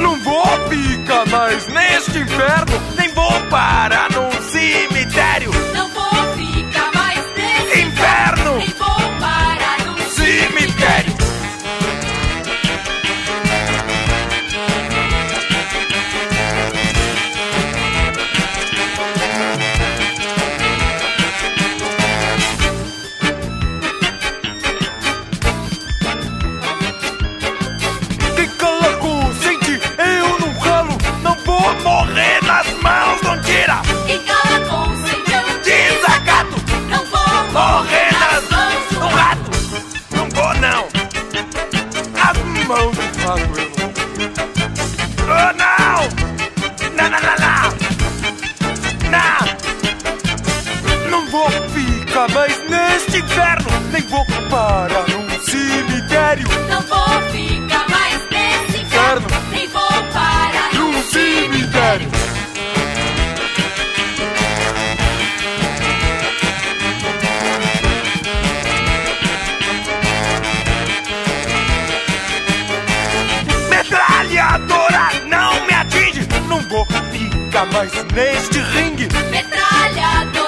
Não 0.00 0.22
vou 0.22 0.68
ficar 0.68 1.26
mais 1.28 1.66
neste 1.68 2.18
inferno, 2.18 2.82
nem 2.96 3.08
vou 3.14 3.40
parar 3.50 4.10
num 4.10 4.30
cemitério. 4.50 4.95
Ficar 52.16 52.32
mais 52.32 52.58
neste 52.70 53.18
inferno, 53.18 53.70
nem 53.92 54.00
vou 54.02 54.24
parar 54.48 55.04
num 55.08 55.28
cemitério. 55.44 56.48
Não 56.70 56.80
vou 56.80 57.22
ficar 57.30 57.86
mais 57.90 58.22
nesse 58.30 58.82
inferno, 58.82 59.26
nem 59.50 59.68
vou 59.68 59.82
parar 60.14 60.72
Num 60.72 61.02
cemitério. 61.02 62.08
Metralhadora 73.68 75.10
não 75.26 75.66
me 75.66 75.74
atinge, 75.74 76.26
não 76.48 76.60
vou 76.62 76.86
ficar 77.12 77.66
mais 77.66 77.92
neste 78.14 78.58
ringue. 78.58 79.06
Metralhadora 79.30 80.45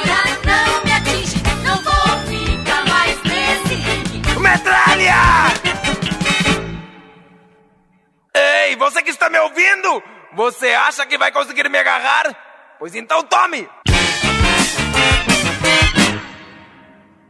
está 9.18 9.28
me 9.28 9.38
ouvindo? 9.40 10.02
Você 10.32 10.72
acha 10.72 11.04
que 11.04 11.18
vai 11.18 11.32
conseguir 11.32 11.68
me 11.68 11.76
agarrar? 11.76 12.76
Pois 12.78 12.94
então 12.94 13.22
tome! 13.24 13.68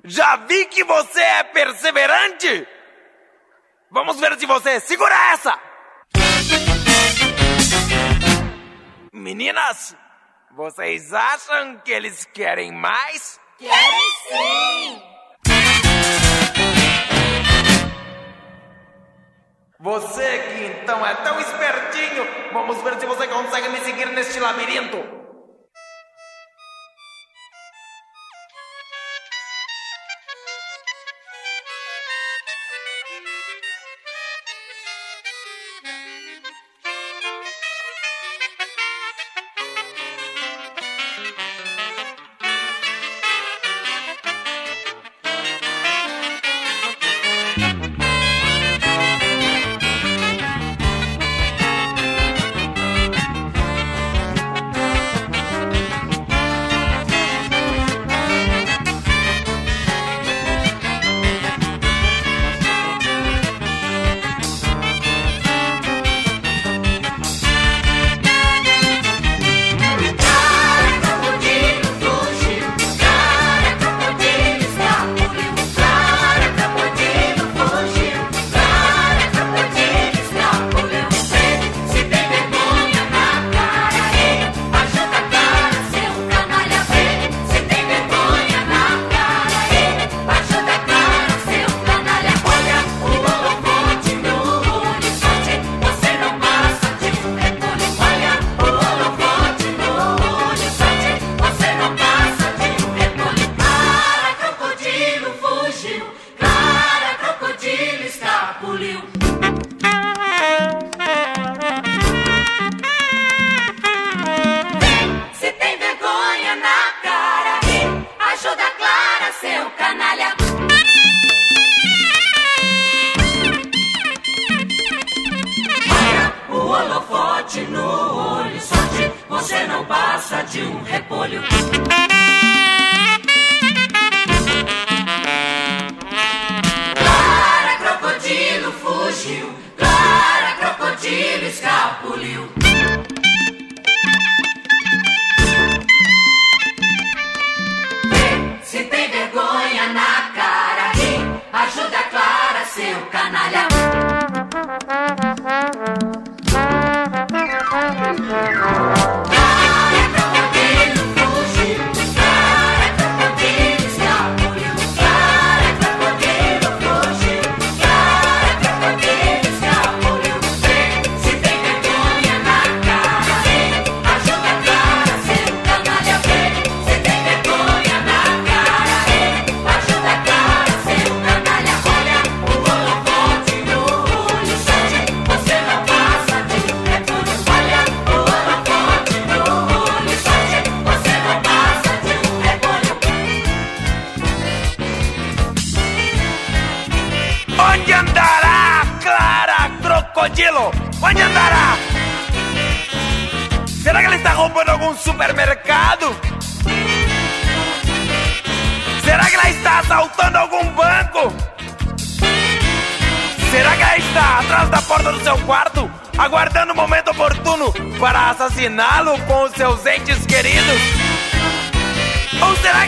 Já 0.04 0.36
vi 0.36 0.66
que 0.66 0.84
você 0.84 1.20
é 1.20 1.44
perseverante! 1.44 2.68
Vamos 3.90 4.20
ver 4.20 4.38
se 4.38 4.44
você 4.44 4.78
segura 4.80 5.14
essa! 5.32 5.58
Meninas, 9.12 9.96
vocês 10.54 11.12
acham 11.14 11.78
que 11.78 11.90
eles 11.90 12.26
querem 12.26 12.70
mais? 12.70 13.40
Querem 13.58 14.10
sim! 14.28 15.17
Você 19.80 20.38
que 20.38 20.82
então 20.82 21.06
é 21.06 21.14
tão 21.14 21.38
espertinho, 21.38 22.26
vamos 22.52 22.82
ver 22.82 22.98
se 22.98 23.06
você 23.06 23.28
consegue 23.28 23.68
me 23.68 23.78
seguir 23.78 24.06
neste 24.06 24.40
labirinto. 24.40 25.17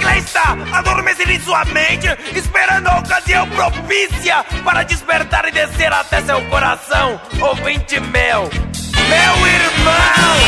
Ela 0.01 0.17
está 0.19 0.53
adormecida 0.79 1.33
em 1.33 1.41
sua 1.41 1.65
mente, 1.67 2.07
esperando 2.35 2.87
a 2.89 2.99
ocasião 3.01 3.49
propícia 3.51 4.43
para 4.65 4.83
despertar 4.83 5.47
e 5.49 5.53
descer 5.53 5.93
até 5.93 6.21
seu 6.23 6.41
coração? 6.49 7.21
Ouvinte 7.41 8.01
meu, 8.01 8.43
meu 9.09 9.47
irmão! 9.47 10.41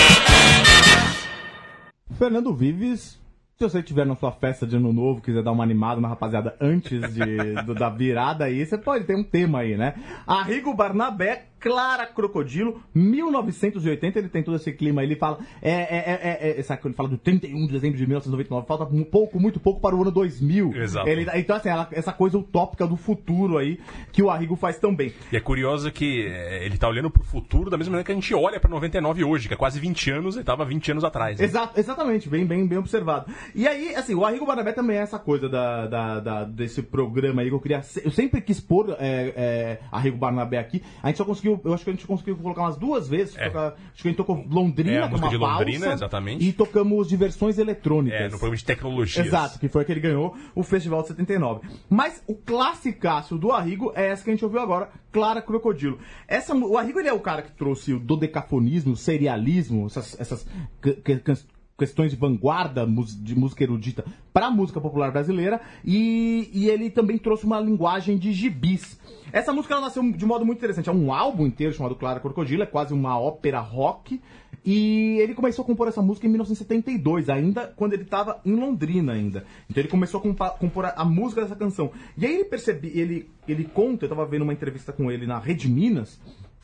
Fernando 2.19 2.55
Vives, 2.55 3.21
se 3.59 3.65
você 3.69 3.81
estiver 3.81 4.07
na 4.07 4.15
sua 4.17 4.33
festa 4.33 4.67
de 4.67 4.77
ano 4.77 4.93
novo, 4.93 5.21
quiser 5.21 5.43
dar 5.43 5.53
uma 5.53 5.65
animada 5.65 6.01
na 6.01 6.09
rapaziada 6.09 6.57
antes 6.61 7.13
de, 7.15 7.55
do- 7.65 7.75
da 7.75 7.89
virada 7.89 8.45
aí, 8.45 8.65
você 8.65 8.79
pode 8.79 9.05
ter 9.05 9.15
um 9.17 9.25
tema 9.25 9.61
aí, 9.61 9.77
né? 9.77 9.95
Arrigo 10.27 10.75
Barnabé 10.75 11.47
Clara 11.63 12.07
Crocodilo, 12.07 12.83
1980, 12.95 14.19
ele 14.19 14.29
tem 14.29 14.43
todo 14.43 14.57
esse 14.57 14.73
clima, 14.73 15.03
ele 15.03 15.15
fala, 15.17 15.39
é, 15.63 15.71
é, 15.71 15.75
é, 15.77 16.21
é, 16.23 16.51
é, 16.51 16.79
ele 16.85 16.95
fala 16.95 17.09
do 17.09 17.17
31 17.19 17.67
de 17.67 17.73
dezembro 17.73 17.97
de 17.97 18.07
1999, 18.07 18.67
falta 18.67 18.85
um 18.95 19.05
pouco, 19.05 19.39
muito 19.39 19.61
pouco 19.61 19.81
para 19.81 19.95
o 19.95 20.03
ano 20.03 20.11
2000. 20.11 20.75
Exato. 20.75 21.09
Ele- 21.09 21.27
então, 21.35 21.57
assim, 21.57 21.69
ela- 21.69 21.89
essa 21.93 22.13
coisa 22.13 22.37
utópica 22.39 22.87
do 22.87 22.97
futuro 22.97 23.59
aí, 23.59 23.79
que 24.11 24.23
o 24.23 24.31
Arrigo 24.31 24.57
faz 24.57 24.79
tão 24.79 24.95
bem. 24.95 25.13
E 25.31 25.37
é 25.37 25.41
curioso 25.41 25.91
que 25.93 26.27
é, 26.27 26.65
ele 26.67 26.77
tá 26.77 26.89
olhando 26.89 27.11
pro 27.11 27.23
futuro 27.23 27.71
da 27.71 27.77
mesma 27.77 27.93
maneira 27.93 28.07
que 28.07 28.13
a 28.13 28.15
gente 28.15 28.35
olha 28.35 28.59
pra 28.59 28.69
99 28.71 29.23
hoje, 29.25 29.47
que 29.49 29.55
é 29.55 29.57
quase 29.57 29.79
20 29.79 30.11
anos 30.11 30.37
e 30.37 30.43
tava 30.45 30.65
20 30.65 30.91
anos 30.91 31.05
atrás. 31.05 31.39
né? 31.39 31.45
Exato, 31.45 31.79
exatamente, 31.79 32.29
bem, 32.29 32.45
bem, 32.45 32.67
bem 32.67 32.79
observado. 32.79 33.31
E 33.55 33.67
aí, 33.69 33.95
assim, 33.95 34.15
o 34.15 34.25
Arrigo 34.25 34.45
Barnabé 34.47 34.73
também 34.73 34.97
é 34.97 35.01
essa 35.01 35.19
coisa 35.19 35.49
da, 35.49 35.87
da- 35.87 36.21
da- 36.21 36.45
desse 36.45 36.83
programa 36.83 37.43
aí 37.43 37.49
que 37.49 37.55
eu 37.55 37.61
queria. 37.61 37.81
Eu 38.05 38.11
sempre 38.11 38.41
quis 38.41 38.61
pôr 38.61 38.91
é, 38.99 39.33
é, 39.37 39.79
Arrigo 39.91 40.17
Barnabé 40.17 40.59
aqui. 40.59 40.83
A 41.03 41.09
gente 41.09 41.17
só 41.19 41.25
conseguiu, 41.25 41.52
eu 41.65 41.75
acho 41.75 41.85
que 41.85 41.91
a 41.91 41.93
gente 41.93 42.07
conseguiu 42.07 42.37
colocar 42.37 42.63
umas 42.63 42.77
duas 42.77 43.09
vezes. 43.09 43.37
É. 43.37 43.47
tocar- 43.49 43.75
acho 43.93 44.03
que 44.03 44.09
a 44.09 44.11
gente 44.11 44.17
tocou 44.17 44.45
Londrina, 44.49 44.91
É, 44.93 45.03
a 45.03 45.09
música 45.09 45.27
uma 45.27 45.31
de 45.31 45.37
Londrina, 45.37 45.79
valsa, 45.87 45.95
exatamente. 45.95 46.45
E 46.49 46.53
tocamos 46.53 47.09
diversões 47.09 47.59
eletrônicas. 47.59 48.21
É, 48.21 48.25
no 48.25 48.31
programa 48.31 48.57
de 48.57 48.65
tecnologias. 48.65 49.27
Exato, 49.27 49.59
que 49.59 49.69
foi 49.69 49.85
que 49.85 49.93
ele 49.93 50.01
ganhou 50.01 50.37
o 50.55 50.63
Festival 50.63 51.03
de 51.03 51.09
79. 51.09 51.67
Mas 51.91 52.23
o 52.27 52.35
classicaço 52.35 53.37
do 53.37 53.53
Arrigo 53.53 53.93
é 53.95 54.09
essa 54.09 54.25
que 54.25 54.31
a 54.31 54.33
gente 54.35 54.45
ouviu 54.45 54.61
agora, 54.61 54.89
Clara 55.11 55.43
Crocodilo. 55.43 55.99
Essa, 56.29 56.55
o 56.55 56.77
Arrigo 56.79 56.99
ele 57.01 57.09
é 57.09 57.13
o 57.13 57.21
cara 57.21 57.43
que 57.43 57.53
trouxe 57.53 57.93
o 57.93 58.01
dodecafonismo, 58.01 58.93
o 58.93 58.97
serialismo, 58.97 59.87
essas, 59.87 60.19
essas 60.21 60.47
que- 60.83 60.95
que- 60.95 61.17
que- 61.19 61.33
questões 61.79 62.13
de 62.13 62.17
vanguarda 62.17 62.87
de 63.23 63.35
música 63.35 63.65
erudita 63.65 64.05
para 64.33 64.47
a 64.47 64.51
música 64.51 64.81
popular 64.81 65.11
brasileira 65.11 65.61
e, 65.85 66.49
e 66.53 66.69
ele 66.69 66.89
também 66.91 67.19
trouxe 67.19 67.45
uma 67.45 67.59
linguagem 67.59 68.17
de 68.19 68.33
gibis. 68.33 69.01
Essa 69.33 69.53
música 69.53 69.75
ela 69.75 69.83
nasceu 69.83 70.03
de 70.13 70.27
modo 70.27 70.45
muito 70.45 70.59
interessante. 70.59 70.89
É 70.89 70.93
um 70.93 71.13
álbum 71.13 71.47
inteiro 71.47 71.73
chamado 71.73 71.97
Clara 71.97 72.21
Crocodilo, 72.21 72.63
é 72.63 72.67
quase 72.67 72.93
uma 72.93 73.19
ópera 73.19 73.61
rock. 73.61 74.21
E 74.65 75.19
ele 75.21 75.35
começou 75.35 75.65
a 75.65 75.67
compor 75.67 75.89
essa 75.89 76.01
música 76.01 76.27
em 76.27 76.31
1972, 76.31 77.29
ainda 77.29 77.67
quando 77.75 77.95
ele 77.95 78.03
estava 78.05 78.41
em 78.45 78.55
Londrina 78.55 79.13
ainda. 79.13 79.45
Então 79.69 79.81
ele 79.81 79.89
começou 79.89 80.21
a 80.21 80.51
compor 80.51 80.93
a, 80.95 81.05
música 81.05 81.41
dessa 81.43 81.57
canção. 81.57 81.91
E 82.17 82.25
aí 82.27 82.35
ele 82.35 82.45
percebe, 82.45 82.93
ele, 82.95 83.29
ele 83.49 83.65
conta, 83.65 84.05
eu 84.05 84.07
estava 84.07 84.25
vendo 84.25 84.43
uma 84.43 84.53
entrevista 84.53 84.93
com 84.93 85.11
ele 85.11 85.27
na 85.27 85.39
Rede 85.41 85.69
Minas, 85.69 86.21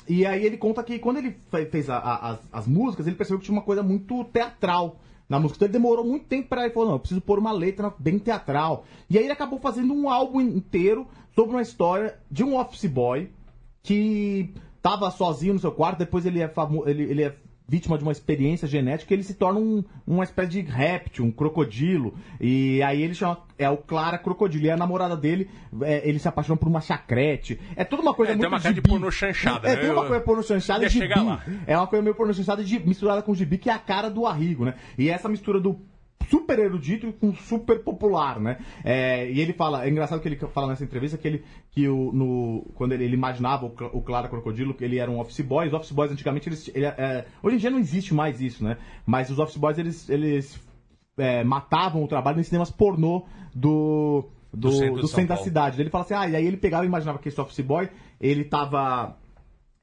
e 0.09 0.25
aí 0.25 0.45
ele 0.47 0.57
conta 0.57 0.83
que 0.85 0.99
quando 1.01 1.17
ele 1.17 1.35
fe- 1.51 1.67
fez 1.67 1.91
a- 1.91 1.99
a- 1.99 2.31
as, 2.33 2.39
as 2.53 2.67
músicas, 2.69 3.07
ele 3.09 3.17
percebeu 3.17 3.41
que 3.41 3.47
tinha 3.47 3.57
uma 3.57 3.65
coisa 3.65 3.83
muito 3.83 4.23
teatral 4.27 5.01
na 5.29 5.39
música. 5.39 5.57
Então 5.59 5.67
ele 5.67 5.73
demorou 5.73 6.05
muito 6.05 6.27
tempo 6.27 6.49
para 6.49 6.65
ele 6.65 6.73
falou, 6.73 6.89
não, 6.89 6.95
eu 6.97 7.01
preciso 7.01 7.21
pôr 7.21 7.39
uma 7.39 7.53
letra 7.53 7.93
bem 7.99 8.19
teatral. 8.19 8.85
E 9.11 9.19
aí 9.19 9.25
ele 9.25 9.33
acabou 9.33 9.59
fazendo 9.59 9.93
um 9.93 10.09
álbum 10.09 10.41
inteiro 10.41 11.07
sobre 11.35 11.51
uma 11.53 11.63
história 11.63 12.19
de 12.31 12.43
um 12.43 12.57
office 12.59 12.87
boy 12.87 13.31
que 13.83 14.53
tava 14.83 15.11
sozinho 15.11 15.55
no 15.55 15.61
seu 15.61 15.73
quarto, 15.73 15.99
depois 15.99 16.25
ele 16.25 16.41
é, 16.41 16.49
famo- 16.49 16.89
ele, 16.89 17.03
ele 17.05 17.23
é 17.25 17.37
vítima 17.69 17.99
de 17.99 18.03
uma 18.03 18.13
experiência 18.13 18.67
genética, 18.67 19.13
ele 19.13 19.23
se 19.23 19.35
torna 19.35 19.61
um, 19.61 19.85
uma 20.07 20.25
espécie 20.25 20.49
de 20.49 20.61
réptil, 20.63 21.25
um 21.25 21.31
crocodilo. 21.31 22.15
E 22.41 22.83
aí 22.83 23.03
ele 23.03 23.15
chama. 23.15 23.47
É 23.59 23.69
o 23.69 23.77
Clara 23.77 24.17
Crocodilo. 24.17 24.65
E 24.67 24.71
a 24.71 24.77
namorada 24.77 25.17
dele, 25.17 25.51
é, 25.83 26.09
ele 26.09 26.19
se 26.19 26.29
apaixona 26.29 26.57
por 26.57 26.69
uma 26.69 26.81
chacrete. 26.81 27.61
É 27.77 27.85
toda 27.85 28.03
uma 28.03 28.15
coisa 28.15 28.33
É, 28.33 28.35
tem 28.35 28.41
muito 28.41 28.53
uma 28.55 28.61
cara 28.61 28.75
de 28.75 28.81
pornô 28.81 29.11
chanchada, 29.11 29.69
É, 29.69 29.75
né? 29.75 29.83
tem 29.83 29.91
uma 29.91 30.07
coisa 30.07 30.23
pornô 30.25 30.43
chanchada 30.43 30.87
e 30.87 30.89
gibi. 30.89 31.09
É 31.67 31.77
uma 31.77 31.87
coisa 31.87 32.03
meio 32.03 32.15
pornô 32.15 32.33
chanchada 32.33 32.65
de, 32.65 32.79
misturada 32.79 33.21
com 33.21 33.35
gibi, 33.35 33.59
que 33.59 33.69
é 33.69 33.73
a 33.73 33.79
cara 33.79 34.09
do 34.09 34.27
Arrigo, 34.27 34.65
né? 34.65 34.75
E 34.97 35.11
essa 35.11 35.29
mistura 35.29 35.61
do 35.61 35.81
super 36.29 36.59
erudito 36.59 37.13
com 37.13 37.35
super 37.35 37.83
popular, 37.83 38.39
né? 38.41 38.59
É, 38.85 39.31
e 39.31 39.41
ele 39.41 39.53
fala, 39.53 39.85
é 39.85 39.89
engraçado 39.89 40.21
que 40.21 40.29
ele 40.29 40.37
fala 40.37 40.69
nessa 40.69 40.85
entrevista 40.85 41.17
que 41.17 41.29
ele, 41.29 41.45
que 41.71 41.89
o, 41.89 42.13
no, 42.13 42.67
quando 42.75 42.93
ele, 42.93 43.05
ele 43.05 43.15
imaginava 43.15 43.67
o, 43.67 43.73
o 43.93 44.03
Clara 44.03 44.29
Crocodilo, 44.29 44.75
que 44.75 44.85
ele 44.85 44.99
era 44.99 45.11
um 45.11 45.21
office 45.21 45.41
boy, 45.41 45.67
os 45.67 45.73
office 45.73 45.93
boys 45.93 46.13
antigamente, 46.13 46.49
eles, 46.49 46.71
ele, 46.75 46.87
é, 46.87 47.27
hoje 47.43 47.57
em 47.57 47.59
dia 47.59 47.71
não 47.71 47.79
existe 47.79 48.13
mais 48.13 48.41
isso, 48.41 48.63
né? 48.65 48.77
Mas 49.07 49.31
os 49.31 49.39
office 49.39 49.57
boys, 49.57 49.79
eles, 49.79 50.09
eles 50.09 50.61
é, 51.17 51.43
matavam 51.45 52.03
o 52.03 52.09
trabalho 52.09 52.39
nos 52.39 52.47
cinemas 52.47 52.71
pornô 52.71 53.25
do, 53.55 54.25
do, 54.53 54.69
Do 54.69 54.73
centro 54.73 55.01
do 55.01 55.09
centro 55.09 55.37
da 55.37 55.37
cidade. 55.37 55.81
Ele 55.81 55.91
fala 55.91 56.05
assim, 56.05 56.15
ah, 56.15 56.29
e 56.29 56.37
aí 56.37 56.47
ele 56.47 56.57
pegava 56.57 56.85
e 56.85 56.89
imaginava 56.89 57.19
que 57.19 57.29
esse 57.29 57.41
office 57.41 57.61
boy, 57.61 57.89
ele 58.21 58.45
tava 58.45 59.17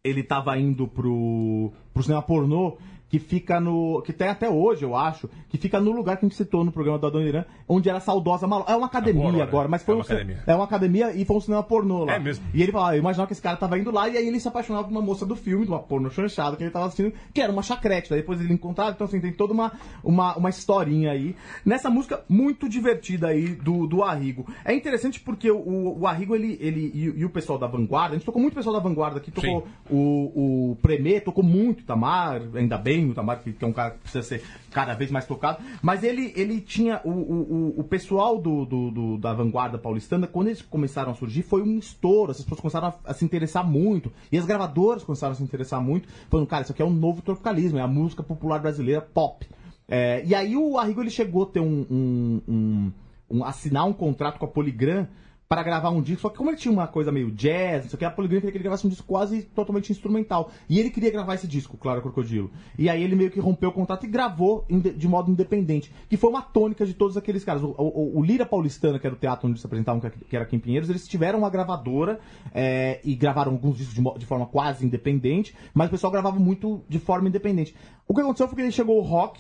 ele 0.04 0.22
tava 0.22 0.56
indo 0.60 0.88
pro, 0.88 1.74
pro 1.92 2.04
cinema 2.04 2.22
pornô 2.22 2.78
que 3.10 3.20
fica 3.20 3.60
no. 3.60 4.02
que 4.02 4.12
tem 4.12 4.28
até 4.28 4.50
hoje, 4.50 4.84
eu 4.84 4.96
acho, 4.96 5.30
que 5.48 5.58
fica 5.58 5.80
no 5.80 5.92
lugar 5.92 6.18
que 6.18 6.26
a 6.26 6.28
gente 6.28 6.36
citou 6.38 6.64
no 6.66 6.72
programa 6.72 6.98
da 7.00 7.10
Dona 7.10 7.26
Irã, 7.26 7.46
onde 7.68 7.88
era 7.90 8.00
saudosa 8.00 8.48
Malo. 8.48 8.66
É 8.68 8.76
uma 8.76 8.88
academia 8.88 9.28
Agora, 9.30 9.44
agora, 9.44 9.64
né? 9.66 9.72
mas 9.72 9.84
foi 9.84 9.94
É 9.94 9.96
um 9.96 10.00
uma 10.00 10.04
ci- 10.06 10.14
academia. 10.14 10.44
é 10.48 10.56
uma 10.56 10.64
academia 10.64 11.12
e 11.16 11.24
foi 11.24 11.38
um 11.38 11.40
cinema 11.40 11.64
pornô 11.64 12.04
lá. 12.06 12.16
É 12.16 12.20
mesmo? 12.20 12.44
E 12.54 12.62
ele 12.64 12.72
falava, 12.72 12.96
eu 12.96 13.00
imaginava 13.00 13.28
que 13.28 13.34
esse 13.34 13.42
cara 13.42 13.56
tava 13.58 13.78
indo 13.78 13.92
lá 13.92 14.10
e 14.10 14.18
aí 14.18 14.28
ele 14.28 14.40
se 14.40 14.48
apaixonava 14.48 14.86
por 14.88 14.92
uma 14.92 15.02
moça 15.02 15.26
do 15.26 15.36
filme, 15.36 15.66
de 15.66 15.72
uma 15.72 15.80
porno 15.80 16.10
chanchada 16.10 16.58
que 16.58 16.64
ele 16.64 16.72
tava 16.72 16.86
assistindo, 16.88 17.14
que 17.34 17.40
era 17.42 17.52
uma 17.52 17.62
chacrete. 17.62 18.10
Daí 18.10 18.20
depois 18.22 18.42
ele 18.42 18.54
encontrava, 18.54 18.92
então 18.92 19.06
assim, 19.06 19.22
tem 19.22 19.32
toda 19.32 19.54
uma, 19.54 19.72
uma, 20.04 20.36
uma 20.36 20.50
historinha 20.50 21.12
aí. 21.12 21.36
Nessa 21.64 21.90
música 21.90 22.24
muito 22.28 22.68
divertida 22.68 23.28
aí 23.28 23.50
do, 23.50 23.86
do 23.88 24.04
Arrigo. 24.04 24.46
É 24.66 24.74
interessante 24.74 25.20
porque 25.20 25.50
o, 25.52 26.00
o 26.00 26.08
Arrigo, 26.08 26.36
ele, 26.36 26.58
ele 26.60 26.92
e, 26.94 27.20
e 27.20 27.26
o 27.26 27.30
pessoal 27.30 27.60
da 27.60 27.68
Vanguarda, 27.68 28.16
a 28.16 28.18
gente 28.18 28.26
tocou 28.26 28.42
muito 28.42 28.56
pessoal 28.56 28.74
da 28.76 28.82
Vanguarda 28.82 29.18
aqui, 29.20 29.30
tocou 29.32 29.62
Sim. 29.62 29.68
o, 29.96 30.72
o 30.72 30.76
Premê, 30.82 31.20
tocou 31.20 31.44
muito 31.44 31.82
o 31.82 31.84
Tamar, 31.84 32.42
ainda 32.56 32.78
bem 32.78 32.95
o 33.04 33.14
Tamar, 33.14 33.42
que, 33.42 33.56
é 33.60 33.68
um 33.68 33.74
cara 33.74 33.92
que 33.92 33.98
precisa 34.00 34.24
ser 34.24 34.44
cada 34.72 34.94
vez 34.94 35.10
mais 35.12 35.26
tocado. 35.26 35.58
Mas 35.82 36.04
ele, 36.04 36.32
ele 36.36 36.62
tinha. 36.62 37.02
O, 37.04 37.10
o, 37.10 37.74
o- 37.80 37.84
pessoal 37.84 38.38
do, 38.40 38.64
do- 38.66 38.92
do- 38.92 39.18
da 39.18 39.34
vanguarda 39.34 39.78
paulistana, 39.78 40.28
quando 40.28 40.48
eles 40.48 40.62
começaram 40.62 41.12
a 41.12 41.16
surgir, 41.16 41.42
foi 41.44 41.62
um 41.62 41.78
estouro. 41.80 42.32
As 42.32 42.42
pessoas 42.42 42.60
começaram 42.62 42.88
a, 42.88 42.96
a 43.12 43.14
se 43.14 43.26
interessar 43.26 43.66
muito. 43.68 44.12
E 44.32 44.38
as 44.38 44.46
gravadoras 44.46 45.04
começaram 45.04 45.34
a 45.34 45.36
se 45.36 45.44
interessar 45.44 45.82
muito, 45.82 46.08
falando, 46.30 46.48
cara, 46.48 46.64
isso 46.64 46.72
aqui 46.72 46.82
é 46.82 46.86
um 46.86 46.90
novo 46.94 47.22
tropicalismo, 47.22 47.78
é 47.80 47.82
a 47.82 47.88
música 47.88 48.22
popular 48.24 48.60
brasileira 48.60 49.02
pop. 49.02 49.46
É, 49.88 50.24
e 50.26 50.34
aí 50.34 50.56
o 50.58 50.78
Arrigo 50.80 51.02
ele 51.02 51.10
chegou 51.10 51.44
a 51.44 51.46
ter 51.48 51.60
um, 51.60 51.86
um- 51.90 52.42
um- 52.48 52.92
um- 53.30 53.44
assinar 53.44 53.86
um 53.86 53.94
contrato 53.94 54.40
com 54.40 54.46
a 54.46 54.48
Polygram 54.48 55.08
para 55.48 55.62
gravar 55.62 55.92
um 55.92 56.02
disco, 56.02 56.22
só 56.24 56.30
que 56.30 56.38
como 56.38 56.50
ele 56.50 56.58
tinha 56.58 56.72
uma 56.72 56.88
coisa 56.88 57.12
meio 57.12 57.30
jazz, 57.32 57.84
não 57.84 57.90
sei 57.90 57.96
o 57.96 58.00
que, 58.00 58.06
a 58.06 58.10
Polygram 58.10 58.40
queria 58.40 58.52
que 58.52 58.58
ele 58.58 58.64
gravasse 58.64 58.88
um 58.88 58.90
disco 58.90 59.06
quase 59.06 59.44
totalmente 59.44 59.92
instrumental. 59.92 60.50
E 60.68 60.80
ele 60.80 60.90
queria 60.90 61.12
gravar 61.12 61.36
esse 61.36 61.48
disco, 61.48 61.78
Claro 61.78 62.02
Crocodilo. 62.02 62.50
E 62.80 62.90
aí 62.90 63.04
ele 63.04 63.16
meio 63.16 63.30
que 63.30 63.40
rompeu 63.40 63.70
o 63.70 63.72
contrato 63.72 64.06
e 64.06 64.10
gravou 64.10 64.66
de 64.70 65.08
modo 65.08 65.30
independente. 65.32 65.94
Que 66.10 66.18
foi 66.18 66.32
uma 66.32 66.42
tônica 66.42 66.84
de 66.86 66.96
todos 66.96 67.16
aqueles 67.16 67.44
caras. 67.44 67.62
O, 67.62 67.76
o- 67.78 68.20
o 68.20 68.24
Lira 68.24 68.46
Paulistana, 68.46 68.98
que 68.98 69.06
era 69.06 69.16
o 69.16 69.20
teatro 69.20 69.48
onde 69.48 69.60
se 69.60 69.66
apresentavam, 69.68 70.02
que 70.02 70.36
era 70.36 70.44
aqui 70.46 70.56
em 70.56 70.60
Pinheiros, 70.60 70.90
eles 70.90 71.08
tiveram 71.08 71.38
uma 71.40 71.50
gravadora 71.50 72.20
é, 72.52 73.00
e 73.04 73.14
gravaram 73.16 73.52
alguns 73.52 73.78
discos 73.78 73.94
de, 73.94 74.20
de 74.20 74.26
forma 74.26 74.48
quase 74.48 74.84
independente, 74.84 75.56
mas 75.76 75.88
o 75.88 75.92
pessoal 75.92 76.12
gravava 76.12 76.40
muito 76.40 76.82
de 76.90 76.98
forma 76.98 77.28
independente. 77.30 77.76
O 78.08 78.16
que 78.16 78.22
aconteceu 78.22 78.48
foi 78.48 78.56
que 78.56 78.62
ele 78.64 78.72
chegou 78.72 78.98
o 78.98 79.02
rock, 79.02 79.40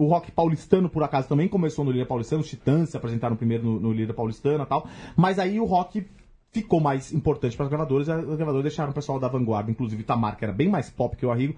o 0.00 0.06
rock 0.06 0.32
paulistano, 0.32 0.88
por 0.88 1.02
acaso, 1.02 1.28
também 1.28 1.46
começou 1.46 1.84
no 1.84 1.90
Lira 1.90 2.06
Paulistano. 2.06 2.40
Os 2.40 2.48
Titãs 2.48 2.88
se 2.88 2.96
apresentaram 2.96 3.36
primeiro 3.36 3.64
no, 3.64 3.78
no 3.78 3.92
Lira 3.92 4.14
Paulistana 4.14 4.64
e 4.64 4.66
tal. 4.66 4.88
Mas 5.14 5.38
aí 5.38 5.60
o 5.60 5.66
rock 5.66 6.06
ficou 6.50 6.80
mais 6.80 7.12
importante 7.12 7.54
para 7.54 7.66
as 7.66 7.70
gravadoras. 7.70 8.08
E 8.08 8.12
as 8.12 8.24
gravadoras 8.24 8.62
deixaram 8.62 8.92
o 8.92 8.94
pessoal 8.94 9.20
da 9.20 9.28
vanguarda, 9.28 9.70
inclusive 9.70 10.02
o 10.02 10.06
Tamar, 10.06 10.36
que 10.38 10.44
era 10.44 10.54
bem 10.54 10.68
mais 10.70 10.88
pop 10.88 11.14
que 11.14 11.26
o 11.26 11.30
Arrigo, 11.30 11.54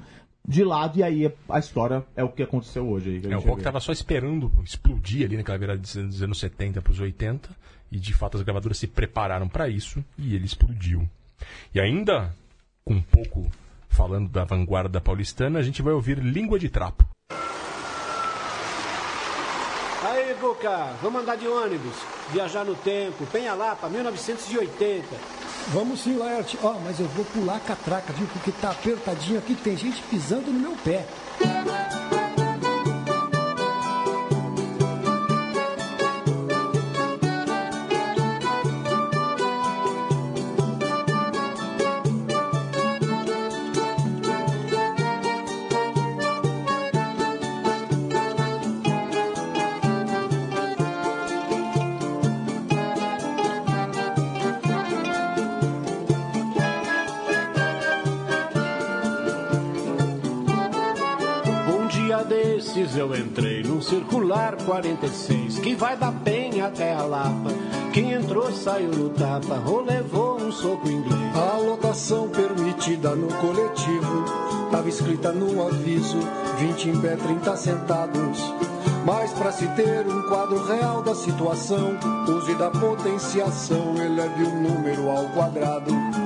de 0.47 0.65
lado. 0.65 0.99
E 0.99 1.05
aí 1.05 1.33
a 1.49 1.59
história 1.61 2.05
é 2.17 2.25
o 2.25 2.31
que 2.31 2.43
aconteceu 2.43 2.89
hoje. 2.89 3.23
Aí, 3.25 3.33
É, 3.33 3.37
o 3.37 3.41
rock 3.41 3.59
vê. 3.59 3.63
tava 3.63 3.79
só 3.79 3.93
esperando 3.93 4.51
explodir 4.65 5.25
ali 5.25 5.37
naquela 5.37 5.59
virada 5.59 5.79
dos 5.79 6.21
anos 6.23 6.41
70 6.41 6.83
para 6.83 6.93
os 6.93 6.99
80 6.99 7.49
e 7.93 7.99
de 8.01 8.13
fato 8.13 8.37
as 8.39 8.43
gravadoras 8.43 8.79
se 8.79 8.89
prepararam 8.89 9.49
para 9.49 9.69
isso 9.69 10.05
e 10.19 10.35
ele 10.35 10.47
explodiu. 10.47 11.09
E 11.73 11.81
ainda 11.81 12.35
com 12.85 12.95
um 12.95 13.03
pouco 13.03 13.49
falando 13.89 14.29
da 14.29 14.45
vanguarda 14.45 15.01
paulistana, 15.01 15.61
a 15.61 15.63
gente 15.63 15.81
vai 15.81 15.93
ouvir 15.93 16.19
Língua 16.19 16.59
de 16.59 16.69
Trapo. 16.69 17.05
Aí, 20.05 20.35
Boca, 20.35 20.97
vamos 21.01 21.23
andar 21.23 21.37
de 21.37 21.47
ônibus, 21.47 21.95
viajar 22.31 22.65
no 22.65 22.75
tempo, 22.75 23.25
Penha 23.31 23.55
Lapa, 23.55 23.89
1980. 23.89 25.07
Vamos 25.69 26.01
sim, 26.01 26.17
Laerte. 26.17 26.59
Ó, 26.61 26.75
mas 26.85 26.99
eu 26.99 27.07
vou 27.07 27.25
pular 27.27 27.57
a 27.57 27.61
catraca, 27.61 28.13
viu? 28.13 28.27
Porque 28.33 28.51
tá 28.51 28.71
apertadinho 28.71 29.39
aqui, 29.39 29.55
tem 29.55 29.77
gente 29.77 30.03
pisando 30.03 30.51
no 30.51 30.59
meu 30.59 30.77
pé. 30.85 31.07
Circular 64.33 64.57
46 64.65 65.59
que 65.59 65.75
vai 65.75 65.97
da 65.97 66.11
Penha 66.11 66.67
até 66.67 66.95
a 66.95 67.03
Lapa. 67.03 67.51
Quem 67.93 68.13
entrou 68.13 68.51
saiu 68.51 68.91
no 68.91 69.11
tapa 69.11 69.63
ou 69.67 69.83
levou 69.83 70.41
um 70.41 70.51
soco 70.51 70.89
inglês. 70.89 71.37
A 71.37 71.59
lotação 71.59 72.29
permitida 72.31 73.15
no 73.15 73.29
coletivo 73.29 74.25
estava 74.65 74.89
escrita 74.89 75.33
no 75.33 75.67
aviso: 75.67 76.19
20 76.59 76.89
em 76.89 77.01
pé, 77.01 77.17
30 77.17 77.57
sentados. 77.57 78.55
Mas 79.05 79.33
para 79.33 79.53
se 79.53 79.67
ter 79.69 80.07
um 80.07 80.23
quadro 80.29 80.65
real 80.65 81.03
da 81.03 81.15
situação, 81.15 81.99
use 82.29 82.55
da 82.55 82.71
potenciação, 82.71 83.97
eleve 83.97 84.45
o 84.45 84.63
número 84.63 85.11
ao 85.11 85.29
quadrado. 85.31 86.22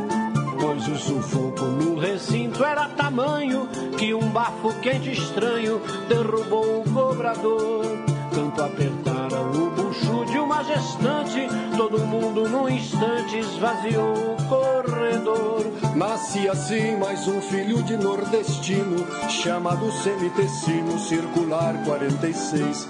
O 0.88 0.96
sufoco 0.96 1.64
no 1.64 1.98
recinto 1.98 2.64
era 2.64 2.88
tamanho 2.88 3.68
que 3.98 4.14
um 4.14 4.28
bafo 4.30 4.72
quente 4.80 5.10
estranho 5.10 5.80
derrubou 6.08 6.80
o 6.80 6.84
cobrador. 6.92 7.84
Tanto 8.32 8.62
apertaram 8.62 9.50
o 9.50 9.70
bucho 9.70 10.24
de 10.26 10.38
uma 10.38 10.62
gestante, 10.62 11.48
todo 11.76 11.98
mundo 12.06 12.48
num 12.48 12.68
instante 12.68 13.36
esvaziou 13.36 14.14
o 14.14 14.36
corredor. 14.48 15.66
Nascia 15.96 16.52
assim 16.52 16.96
mais 16.96 17.26
um 17.26 17.40
filho 17.40 17.82
de 17.82 17.96
nordestino, 17.96 19.04
chamado 19.28 19.90
Semitecino 19.90 20.98
Circular 21.00 21.82
46. 21.84 22.88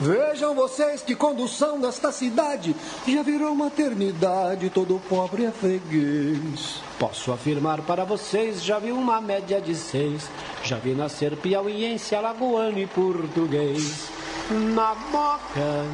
Vejam 0.00 0.54
vocês 0.54 1.02
que 1.02 1.14
condução 1.14 1.80
desta 1.80 2.12
cidade 2.12 2.76
já 3.08 3.22
virou 3.22 3.54
maternidade, 3.54 4.68
todo 4.68 5.00
pobre 5.08 5.44
é 5.46 5.50
freguês. 5.50 6.82
Posso 6.98 7.32
afirmar 7.32 7.80
para 7.80 8.04
vocês, 8.04 8.62
já 8.62 8.78
vi 8.78 8.92
uma 8.92 9.20
média 9.20 9.60
de 9.60 9.74
seis. 9.74 10.28
Já 10.62 10.76
vi 10.76 10.92
nascer 10.92 11.36
piauiense, 11.36 12.14
alagoano 12.14 12.78
e 12.78 12.86
português. 12.86 14.08
Na 14.50 14.94
boca. 14.94 15.84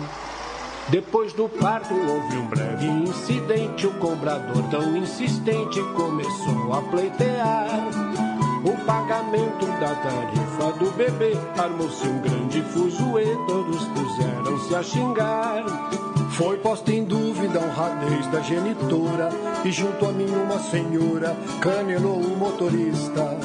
Depois 0.89 1.33
do 1.33 1.49
parto 1.49 1.95
houve 1.95 2.37
um 2.37 2.47
breve 2.47 2.87
incidente. 2.87 3.87
O 3.87 3.93
cobrador 3.99 4.63
tão 4.71 4.97
insistente 4.97 5.81
começou 5.95 6.73
a 6.73 6.83
pleitear. 6.83 8.32
O 8.65 8.77
pagamento 8.87 9.67
da 9.81 9.93
tarifa 9.97 10.73
do 10.79 10.93
bebê 10.93 11.37
armou-se 11.59 12.07
um 12.07 12.21
grande 12.21 12.63
fuzuê, 12.63 13.37
todos 13.47 13.85
puseram-se 13.87 14.75
a 14.77 14.83
xingar. 14.83 15.65
Foi 16.31 16.57
posta 16.59 16.93
em 16.93 17.05
dúvida 17.05 17.59
a 17.59 17.63
honradez 17.63 18.27
da 18.29 18.41
genitora 18.41 19.31
e 19.65 19.73
junto 19.73 20.07
a 20.07 20.13
mim 20.13 20.31
uma 20.31 20.61
senhora 20.61 21.37
canelou 21.61 22.21
o 22.21 22.37
motorista. 22.37 23.37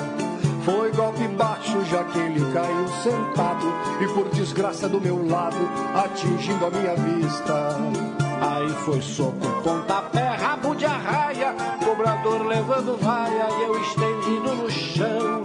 Foi 0.64 0.92
golpe 0.92 1.28
baixo, 1.30 1.84
já 1.86 2.04
que 2.04 2.20
ele 2.20 2.42
caiu 2.54 2.88
sentado 3.02 3.66
e 4.02 4.08
por 4.14 4.30
desgraça 4.30 4.88
do 4.88 5.02
meu 5.02 5.28
lado, 5.28 5.58
atingindo 5.96 6.66
a 6.66 6.70
minha 6.70 6.96
vista. 6.96 8.27
Aí 8.42 8.70
foi 8.86 9.02
soco, 9.02 9.48
pontapé, 9.64 10.30
rabo 10.30 10.76
de 10.76 10.86
arraia, 10.86 11.56
cobrador 11.84 12.46
levando 12.46 12.98
vaia 13.02 13.48
e 13.50 13.64
eu 13.64 13.82
estendido 13.82 14.56
no 14.56 14.70
chão. 14.70 15.44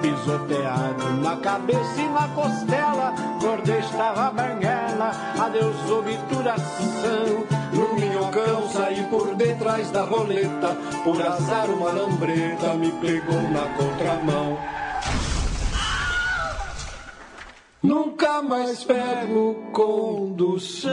Pisoteado 0.00 1.12
na 1.20 1.36
cabeça 1.36 2.00
e 2.00 2.08
na 2.08 2.28
costela, 2.28 3.12
gorda 3.40 3.78
estava 3.78 4.30
banguela, 4.30 5.12
adeus 5.40 5.90
obturação. 5.90 7.46
No 7.72 7.94
minhocão 7.94 8.68
saí 8.68 9.02
por 9.04 9.34
detrás 9.34 9.90
da 9.90 10.02
roleta, 10.02 10.76
por 11.04 11.20
azar 11.24 11.70
uma 11.70 11.90
lambreta 11.92 12.74
me 12.74 12.92
pegou 12.92 13.42
na 13.42 13.62
contramão. 13.76 14.58
Nunca 17.82 18.40
mais 18.40 18.84
pego 18.84 19.54
condução. 19.72 20.90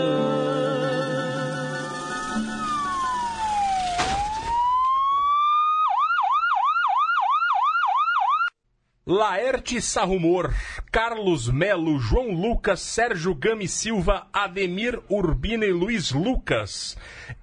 Laerte 9.05 9.81
Sarrumor, 9.81 10.53
Carlos 10.91 11.47
Melo, 11.47 11.99
João 11.99 12.31
Lucas, 12.31 12.79
Sérgio 12.79 13.35
Gami 13.35 13.67
Silva, 13.67 14.27
Ademir 14.33 14.99
Urbina 15.09 15.65
e 15.65 15.71
Luiz 15.71 16.11
Lucas. 16.11 16.97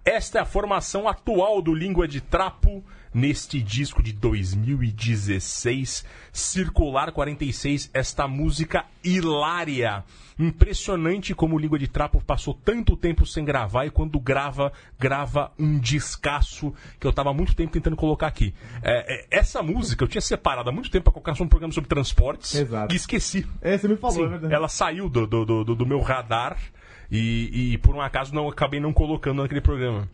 Esta 0.05 0.38
é 0.38 0.42
a 0.42 0.44
formação 0.44 1.09
atual 1.09 1.62
do 1.62 1.72
Língua 1.72 2.07
de 2.09 2.20
Trapo 2.20 2.84
neste 3.12 3.62
disco 3.62 4.02
de 4.02 4.12
2016, 4.12 6.04
Circular 6.32 7.12
46, 7.12 7.90
esta 7.92 8.28
música 8.28 8.84
hilária. 9.02 10.04
Impressionante 10.38 11.34
como 11.34 11.59
Língua 11.59 11.78
de 11.78 11.88
Trapo 11.88 12.22
passou 12.22 12.52
tanto 12.52 12.94
tempo 12.94 13.24
sem 13.24 13.42
gravar 13.44 13.86
e 13.86 13.90
quando 13.90 14.20
grava, 14.20 14.70
grava 14.98 15.50
um 15.59 15.78
descasso 15.78 16.74
que 17.00 17.07
eu 17.07 17.11
estava 17.11 17.30
há 17.30 17.34
muito 17.34 17.54
tempo 17.54 17.72
tentando 17.72 17.96
colocar 17.96 18.26
aqui. 18.26 18.54
É, 18.82 19.14
é, 19.14 19.26
essa 19.30 19.62
música 19.62 20.04
eu 20.04 20.09
tinha 20.09 20.20
separado 20.20 20.68
há 20.68 20.72
muito 20.72 20.90
tempo 20.90 21.04
para 21.04 21.12
colocar 21.14 21.42
um 21.42 21.48
programa 21.48 21.72
sobre 21.72 21.88
transportes 21.88 22.54
Exato. 22.54 22.92
e 22.92 22.96
esqueci. 22.96 23.46
É, 23.62 23.78
você 23.78 23.88
me 23.88 23.96
falou, 23.96 24.16
Sim, 24.16 24.24
é 24.24 24.28
verdade. 24.28 24.54
ela 24.54 24.68
saiu 24.68 25.09
do, 25.09 25.26
do, 25.26 25.44
do, 25.64 25.74
do 25.74 25.86
meu 25.86 26.00
radar 26.00 26.59
e, 27.11 27.72
e 27.72 27.78
por 27.78 27.94
um 27.94 28.00
acaso 28.00 28.34
não 28.34 28.48
acabei 28.48 28.80
não 28.80 28.92
colocando 28.92 29.42
naquele 29.42 29.62
programa. 29.62 30.09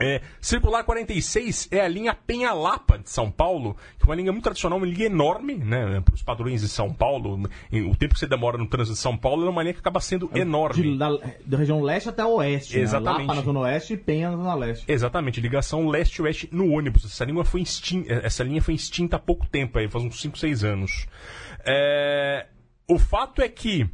É, 0.00 0.20
Circular 0.40 0.82
46 0.82 1.68
é 1.70 1.80
a 1.80 1.86
linha 1.86 2.12
Penha-Lapa 2.14 2.98
de 2.98 3.08
São 3.08 3.30
Paulo, 3.30 3.76
que 3.96 4.04
é 4.04 4.06
uma 4.08 4.14
linha 4.16 4.32
muito 4.32 4.42
tradicional, 4.42 4.78
uma 4.78 4.86
linha 4.86 5.06
enorme, 5.06 5.54
né? 5.54 6.00
Para 6.00 6.14
os 6.14 6.22
padrões 6.22 6.62
de 6.62 6.68
São 6.68 6.92
Paulo, 6.92 7.40
o 7.72 7.96
tempo 7.96 8.14
que 8.14 8.18
você 8.18 8.26
demora 8.26 8.58
no 8.58 8.66
trânsito 8.66 8.94
de 8.94 9.00
São 9.00 9.16
Paulo 9.16 9.46
é 9.46 9.50
uma 9.50 9.62
linha 9.62 9.72
que 9.72 9.78
acaba 9.78 10.00
sendo 10.00 10.28
enorme. 10.34 10.82
De, 10.82 10.98
da, 10.98 11.10
da 11.46 11.56
região 11.56 11.80
leste 11.80 12.08
até 12.08 12.24
oeste. 12.24 12.76
Exatamente. 12.76 13.20
Né? 13.20 13.26
Lapa 13.26 13.34
na 13.36 13.42
zona 13.42 13.60
oeste 13.60 13.94
e 13.94 13.96
Penha 13.96 14.30
na 14.32 14.36
zona 14.36 14.54
leste. 14.54 14.84
Exatamente, 14.90 15.40
ligação 15.40 15.86
leste-oeste 15.86 16.48
no 16.50 16.72
ônibus. 16.72 17.04
Essa 17.04 17.24
linha 17.24 17.44
foi 17.44 17.60
extinta, 17.62 18.12
essa 18.14 18.42
linha 18.42 18.60
foi 18.60 18.74
extinta 18.74 19.14
há 19.14 19.20
pouco 19.20 19.46
tempo, 19.46 19.78
aí, 19.78 19.88
faz 19.88 20.04
uns 20.04 20.20
5, 20.20 20.36
6 20.36 20.64
anos. 20.64 21.06
É, 21.64 22.46
O 22.88 22.98
fato 22.98 23.40
é 23.40 23.48
que 23.48 23.88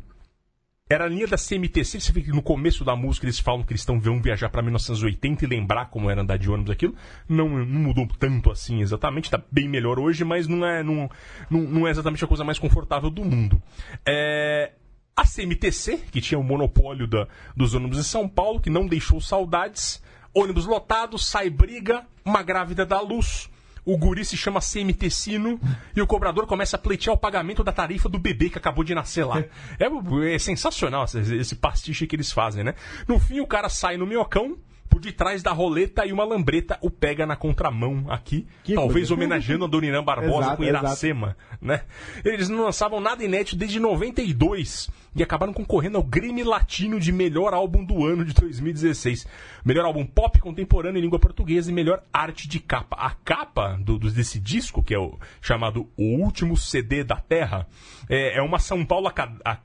era 0.90 1.04
a 1.04 1.08
linha 1.08 1.28
da 1.28 1.36
CMTC, 1.36 2.00
você 2.00 2.10
vê 2.10 2.20
que 2.20 2.30
no 2.30 2.42
começo 2.42 2.84
da 2.84 2.96
música 2.96 3.24
eles 3.24 3.38
falam 3.38 3.62
que 3.62 3.72
eles 3.72 3.82
estão 3.82 4.00
vão 4.00 4.20
viajar 4.20 4.48
para 4.48 4.60
1980 4.60 5.44
e 5.44 5.48
lembrar 5.48 5.86
como 5.86 6.10
era 6.10 6.20
andar 6.20 6.36
de 6.36 6.50
ônibus 6.50 6.72
aquilo. 6.72 6.96
Não, 7.28 7.48
não 7.48 7.80
mudou 7.80 8.08
tanto 8.18 8.50
assim 8.50 8.80
exatamente, 8.80 9.26
está 9.26 9.40
bem 9.52 9.68
melhor 9.68 10.00
hoje, 10.00 10.24
mas 10.24 10.48
não 10.48 10.66
é, 10.66 10.82
não, 10.82 11.08
não, 11.48 11.60
não 11.60 11.86
é 11.86 11.92
exatamente 11.92 12.24
a 12.24 12.26
coisa 12.26 12.42
mais 12.42 12.58
confortável 12.58 13.08
do 13.08 13.24
mundo. 13.24 13.62
É, 14.04 14.72
a 15.16 15.24
CMTC, 15.24 15.98
que 16.10 16.20
tinha 16.20 16.38
o 16.40 16.42
monopólio 16.42 17.06
da, 17.06 17.28
dos 17.56 17.72
ônibus 17.72 17.98
de 17.98 18.04
São 18.04 18.28
Paulo, 18.28 18.58
que 18.58 18.68
não 18.68 18.88
deixou 18.88 19.20
saudades, 19.20 20.02
ônibus 20.34 20.66
lotado, 20.66 21.16
sai 21.18 21.50
briga, 21.50 22.04
uma 22.24 22.42
grávida 22.42 22.84
da 22.86 23.00
luz. 23.00 23.49
O 23.84 23.96
guri 23.96 24.24
se 24.24 24.36
chama 24.36 24.60
CMTcino 24.60 25.60
e 25.94 26.00
o 26.00 26.06
cobrador 26.06 26.46
começa 26.46 26.76
a 26.76 26.78
pleitear 26.78 27.14
o 27.14 27.18
pagamento 27.18 27.64
da 27.64 27.72
tarifa 27.72 28.08
do 28.08 28.18
bebê 28.18 28.50
que 28.50 28.58
acabou 28.58 28.84
de 28.84 28.94
nascer 28.94 29.24
lá. 29.24 29.42
É, 29.78 30.34
é 30.34 30.38
sensacional 30.38 31.04
esse, 31.04 31.34
esse 31.36 31.56
pastiche 31.56 32.06
que 32.06 32.14
eles 32.14 32.30
fazem, 32.32 32.62
né? 32.62 32.74
No 33.06 33.18
fim, 33.18 33.40
o 33.40 33.46
cara 33.46 33.68
sai 33.68 33.96
no 33.96 34.06
minhocão, 34.06 34.58
por 34.90 35.00
detrás 35.00 35.42
da 35.42 35.52
roleta 35.52 36.04
e 36.04 36.12
uma 36.12 36.24
lambreta 36.24 36.76
o 36.82 36.90
pega 36.90 37.24
na 37.24 37.36
contramão 37.36 38.04
aqui, 38.10 38.46
talvez 38.74 39.08
coisa. 39.08 39.14
homenageando 39.14 39.64
a 39.64 39.68
Dona 39.68 39.86
Irã 39.86 40.02
Barbosa 40.04 40.38
Exato, 40.48 40.56
com 40.56 40.64
Iracema, 40.64 41.36
né? 41.62 41.84
Eles 42.24 42.48
não 42.48 42.64
lançavam 42.64 43.00
nada 43.00 43.24
inédito 43.24 43.54
desde 43.56 43.78
92 43.78 44.90
e 45.14 45.22
acabaram 45.22 45.52
concorrendo 45.52 45.96
ao 45.96 46.02
Grammy 46.02 46.42
Latino 46.42 46.98
de 47.00 47.12
melhor 47.12 47.54
álbum 47.54 47.84
do 47.84 48.04
ano 48.04 48.24
de 48.24 48.34
2016. 48.34 49.26
Melhor 49.64 49.84
álbum 49.84 50.04
pop 50.04 50.38
contemporâneo 50.40 50.98
em 50.98 51.02
língua 51.02 51.18
portuguesa 51.18 51.70
e 51.70 51.74
melhor 51.74 52.02
arte 52.12 52.48
de 52.48 52.58
capa. 52.60 52.96
A 52.96 53.10
capa 53.10 53.78
do, 53.80 53.98
desse 53.98 54.38
disco, 54.40 54.82
que 54.82 54.92
é 54.94 54.98
o 54.98 55.18
chamado 55.40 55.88
O 55.96 56.16
Último 56.22 56.56
CD 56.56 57.04
da 57.04 57.16
Terra, 57.16 57.66
é, 58.08 58.38
é 58.38 58.42
uma 58.42 58.58
São 58.58 58.84
Paulo 58.84 59.06
aca- 59.08 59.32
a- 59.44 59.58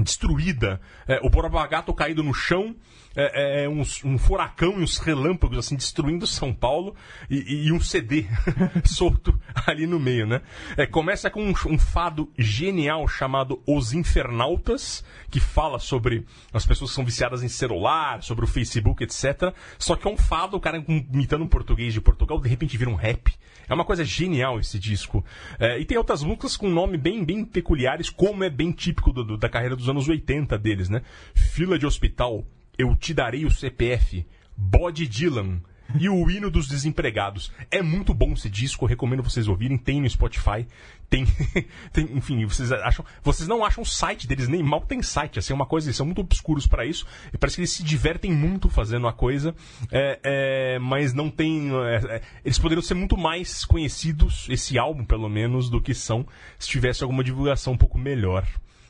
destruída, 0.00 0.80
é, 1.06 1.18
o 1.22 1.28
Borba 1.30 1.66
Gato 1.66 1.92
caído 1.92 2.22
no 2.22 2.32
chão, 2.32 2.74
é, 3.16 3.64
é, 3.64 3.68
uns- 3.68 4.04
um 4.04 4.16
furacão 4.18 4.78
e 4.78 4.82
uns 4.82 4.98
relâmpagos 4.98 5.58
assim 5.58 5.76
destruindo 5.76 6.26
São 6.26 6.52
Paulo 6.52 6.94
e, 7.28 7.66
e 7.66 7.72
um 7.72 7.80
CD 7.80 8.26
solto 8.84 9.38
ali 9.66 9.86
no 9.86 9.98
meio, 9.98 10.26
né? 10.26 10.40
É, 10.76 10.86
começa 10.86 11.28
com 11.30 11.42
um, 11.42 11.54
um 11.66 11.78
fado 11.78 12.30
genial 12.38 13.06
chamado 13.08 13.60
Os 13.66 13.92
Infernautas, 13.92 15.04
que 15.30 15.40
fala 15.40 15.78
sobre 15.78 16.24
as 16.52 16.64
pessoas 16.66 16.90
que 16.90 16.94
são 16.96 17.04
viciadas 17.04 17.42
em 17.42 17.48
celular, 17.48 18.22
sobre 18.22 18.44
o 18.44 18.48
Facebook, 18.48 19.02
etc. 19.02 19.52
Só 19.78 19.96
que 19.96 20.06
é 20.06 20.10
um 20.10 20.16
fado, 20.16 20.56
o 20.56 20.60
cara 20.60 20.82
imitando 20.86 21.42
um 21.44 21.48
português 21.48 21.92
de 21.92 22.00
Portugal, 22.00 22.40
de 22.40 22.48
repente 22.48 22.76
vira 22.76 22.90
um 22.90 22.94
rap. 22.94 23.32
É 23.68 23.74
uma 23.74 23.84
coisa 23.84 24.04
genial 24.04 24.58
esse 24.58 24.78
disco. 24.78 25.24
É, 25.58 25.78
e 25.78 25.84
tem 25.84 25.98
outras 25.98 26.22
músicas 26.22 26.56
com 26.56 26.68
nome 26.70 26.96
bem, 26.96 27.22
bem 27.24 27.44
peculiares, 27.44 28.08
como 28.08 28.42
é 28.44 28.48
bem 28.50 28.72
típico 28.72 29.12
do- 29.12 29.24
do- 29.24 29.36
da 29.36 29.48
carreira 29.48 29.76
dos 29.76 29.88
anos 29.88 30.08
80 30.08 30.56
deles, 30.58 30.88
né? 30.88 31.02
Fila 31.34 31.78
de 31.78 31.84
hospital, 31.86 32.46
Eu 32.78 32.94
Te 32.94 33.12
Darei 33.12 33.44
o 33.44 33.50
CPF, 33.50 34.24
Bode 34.56 35.06
Dylan, 35.08 35.60
e 35.98 36.08
o 36.08 36.30
hino 36.30 36.50
dos 36.50 36.68
desempregados. 36.68 37.52
É 37.70 37.82
muito 37.82 38.12
bom 38.12 38.32
esse 38.32 38.48
disco, 38.48 38.84
eu 38.84 38.88
recomendo 38.88 39.22
vocês 39.22 39.48
ouvirem, 39.48 39.78
tem 39.78 40.00
no 40.00 40.08
Spotify, 40.08 40.66
tem, 41.08 41.26
tem 41.92 42.04
enfim, 42.16 42.44
vocês 42.44 42.70
acham, 42.70 43.04
vocês 43.22 43.48
não 43.48 43.64
acham 43.64 43.82
o 43.82 43.86
site 43.86 44.26
deles, 44.26 44.48
nem 44.48 44.62
mal 44.62 44.82
tem 44.82 45.02
site, 45.02 45.38
assim, 45.38 45.52
é 45.52 45.56
uma 45.56 45.66
coisa, 45.66 45.88
eles 45.88 45.96
são 45.96 46.06
muito 46.06 46.20
obscuros 46.20 46.66
para 46.66 46.84
isso, 46.84 47.06
e 47.32 47.38
parece 47.38 47.56
que 47.56 47.62
eles 47.62 47.72
se 47.72 47.82
divertem 47.82 48.32
muito 48.32 48.68
fazendo 48.68 49.08
a 49.08 49.12
coisa, 49.12 49.54
é, 49.90 50.20
é, 50.22 50.78
mas 50.78 51.14
não 51.14 51.30
tem, 51.30 51.70
é, 51.74 52.16
é, 52.16 52.22
eles 52.44 52.58
poderiam 52.58 52.82
ser 52.82 52.94
muito 52.94 53.16
mais 53.16 53.64
conhecidos, 53.64 54.46
esse 54.50 54.78
álbum 54.78 55.04
pelo 55.04 55.28
menos, 55.28 55.70
do 55.70 55.80
que 55.80 55.94
são, 55.94 56.26
se 56.58 56.68
tivesse 56.68 57.02
alguma 57.02 57.24
divulgação 57.24 57.72
um 57.72 57.78
pouco 57.78 57.98
melhor. 57.98 58.46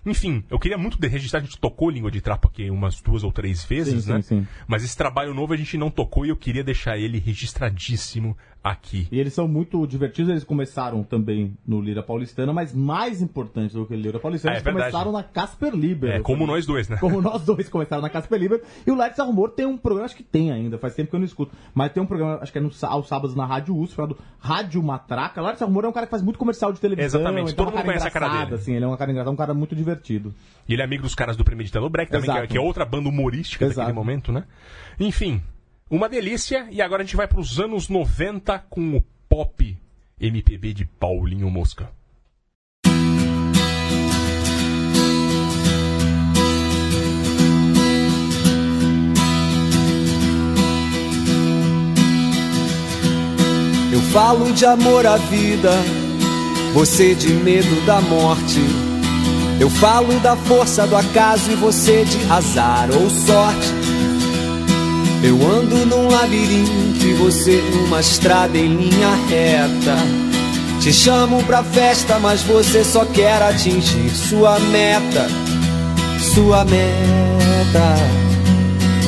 Enfim, 0.09 0.43
eu 0.51 0.59
queria 0.59 0.79
muito 0.79 0.99
de- 0.99 1.07
registrar, 1.09 1.41
a 1.41 1.43
gente 1.43 1.59
tocou 1.59 1.91
Língua 1.91 2.11
de 2.11 2.21
Trapo 2.21 2.49
aqui 2.49 2.71
umas 2.71 3.01
duas 3.01 3.23
ou 3.25 3.31
três 3.33 3.65
vezes, 3.65 4.05
Sim, 4.05 4.13
né? 4.13 4.23
sim, 4.23 4.41
sim. 4.41 4.47
Mas 4.67 4.83
esse 4.85 4.97
trabalho 4.97 5.35
novo 5.35 5.53
a 5.53 5.57
gente 5.57 5.77
não 5.77 5.91
tocou 5.91 6.25
e 6.25 6.31
eu 6.31 6.37
queria 6.37 6.65
deixar 6.65 6.97
ele 6.99 7.19
registradíssimo 7.19 8.37
aqui. 8.63 9.09
E 9.11 9.19
eles 9.19 9.33
são 9.33 9.47
muito 9.47 9.87
divertidos, 9.87 10.31
eles 10.31 10.45
começaram 10.45 11.03
também 11.03 11.57
no 11.67 11.81
Lira 11.81 12.03
Paulistana, 12.03 12.53
mas 12.53 12.75
mais 12.75 13.23
importante 13.23 13.75
do 13.75 13.87
que 13.87 13.95
o 13.95 13.97
Lira 13.97 14.19
Paulistana, 14.19 14.55
é 14.55 14.57
eles 14.57 14.65
verdade. 14.65 14.91
começaram 14.91 15.13
na 15.13 15.23
Casper 15.23 15.75
Liber. 15.75 16.11
É, 16.17 16.21
como 16.21 16.47
nós 16.47 16.67
dois, 16.67 16.89
né? 16.89 16.97
Como 16.99 17.21
nós 17.23 17.45
dois 17.45 17.69
começaram 17.69 18.03
na 18.03 18.11
Casper 18.11 18.39
Liber. 18.39 18.63
E 18.87 18.91
o 18.91 18.97
Lex 18.97 19.19
Arrumor 19.19 19.51
tem 19.51 19.67
um 19.67 19.77
programa, 19.77 20.07
acho 20.07 20.17
que 20.17 20.23
tem 20.23 20.53
ainda, 20.53 20.79
faz 20.79 20.95
tempo 20.95 21.11
que 21.11 21.17
eu 21.17 21.21
não 21.21 21.27
escuto, 21.27 21.55
mas 21.75 21.93
tem 21.93 22.03
um 22.03 22.07
programa, 22.07 22.39
acho 22.43 22.53
que 22.53 22.59
é 22.59 22.61
no, 22.61 22.71
aos 22.83 23.09
sábados 23.09 23.35
na 23.35 23.47
Rádio 23.47 23.77
USP, 23.77 23.97
chamado 23.97 24.19
Rádio 24.39 24.83
Matraca. 24.83 25.43
O 25.43 25.47
Lex 25.47 25.63
Arrumor 25.63 25.85
é 25.85 25.89
um 25.89 25.93
cara 25.93 26.07
que 26.07 26.11
faz 26.11 26.23
muito 26.23 26.39
comercial 26.39 26.73
de 26.73 26.81
televisão. 26.81 27.21
Exatamente, 27.21 27.53
então 27.53 27.65
é 27.65 27.67
todo 27.67 27.75
um 27.75 27.79
mundo 27.79 27.87
conhece 27.87 28.07
a 28.07 28.11
cara 28.11 28.45
dele. 28.45 28.55
Assim, 28.55 28.75
ele 28.75 28.85
é 28.85 28.89
um 28.89 28.97
cara 28.97 29.11
engraçado, 29.11 29.33
um 29.33 29.37
cara 29.37 29.55
muito 29.55 29.75
divertido. 29.75 30.35
E 30.69 30.73
ele 30.73 30.83
é 30.83 30.85
amigo 30.85 31.03
dos 31.03 31.15
caras 31.15 31.37
do 31.37 31.45
Premeditando 31.45 31.89
Break 31.89 32.11
também, 32.11 32.31
que 32.31 32.39
é, 32.39 32.47
que 32.47 32.59
é 32.59 32.61
outra 32.61 32.85
banda 32.85 33.09
humorística 33.09 33.65
Exato. 33.65 33.79
daquele 33.79 33.97
momento, 33.97 34.33
né? 34.33 34.45
Enfim, 35.01 35.43
uma 35.91 36.09
delícia. 36.09 36.68
E 36.70 36.82
agora 36.82 37.03
a 37.03 37.05
gente 37.05 37.16
vai 37.16 37.26
pros 37.26 37.59
anos 37.59 37.89
90 37.89 38.59
com 38.70 38.97
o 38.97 39.05
pop 39.28 39.76
MPB 40.20 40.72
de 40.72 40.84
Paulinho 40.84 41.51
Mosca. 41.51 41.91
Eu 53.93 54.01
falo 54.12 54.53
de 54.53 54.64
amor 54.64 55.07
à 55.07 55.16
vida, 55.16 55.70
você 56.72 57.14
de 57.14 57.32
medo 57.32 57.84
da 57.86 58.01
morte. 58.01 58.61
Eu 59.61 59.68
falo 59.70 60.18
da 60.20 60.36
força 60.36 60.86
do 60.86 60.97
acaso 60.97 61.51
e 61.51 61.55
você 61.55 62.05
de 62.05 62.30
azar 62.30 62.89
ou 62.91 63.11
sorte. 63.11 63.78
Eu 65.23 65.37
ando 65.51 65.85
num 65.85 66.09
labirinto 66.09 67.05
e 67.05 67.12
você 67.14 67.61
numa 67.75 68.01
estrada 68.01 68.57
em 68.57 68.77
linha 68.77 69.14
reta. 69.29 69.97
Te 70.81 70.93
chamo 70.93 71.43
pra 71.43 71.62
festa, 71.64 72.19
mas 72.21 72.43
você 72.43 72.85
só 72.85 73.05
quer 73.05 73.43
atingir 73.43 74.11
sua 74.11 74.59
meta. 74.61 75.27
Sua 76.35 76.64
meta 76.64 77.97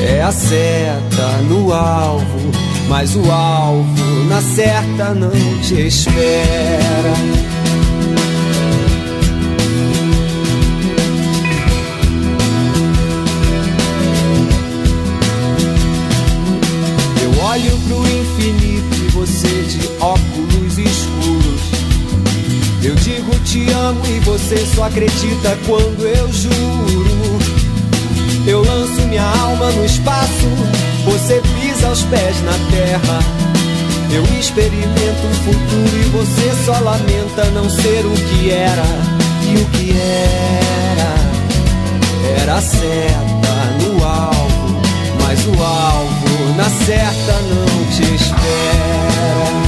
é 0.01 0.21
a 0.21 0.33
seta 0.33 1.29
no 1.49 1.73
alvo, 1.73 2.51
mas 2.89 3.15
o 3.15 3.31
alvo 3.31 4.25
na 4.29 4.41
certa 4.41 5.15
não 5.15 5.31
te 5.63 5.87
espera. 5.87 7.15
Olho 17.51 17.77
pro 17.79 17.99
infinito 18.07 18.95
e 18.95 19.09
você 19.09 19.49
de 19.63 19.81
óculos 20.01 20.79
escuros. 20.79 21.61
Eu 22.83 22.95
digo 22.95 23.37
te 23.41 23.69
amo 23.73 24.01
e 24.07 24.21
você 24.21 24.57
só 24.73 24.85
acredita 24.85 25.59
quando 25.67 26.07
eu 26.07 26.33
juro. 26.33 27.41
Eu 28.47 28.63
lanço 28.63 29.03
minha 29.09 29.25
alma 29.25 29.71
no 29.73 29.85
espaço, 29.85 30.49
você 31.05 31.43
pisa 31.61 31.89
os 31.89 32.03
pés 32.05 32.41
na 32.43 32.53
terra. 32.71 33.19
Eu 34.13 34.23
experimento 34.39 35.27
um 35.29 35.35
futuro 35.45 35.97
e 35.97 36.09
você 36.11 36.65
só 36.65 36.79
lamenta 36.79 37.45
não 37.53 37.69
ser 37.69 38.07
o 38.07 38.13
que 38.13 38.51
era. 38.51 38.85
E 39.43 39.57
o 39.57 39.67
que 39.71 39.91
era 39.91 41.11
era 42.43 42.61
seta 42.61 43.55
no 43.83 44.05
alvo, 44.05 44.81
mas 45.21 45.45
o 45.47 45.63
alvo 45.63 46.10
na 46.61 46.69
certa 46.69 47.41
não 47.41 47.87
te 47.87 48.15
espera. 48.15 49.60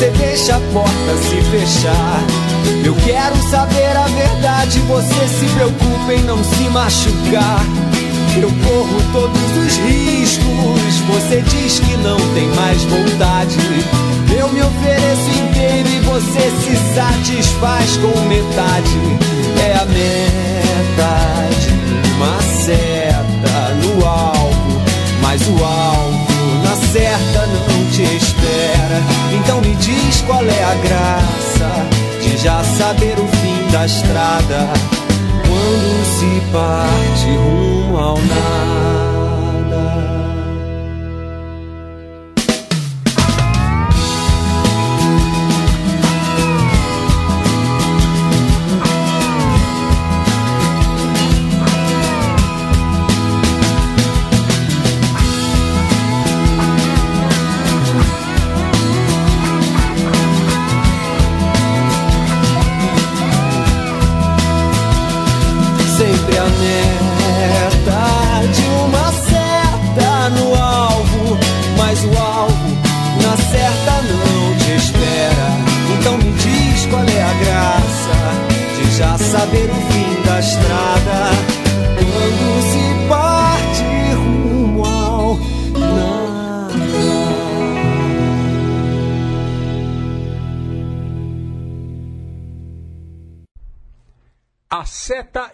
Você 0.00 0.10
deixa 0.12 0.56
a 0.56 0.60
porta 0.72 1.16
se 1.28 1.42
fechar. 1.50 2.24
Eu 2.82 2.94
quero 3.04 3.36
saber 3.50 3.94
a 3.94 4.06
verdade, 4.06 4.80
você 4.80 5.28
se 5.28 5.44
preocupa 5.54 6.14
em 6.14 6.22
não 6.22 6.42
se 6.42 6.70
machucar. 6.70 7.60
Eu 8.40 8.50
corro 8.64 8.98
todos 9.12 9.56
os 9.58 9.76
riscos, 9.76 11.00
você 11.06 11.42
diz 11.42 11.80
que 11.80 11.98
não 11.98 12.16
tem 12.32 12.48
mais 12.54 12.82
vontade. 12.84 13.58
Eu 14.34 14.48
me 14.48 14.62
ofereço 14.62 15.28
inteiro 15.38 15.88
e 15.90 16.00
você 16.00 16.50
se 16.62 16.94
satisfaz 16.94 17.98
com 17.98 18.20
metade. 18.22 18.96
É 19.62 19.74
a 19.74 19.84
meta 19.84 21.10
de 21.60 22.10
uma 22.14 22.40
seta 22.40 23.74
no 23.84 24.06
alvo, 24.06 24.82
mas 25.20 25.42
o 25.46 25.62
alvo 25.62 26.09
a 30.70 30.74
graça 30.76 31.68
de 32.22 32.36
já 32.36 32.62
saber 32.62 33.18
o 33.18 33.26
fim 33.26 33.72
da 33.72 33.86
estrada 33.86 34.68
quando 35.42 36.04
se 36.04 36.52
parte 36.52 37.36
rumo 37.36 37.98
ao 37.98 38.16
nada. 38.18 38.69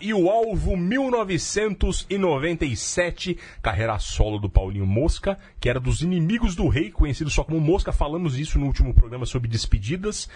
E 0.07 0.14
o 0.14 0.30
Alvo 0.30 0.76
1997, 0.76 3.36
carreira 3.61 3.98
solo 3.98 4.38
do 4.38 4.48
Paulinho 4.48 4.86
Mosca, 4.86 5.36
que 5.61 5.68
era 5.68 5.80
dos 5.80 6.00
inimigos 6.02 6.54
do 6.54 6.68
rei, 6.68 6.90
conhecido 6.90 7.28
só 7.28 7.42
como 7.42 7.61
Mosca, 7.61 7.92
falamos 7.92 8.38
isso 8.38 8.57
no 8.59 8.66
último 8.66 8.94
programa 8.94 9.26
sobre 9.26 9.48
despedidas. 9.48 10.28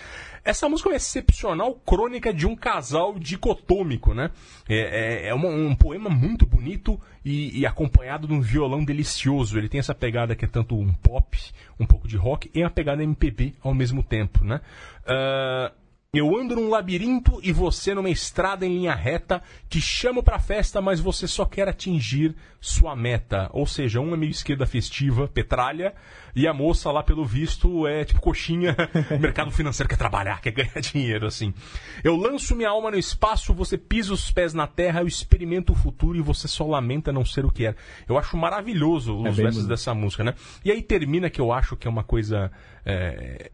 Essa 0.44 0.68
música 0.68 0.88
é 0.88 0.92
uma 0.92 0.96
excepcional 0.96 1.74
crônica 1.86 2.34
de 2.34 2.46
um 2.46 2.56
casal 2.56 3.16
dicotômico, 3.18 4.12
né? 4.12 4.30
É, 4.68 5.26
é- 5.26 5.28
é 5.28 5.34
uma- 5.34 5.48
um 5.48 5.74
poema 5.76 6.10
muito 6.10 6.44
bonito 6.46 7.00
e, 7.24 7.60
e 7.60 7.66
acompanhado 7.66 8.26
de 8.26 8.32
um 8.34 8.40
violão 8.40 8.84
delicioso. 8.84 9.56
Ele 9.56 9.68
tem 9.68 9.78
essa 9.78 9.94
pegada 9.94 10.34
que 10.34 10.44
é 10.44 10.48
tanto 10.48 10.76
um 10.76 10.92
pop, 10.94 11.38
um 11.78 11.86
pouco 11.86 12.08
de 12.08 12.16
rock 12.16 12.50
e 12.54 12.60
uma 12.62 12.70
pegada 12.70 13.02
MPB 13.04 13.54
ao 13.62 13.72
mesmo 13.74 14.02
tempo, 14.02 14.42
né? 14.44 14.60
Ah, 15.06 15.70
Eu 16.12 16.36
ando 16.36 16.56
num 16.56 16.68
labirinto 16.68 17.38
e 17.40 17.52
você 17.52 17.94
numa 17.94 18.10
estrada 18.10 18.66
em 18.66 18.78
linha 18.78 18.92
reta. 18.92 19.40
Te 19.68 19.80
chamo 19.80 20.24
pra 20.24 20.40
festa, 20.40 20.82
mas 20.82 20.98
você 20.98 21.28
só 21.28 21.44
quer 21.44 21.68
atingir 21.68 22.34
sua 22.60 22.96
meta. 22.96 23.48
Ou 23.52 23.64
seja, 23.64 24.00
um 24.00 24.12
é 24.12 24.16
meio 24.16 24.32
esquerda 24.32 24.66
festiva, 24.66 25.28
petralha, 25.28 25.94
e 26.34 26.48
a 26.48 26.52
moça 26.52 26.90
lá, 26.90 27.00
pelo 27.00 27.24
visto, 27.24 27.86
é 27.86 28.04
tipo 28.04 28.20
coxinha, 28.20 28.74
mercado 29.20 29.52
financeiro, 29.52 29.88
quer 29.88 29.96
trabalhar, 29.96 30.40
quer 30.40 30.50
ganhar 30.50 30.80
dinheiro, 30.82 31.28
assim. 31.28 31.54
Eu 32.02 32.16
lanço 32.16 32.56
minha 32.56 32.70
alma 32.70 32.90
no 32.90 32.98
espaço, 32.98 33.54
você 33.54 33.78
pisa 33.78 34.12
os 34.12 34.32
pés 34.32 34.52
na 34.52 34.66
terra, 34.66 35.02
eu 35.02 35.06
experimento 35.06 35.72
o 35.72 35.76
futuro 35.76 36.18
e 36.18 36.20
você 36.20 36.48
só 36.48 36.66
lamenta 36.66 37.12
não 37.12 37.24
ser 37.24 37.44
o 37.44 37.52
que 37.52 37.66
é. 37.66 37.76
Eu 38.08 38.18
acho 38.18 38.36
maravilhoso 38.36 39.16
os 39.16 39.22
bem 39.22 39.32
versos 39.32 39.62
bonito. 39.62 39.68
dessa 39.68 39.94
música, 39.94 40.24
né? 40.24 40.34
E 40.64 40.72
aí 40.72 40.82
termina 40.82 41.30
que 41.30 41.40
eu 41.40 41.52
acho 41.52 41.76
que 41.76 41.86
é 41.86 41.90
uma 41.90 42.02
coisa. 42.02 42.50
é, 42.84 43.52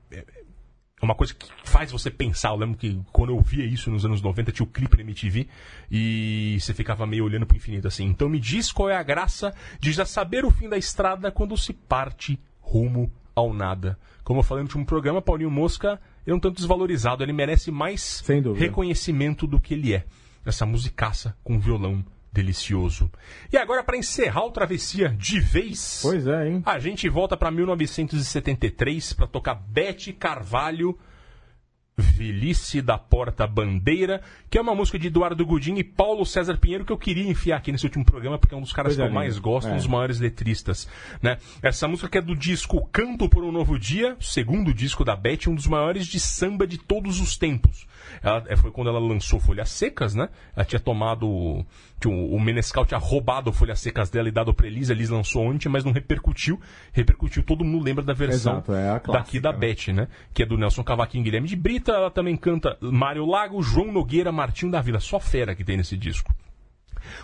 é, 1.01 1.05
uma 1.05 1.15
coisa 1.15 1.35
que 1.35 1.47
faz 1.65 1.93
você 1.93 2.11
pensar. 2.11 2.51
Eu 2.51 2.57
lembro 2.57 2.79
que 2.79 3.01
quando 3.13 3.31
eu 3.31 3.41
via 3.41 3.65
isso 3.65 3.91
nos 3.91 4.05
anos 4.05 4.23
90, 4.23 4.53
tinha 4.53 4.65
o 4.65 4.71
clipe 4.71 4.97
na 4.97 5.03
MTV 5.03 5.47
e 5.91 6.57
você 6.61 6.73
ficava 6.73 7.07
meio 7.07 7.25
olhando 7.25 7.47
pro 7.47 7.57
infinito 7.57 7.87
assim. 7.87 8.05
Então 8.05 8.29
me 8.29 8.41
diz 8.41 8.73
qual 8.73 8.89
é 8.89 8.97
a 8.97 9.03
graça 9.03 9.55
de 9.79 9.93
já 9.93 10.07
saber 10.07 10.45
o 10.45 10.51
fim 10.51 10.69
da 10.69 10.79
estrada 10.79 11.31
quando 11.31 11.57
se 11.57 11.73
parte 11.73 12.39
rumo 12.61 13.11
ao 13.35 13.53
nada. 13.53 13.99
Como 14.25 14.41
eu 14.41 14.45
falei 14.45 14.63
no 14.63 14.69
último 14.69 14.87
programa, 14.87 15.23
Paulinho 15.23 15.51
Mosca 15.51 16.01
é 16.27 16.35
um 16.35 16.41
tanto 16.41 16.57
desvalorizado. 16.57 17.23
Ele 17.23 17.33
merece 17.33 17.71
mais 17.71 18.25
reconhecimento 18.57 19.47
do 19.47 19.61
que 19.61 19.75
ele 19.75 19.95
é. 19.95 20.05
Essa 20.45 20.65
musicaça 20.65 21.37
com 21.45 21.59
violão 21.59 22.05
delicioso. 22.41 23.11
E 23.53 23.57
agora, 23.57 23.83
para 23.83 23.97
encerrar 23.97 24.45
o 24.45 24.51
Travessia 24.51 25.09
de 25.19 25.41
vez, 25.41 26.01
Pois 26.03 26.27
é, 26.27 26.49
hein? 26.49 26.63
a 26.67 26.79
gente 26.79 27.09
volta 27.09 27.37
para 27.37 27.51
1973 27.51 29.13
para 29.15 29.27
tocar 29.27 29.55
Bete 29.55 30.13
Carvalho, 30.13 30.99
Velhice 31.99 32.83
da 32.83 32.99
Porta 32.99 33.47
Bandeira, 33.47 34.21
que 34.51 34.59
é 34.59 34.61
uma 34.61 34.75
música 34.75 34.99
de 34.99 35.07
Eduardo 35.07 35.47
Godinho 35.47 35.79
e 35.79 35.85
Paulo 35.85 36.27
César 36.27 36.59
Pinheiro 36.59 36.85
que 36.85 36.93
eu 36.93 36.99
queria 36.99 37.27
enfiar 37.27 37.57
aqui 37.57 37.73
nesse 37.73 37.87
último 37.87 38.05
programa 38.05 38.39
porque 38.39 38.55
é 38.55 38.59
um 38.59 38.61
dos 38.61 38.73
caras 38.73 38.91
Coisa 38.91 39.03
que 39.03 39.07
eu 39.07 39.09
linda. 39.09 39.19
mais 39.19 39.39
gosto, 39.39 39.69
É. 39.69 39.73
um 39.73 39.77
dos 39.77 39.87
maiores 39.87 40.21
letristas, 40.21 40.87
né? 41.23 41.39
Essa 41.63 41.89
música 41.89 42.07
que 42.11 42.19
é 42.19 42.21
do 42.21 42.37
disco 42.37 42.87
Canto 42.93 43.31
por 43.31 43.43
um 43.45 43.51
Novo 43.51 43.79
Dia, 43.79 44.15
segundo 44.21 44.75
disco 44.75 45.07
da 45.07 45.17
Beth, 45.17 45.47
um 45.49 45.55
dos 45.55 45.67
maiores 45.67 46.07
de 46.07 46.21
samba 46.21 46.67
de 46.67 46.77
todos 46.77 47.19
os 47.19 47.39
tempos. 47.39 47.87
Ela, 48.23 48.45
é, 48.49 48.57
foi 48.57 48.71
quando 48.71 48.89
ela 48.89 48.99
lançou 48.99 49.41
Folhas 49.41 49.71
Secas, 49.71 50.15
né? 50.15 50.29
Ela 50.55 50.65
tinha 50.65 50.81
tomado. 50.81 51.65
Que 51.99 52.09
o, 52.09 52.39
Menescal 52.39 52.85
tinha 52.85 52.99
roubado 52.99 53.53
Folhas 53.53 53.81
Secas 53.81 54.11
dela 54.11 54.29
e 54.29 54.33
dado 54.33 54.53
pra 54.53 54.67
Elisa. 54.67 54.93
Elis 54.93 55.09
lançou 55.09 55.43
ontem, 55.43 55.69
mas 55.69 55.85
não 55.85 55.93
repercutiu. 55.93 56.61
Repercutiu, 56.93 57.43
todo 57.43 57.65
mundo 57.65 57.83
lembra 57.83 58.05
da 58.05 58.13
versão 58.13 58.55
Exato, 58.55 58.75
é 58.75 59.01
clássica, 59.01 59.13
daqui 59.13 59.41
da 59.41 59.53
Beth, 59.53 59.93
né? 59.95 60.09
Que 60.35 60.43
é 60.43 60.47
do 60.47 60.59
Nelson 60.59 60.85
Cavaquinho 60.85 61.25
Guilherme 61.25 61.49
de 61.49 61.57
Brita. 61.57 61.93
Ela 61.93 62.11
também 62.11 62.37
canta 62.37 62.77
Mário 62.81 63.25
Lago, 63.25 63.63
João 63.63 63.93
Nogueira, 63.93 64.31
Martinho 64.31 64.71
da 64.71 64.81
Vila. 64.81 65.01
Só 65.01 65.19
fera 65.19 65.55
que 65.55 65.65
tem 65.65 65.77
nesse 65.77 65.97
disco 65.97 66.35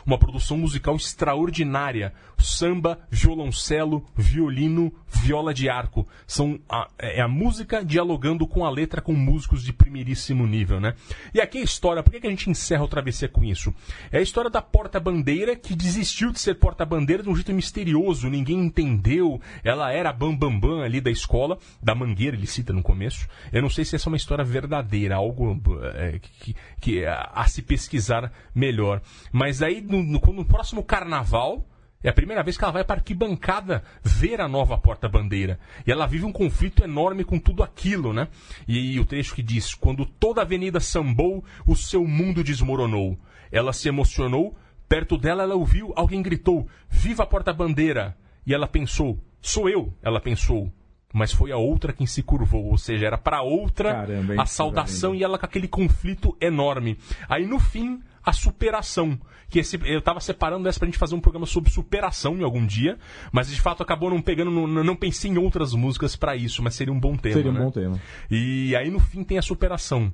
uma 0.04 0.18
produção 0.18 0.56
musical 0.56 0.96
extraordinária. 0.96 2.12
Samba, 2.38 2.98
violoncelo, 3.08 4.04
violino, 4.16 4.92
viola 5.08 5.54
de 5.54 5.68
arco. 5.68 6.06
São 6.26 6.58
a, 6.68 6.88
é 6.98 7.20
a 7.20 7.28
música 7.28 7.84
dialogando 7.84 8.46
com 8.46 8.64
a 8.64 8.70
letra 8.70 9.00
com 9.00 9.12
músicos 9.12 9.62
de 9.62 9.72
primeiríssimo 9.72 10.46
nível, 10.46 10.80
né? 10.80 10.94
E 11.32 11.40
aqui 11.40 11.58
a 11.58 11.62
história, 11.62 12.02
por 12.02 12.10
que, 12.10 12.20
que 12.20 12.26
a 12.26 12.30
gente 12.30 12.50
encerra 12.50 12.82
o 12.82 12.88
Travessia 12.88 13.28
com 13.28 13.44
isso? 13.44 13.72
É 14.10 14.18
a 14.18 14.22
história 14.22 14.50
da 14.50 14.60
porta-bandeira 14.60 15.54
que 15.54 15.76
desistiu 15.76 16.32
de 16.32 16.40
ser 16.40 16.54
porta-bandeira 16.54 17.22
de 17.22 17.28
um 17.28 17.36
jeito 17.36 17.52
misterioso, 17.52 18.28
ninguém 18.28 18.58
entendeu. 18.58 19.40
Ela 19.62 19.92
era 19.92 20.12
bambambam 20.12 20.58
bam, 20.58 20.78
bam 20.78 20.82
ali 20.82 21.00
da 21.00 21.10
escola, 21.10 21.58
da 21.82 21.94
Mangueira, 21.94 22.36
ele 22.36 22.46
cita 22.46 22.72
no 22.72 22.82
começo. 22.82 23.28
Eu 23.52 23.62
não 23.62 23.70
sei 23.70 23.84
se 23.84 23.94
essa 23.94 24.08
é 24.08 24.10
uma 24.10 24.16
história 24.16 24.44
verdadeira, 24.44 25.16
algo 25.16 25.60
é, 25.94 26.18
que, 26.18 26.56
que 26.80 27.04
é 27.04 27.08
a 27.08 27.46
se 27.46 27.62
pesquisar 27.62 28.32
melhor. 28.54 29.00
Mas 29.30 29.62
aí, 29.62 29.71
no, 29.80 30.02
no, 30.02 30.20
no 30.20 30.44
próximo 30.44 30.82
carnaval, 30.82 31.66
é 32.02 32.08
a 32.08 32.12
primeira 32.12 32.42
vez 32.42 32.56
que 32.56 32.64
ela 32.64 32.72
vai 32.72 32.84
para 32.84 32.96
a 32.96 32.98
arquibancada 32.98 33.84
ver 34.02 34.40
a 34.40 34.48
nova 34.48 34.76
porta-bandeira. 34.76 35.60
E 35.86 35.92
ela 35.92 36.06
vive 36.06 36.24
um 36.24 36.32
conflito 36.32 36.82
enorme 36.82 37.22
com 37.22 37.38
tudo 37.38 37.62
aquilo, 37.62 38.12
né? 38.12 38.26
E, 38.66 38.98
o 38.98 39.04
trecho 39.04 39.34
que 39.34 39.42
diz: 39.42 39.74
Quando 39.74 40.04
toda 40.04 40.40
a 40.40 40.44
avenida 40.44 40.80
sambou, 40.80 41.44
o 41.64 41.76
seu 41.76 42.04
mundo 42.04 42.42
desmoronou. 42.42 43.16
Ela 43.52 43.72
se 43.72 43.88
emocionou, 43.88 44.56
perto 44.88 45.16
dela 45.16 45.44
ela 45.44 45.54
ouviu, 45.54 45.92
alguém 45.94 46.22
gritou: 46.22 46.66
Viva 46.88 47.22
a 47.22 47.26
porta-bandeira! 47.26 48.16
E 48.44 48.52
ela 48.52 48.66
pensou: 48.66 49.18
Sou 49.40 49.68
eu, 49.68 49.94
ela 50.02 50.20
pensou. 50.20 50.72
Mas 51.12 51.30
foi 51.30 51.52
a 51.52 51.58
outra 51.58 51.92
quem 51.92 52.06
se 52.06 52.22
curvou, 52.22 52.70
ou 52.70 52.78
seja, 52.78 53.06
era 53.06 53.18
para 53.18 53.42
outra 53.42 53.92
Caramba, 53.92 54.42
a 54.42 54.46
saudação 54.46 55.14
e 55.14 55.22
ela 55.22 55.38
com 55.38 55.44
aquele 55.44 55.68
conflito 55.68 56.34
enorme. 56.40 56.98
Aí 57.28 57.46
no 57.46 57.58
fim, 57.60 58.00
a 58.24 58.32
superação. 58.32 59.18
Que 59.52 59.58
esse, 59.58 59.78
eu 59.84 60.00
tava 60.00 60.18
separando 60.18 60.66
essa 60.66 60.78
pra 60.78 60.86
gente 60.86 60.96
fazer 60.96 61.14
um 61.14 61.20
programa 61.20 61.44
sobre 61.44 61.70
superação 61.70 62.38
em 62.38 62.42
algum 62.42 62.64
dia, 62.64 62.98
mas 63.30 63.48
de 63.48 63.60
fato 63.60 63.82
acabou 63.82 64.08
não 64.08 64.22
pegando, 64.22 64.50
não, 64.50 64.66
não 64.66 64.96
pensei 64.96 65.30
em 65.30 65.36
outras 65.36 65.74
músicas 65.74 66.16
para 66.16 66.34
isso, 66.34 66.62
mas 66.62 66.74
seria 66.74 66.90
um 66.90 66.98
bom 66.98 67.18
tema. 67.18 67.34
Seria 67.34 67.50
um 67.50 67.54
né? 67.54 67.60
bom 67.60 67.70
tema. 67.70 68.00
E 68.30 68.74
aí 68.74 68.90
no 68.90 68.98
fim 68.98 69.22
tem 69.22 69.36
a 69.36 69.42
superação. 69.42 70.10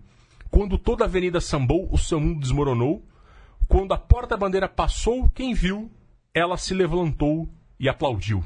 Quando 0.50 0.76
toda 0.76 1.04
a 1.04 1.06
avenida 1.06 1.40
sambou, 1.40 1.88
o 1.92 1.96
seu 1.96 2.18
mundo 2.18 2.40
desmoronou. 2.40 3.06
Quando 3.68 3.92
a 3.92 3.98
porta-bandeira 3.98 4.68
passou, 4.68 5.30
quem 5.30 5.54
viu, 5.54 5.88
ela 6.34 6.56
se 6.56 6.74
levantou 6.74 7.48
e 7.78 7.88
aplaudiu. 7.88 8.42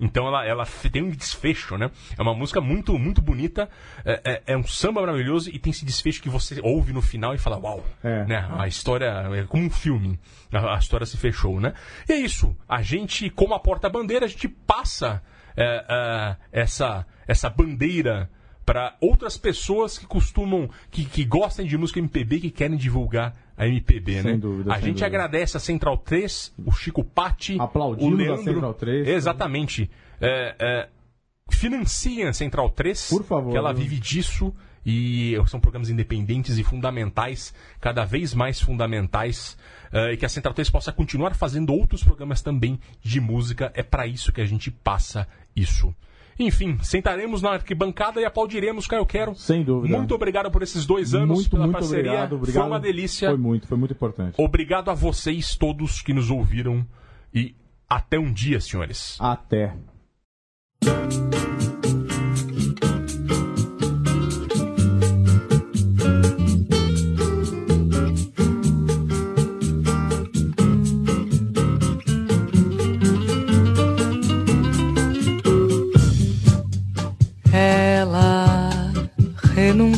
Então 0.00 0.26
ela, 0.26 0.44
ela 0.44 0.66
tem 0.92 1.02
um 1.02 1.10
desfecho, 1.10 1.76
né? 1.76 1.90
É 2.16 2.22
uma 2.22 2.34
música 2.34 2.60
muito, 2.60 2.98
muito 2.98 3.20
bonita, 3.20 3.68
é, 4.04 4.20
é- 4.24 4.42
é 4.52 4.56
um 4.56 4.62
samba 4.64 5.00
maravilhoso 5.00 5.50
e 5.50 5.58
tem 5.58 5.70
esse 5.70 5.84
desfecho 5.84 6.22
que 6.22 6.28
você 6.28 6.60
ouve 6.62 6.92
no 6.92 7.02
final 7.02 7.34
e 7.34 7.38
fala, 7.38 7.58
uau, 7.58 7.84
É. 8.02 8.24
né? 8.24 8.48
A 8.58 8.68
história 8.68 9.06
é 9.34 9.44
como 9.44 9.64
um 9.64 9.70
filme, 9.70 10.18
a, 10.52 10.76
a 10.76 10.78
história 10.78 11.04
se 11.06 11.16
fechou, 11.16 11.60
né? 11.60 11.74
E 12.08 12.12
é 12.12 12.16
isso, 12.16 12.56
a 12.68 12.80
gente, 12.82 13.28
como 13.30 13.54
a 13.54 13.60
porta-bandeira, 13.60 14.26
a 14.26 14.28
gente 14.28 14.46
passa 14.48 15.22
é, 15.56 15.84
é, 15.88 16.36
essa, 16.62 17.04
essa 17.26 17.50
bandeira 17.50 18.30
para 18.64 18.96
outras 19.00 19.36
pessoas 19.36 19.98
que 19.98 20.06
costumam, 20.06 20.68
que, 20.90 21.04
que 21.04 21.24
gostam 21.24 21.64
de 21.64 21.76
música 21.76 21.98
MPB, 21.98 22.38
que 22.40 22.50
querem 22.50 22.76
divulgar 22.76 23.34
a 23.58 23.66
MPB, 23.66 24.22
Sem 24.22 24.32
né? 24.32 24.38
dúvida, 24.38 24.72
a 24.72 24.76
gente 24.76 24.86
dúvida. 24.90 25.06
agradece 25.06 25.56
a 25.56 25.60
Central 25.60 25.98
3, 25.98 26.54
o 26.64 26.72
Chico 26.72 27.02
Patti, 27.02 27.56
Aplaudimos 27.60 28.12
o 28.12 28.14
a 28.14 28.18
Leandro. 28.18 28.44
Central 28.44 28.74
3. 28.74 29.08
Exatamente. 29.08 29.90
É, 30.20 30.54
é, 30.58 30.88
financiem 31.50 32.28
a 32.28 32.32
Central 32.32 32.70
3, 32.70 33.08
Por 33.08 33.24
favor. 33.24 33.50
que 33.50 33.56
ela 33.56 33.72
vive 33.72 33.98
disso 33.98 34.54
e 34.86 35.34
são 35.48 35.60
programas 35.60 35.90
independentes 35.90 36.56
e 36.56 36.64
fundamentais, 36.64 37.52
cada 37.80 38.04
vez 38.04 38.32
mais 38.32 38.60
fundamentais, 38.60 39.56
eh, 39.92 40.12
e 40.12 40.16
que 40.16 40.24
a 40.24 40.28
Central 40.30 40.54
3 40.54 40.70
possa 40.70 40.90
continuar 40.92 41.34
fazendo 41.34 41.74
outros 41.74 42.02
programas 42.02 42.40
também 42.40 42.80
de 43.02 43.20
música. 43.20 43.70
É 43.74 43.82
para 43.82 44.06
isso 44.06 44.32
que 44.32 44.40
a 44.40 44.46
gente 44.46 44.70
passa 44.70 45.28
isso. 45.54 45.94
Enfim, 46.38 46.78
sentaremos 46.82 47.42
na 47.42 47.50
arquibancada 47.50 48.20
e 48.20 48.24
aplaudiremos 48.24 48.86
Caio 48.86 49.04
Quero. 49.04 49.34
Sem 49.34 49.64
dúvida. 49.64 49.96
Muito 49.96 50.14
obrigado 50.14 50.50
por 50.50 50.62
esses 50.62 50.86
dois 50.86 51.14
anos 51.14 51.38
muito, 51.38 51.50
pela 51.50 51.64
muito 51.64 51.72
parceria. 51.72 52.10
obrigado, 52.10 52.36
obrigado. 52.36 52.62
Foi 52.62 52.70
uma 52.70 52.80
delícia. 52.80 53.28
Foi 53.30 53.38
muito, 53.38 53.66
foi 53.66 53.78
muito 53.78 53.92
importante. 53.92 54.34
Obrigado 54.38 54.90
a 54.90 54.94
vocês 54.94 55.56
todos 55.56 56.00
que 56.00 56.12
nos 56.12 56.30
ouviram 56.30 56.86
e 57.34 57.54
até 57.88 58.18
um 58.18 58.32
dia, 58.32 58.60
senhores. 58.60 59.16
Até. 59.20 59.74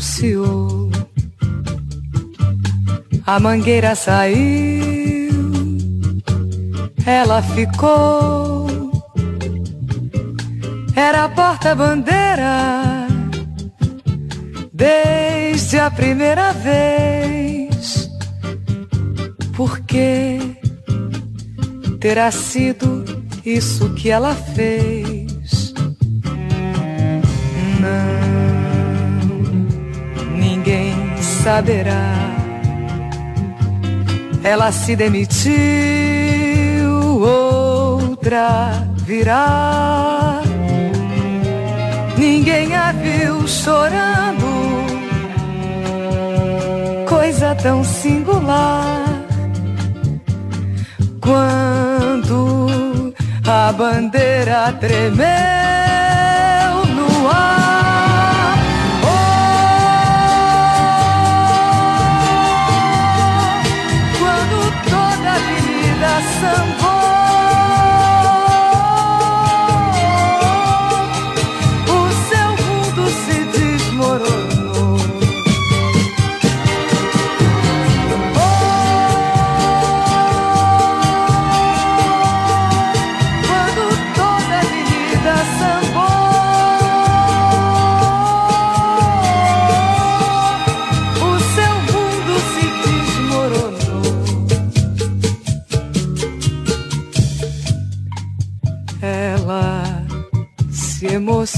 Renunciou. 0.00 0.90
A 3.26 3.38
mangueira 3.38 3.94
saiu. 3.94 5.30
Ela 7.04 7.42
ficou. 7.42 8.66
Era 10.96 11.24
a 11.24 11.28
porta-bandeira. 11.28 13.06
Desde 14.72 15.78
a 15.78 15.90
primeira 15.90 16.52
vez. 16.52 18.10
Porque 19.54 20.38
terá 22.00 22.30
sido 22.30 23.04
isso 23.44 23.92
que 23.94 24.08
ela 24.08 24.34
fez. 24.34 25.74
Não, 27.80 28.09
saberá. 31.42 32.30
Ela 34.42 34.72
se 34.72 34.96
demitiu, 34.96 35.52
outra 37.22 38.86
virá. 38.96 40.40
Ninguém 42.16 42.74
a 42.74 42.92
viu 42.92 43.46
chorando, 43.46 44.46
coisa 47.08 47.54
tão 47.54 47.82
singular. 47.84 49.04
Quando 51.20 53.14
a 53.46 53.72
bandeira 53.72 54.72
tremeu 54.80 55.26
no 56.96 57.28
ar. 57.28 57.59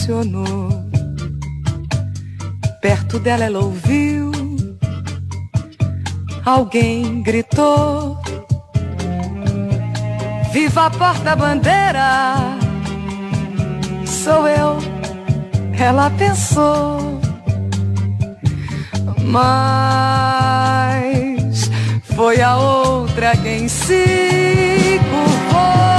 impressionou. 0.02 0.90
Perto 2.80 3.20
dela 3.20 3.44
ela 3.44 3.60
ouviu, 3.60 4.32
alguém 6.44 7.22
gritou: 7.22 8.18
Viva 10.52 10.86
a 10.86 10.90
porta-bandeira! 10.90 12.34
Sou 14.04 14.48
eu, 14.48 14.78
ela 15.78 16.10
pensou. 16.10 17.20
Mas 19.24 20.10
foi 22.16 22.42
a 22.42 22.56
outra 22.56 23.36
quem 23.36 23.68
se 23.68 24.98
curvou. 25.10 25.91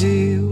Brasil. 0.00 0.49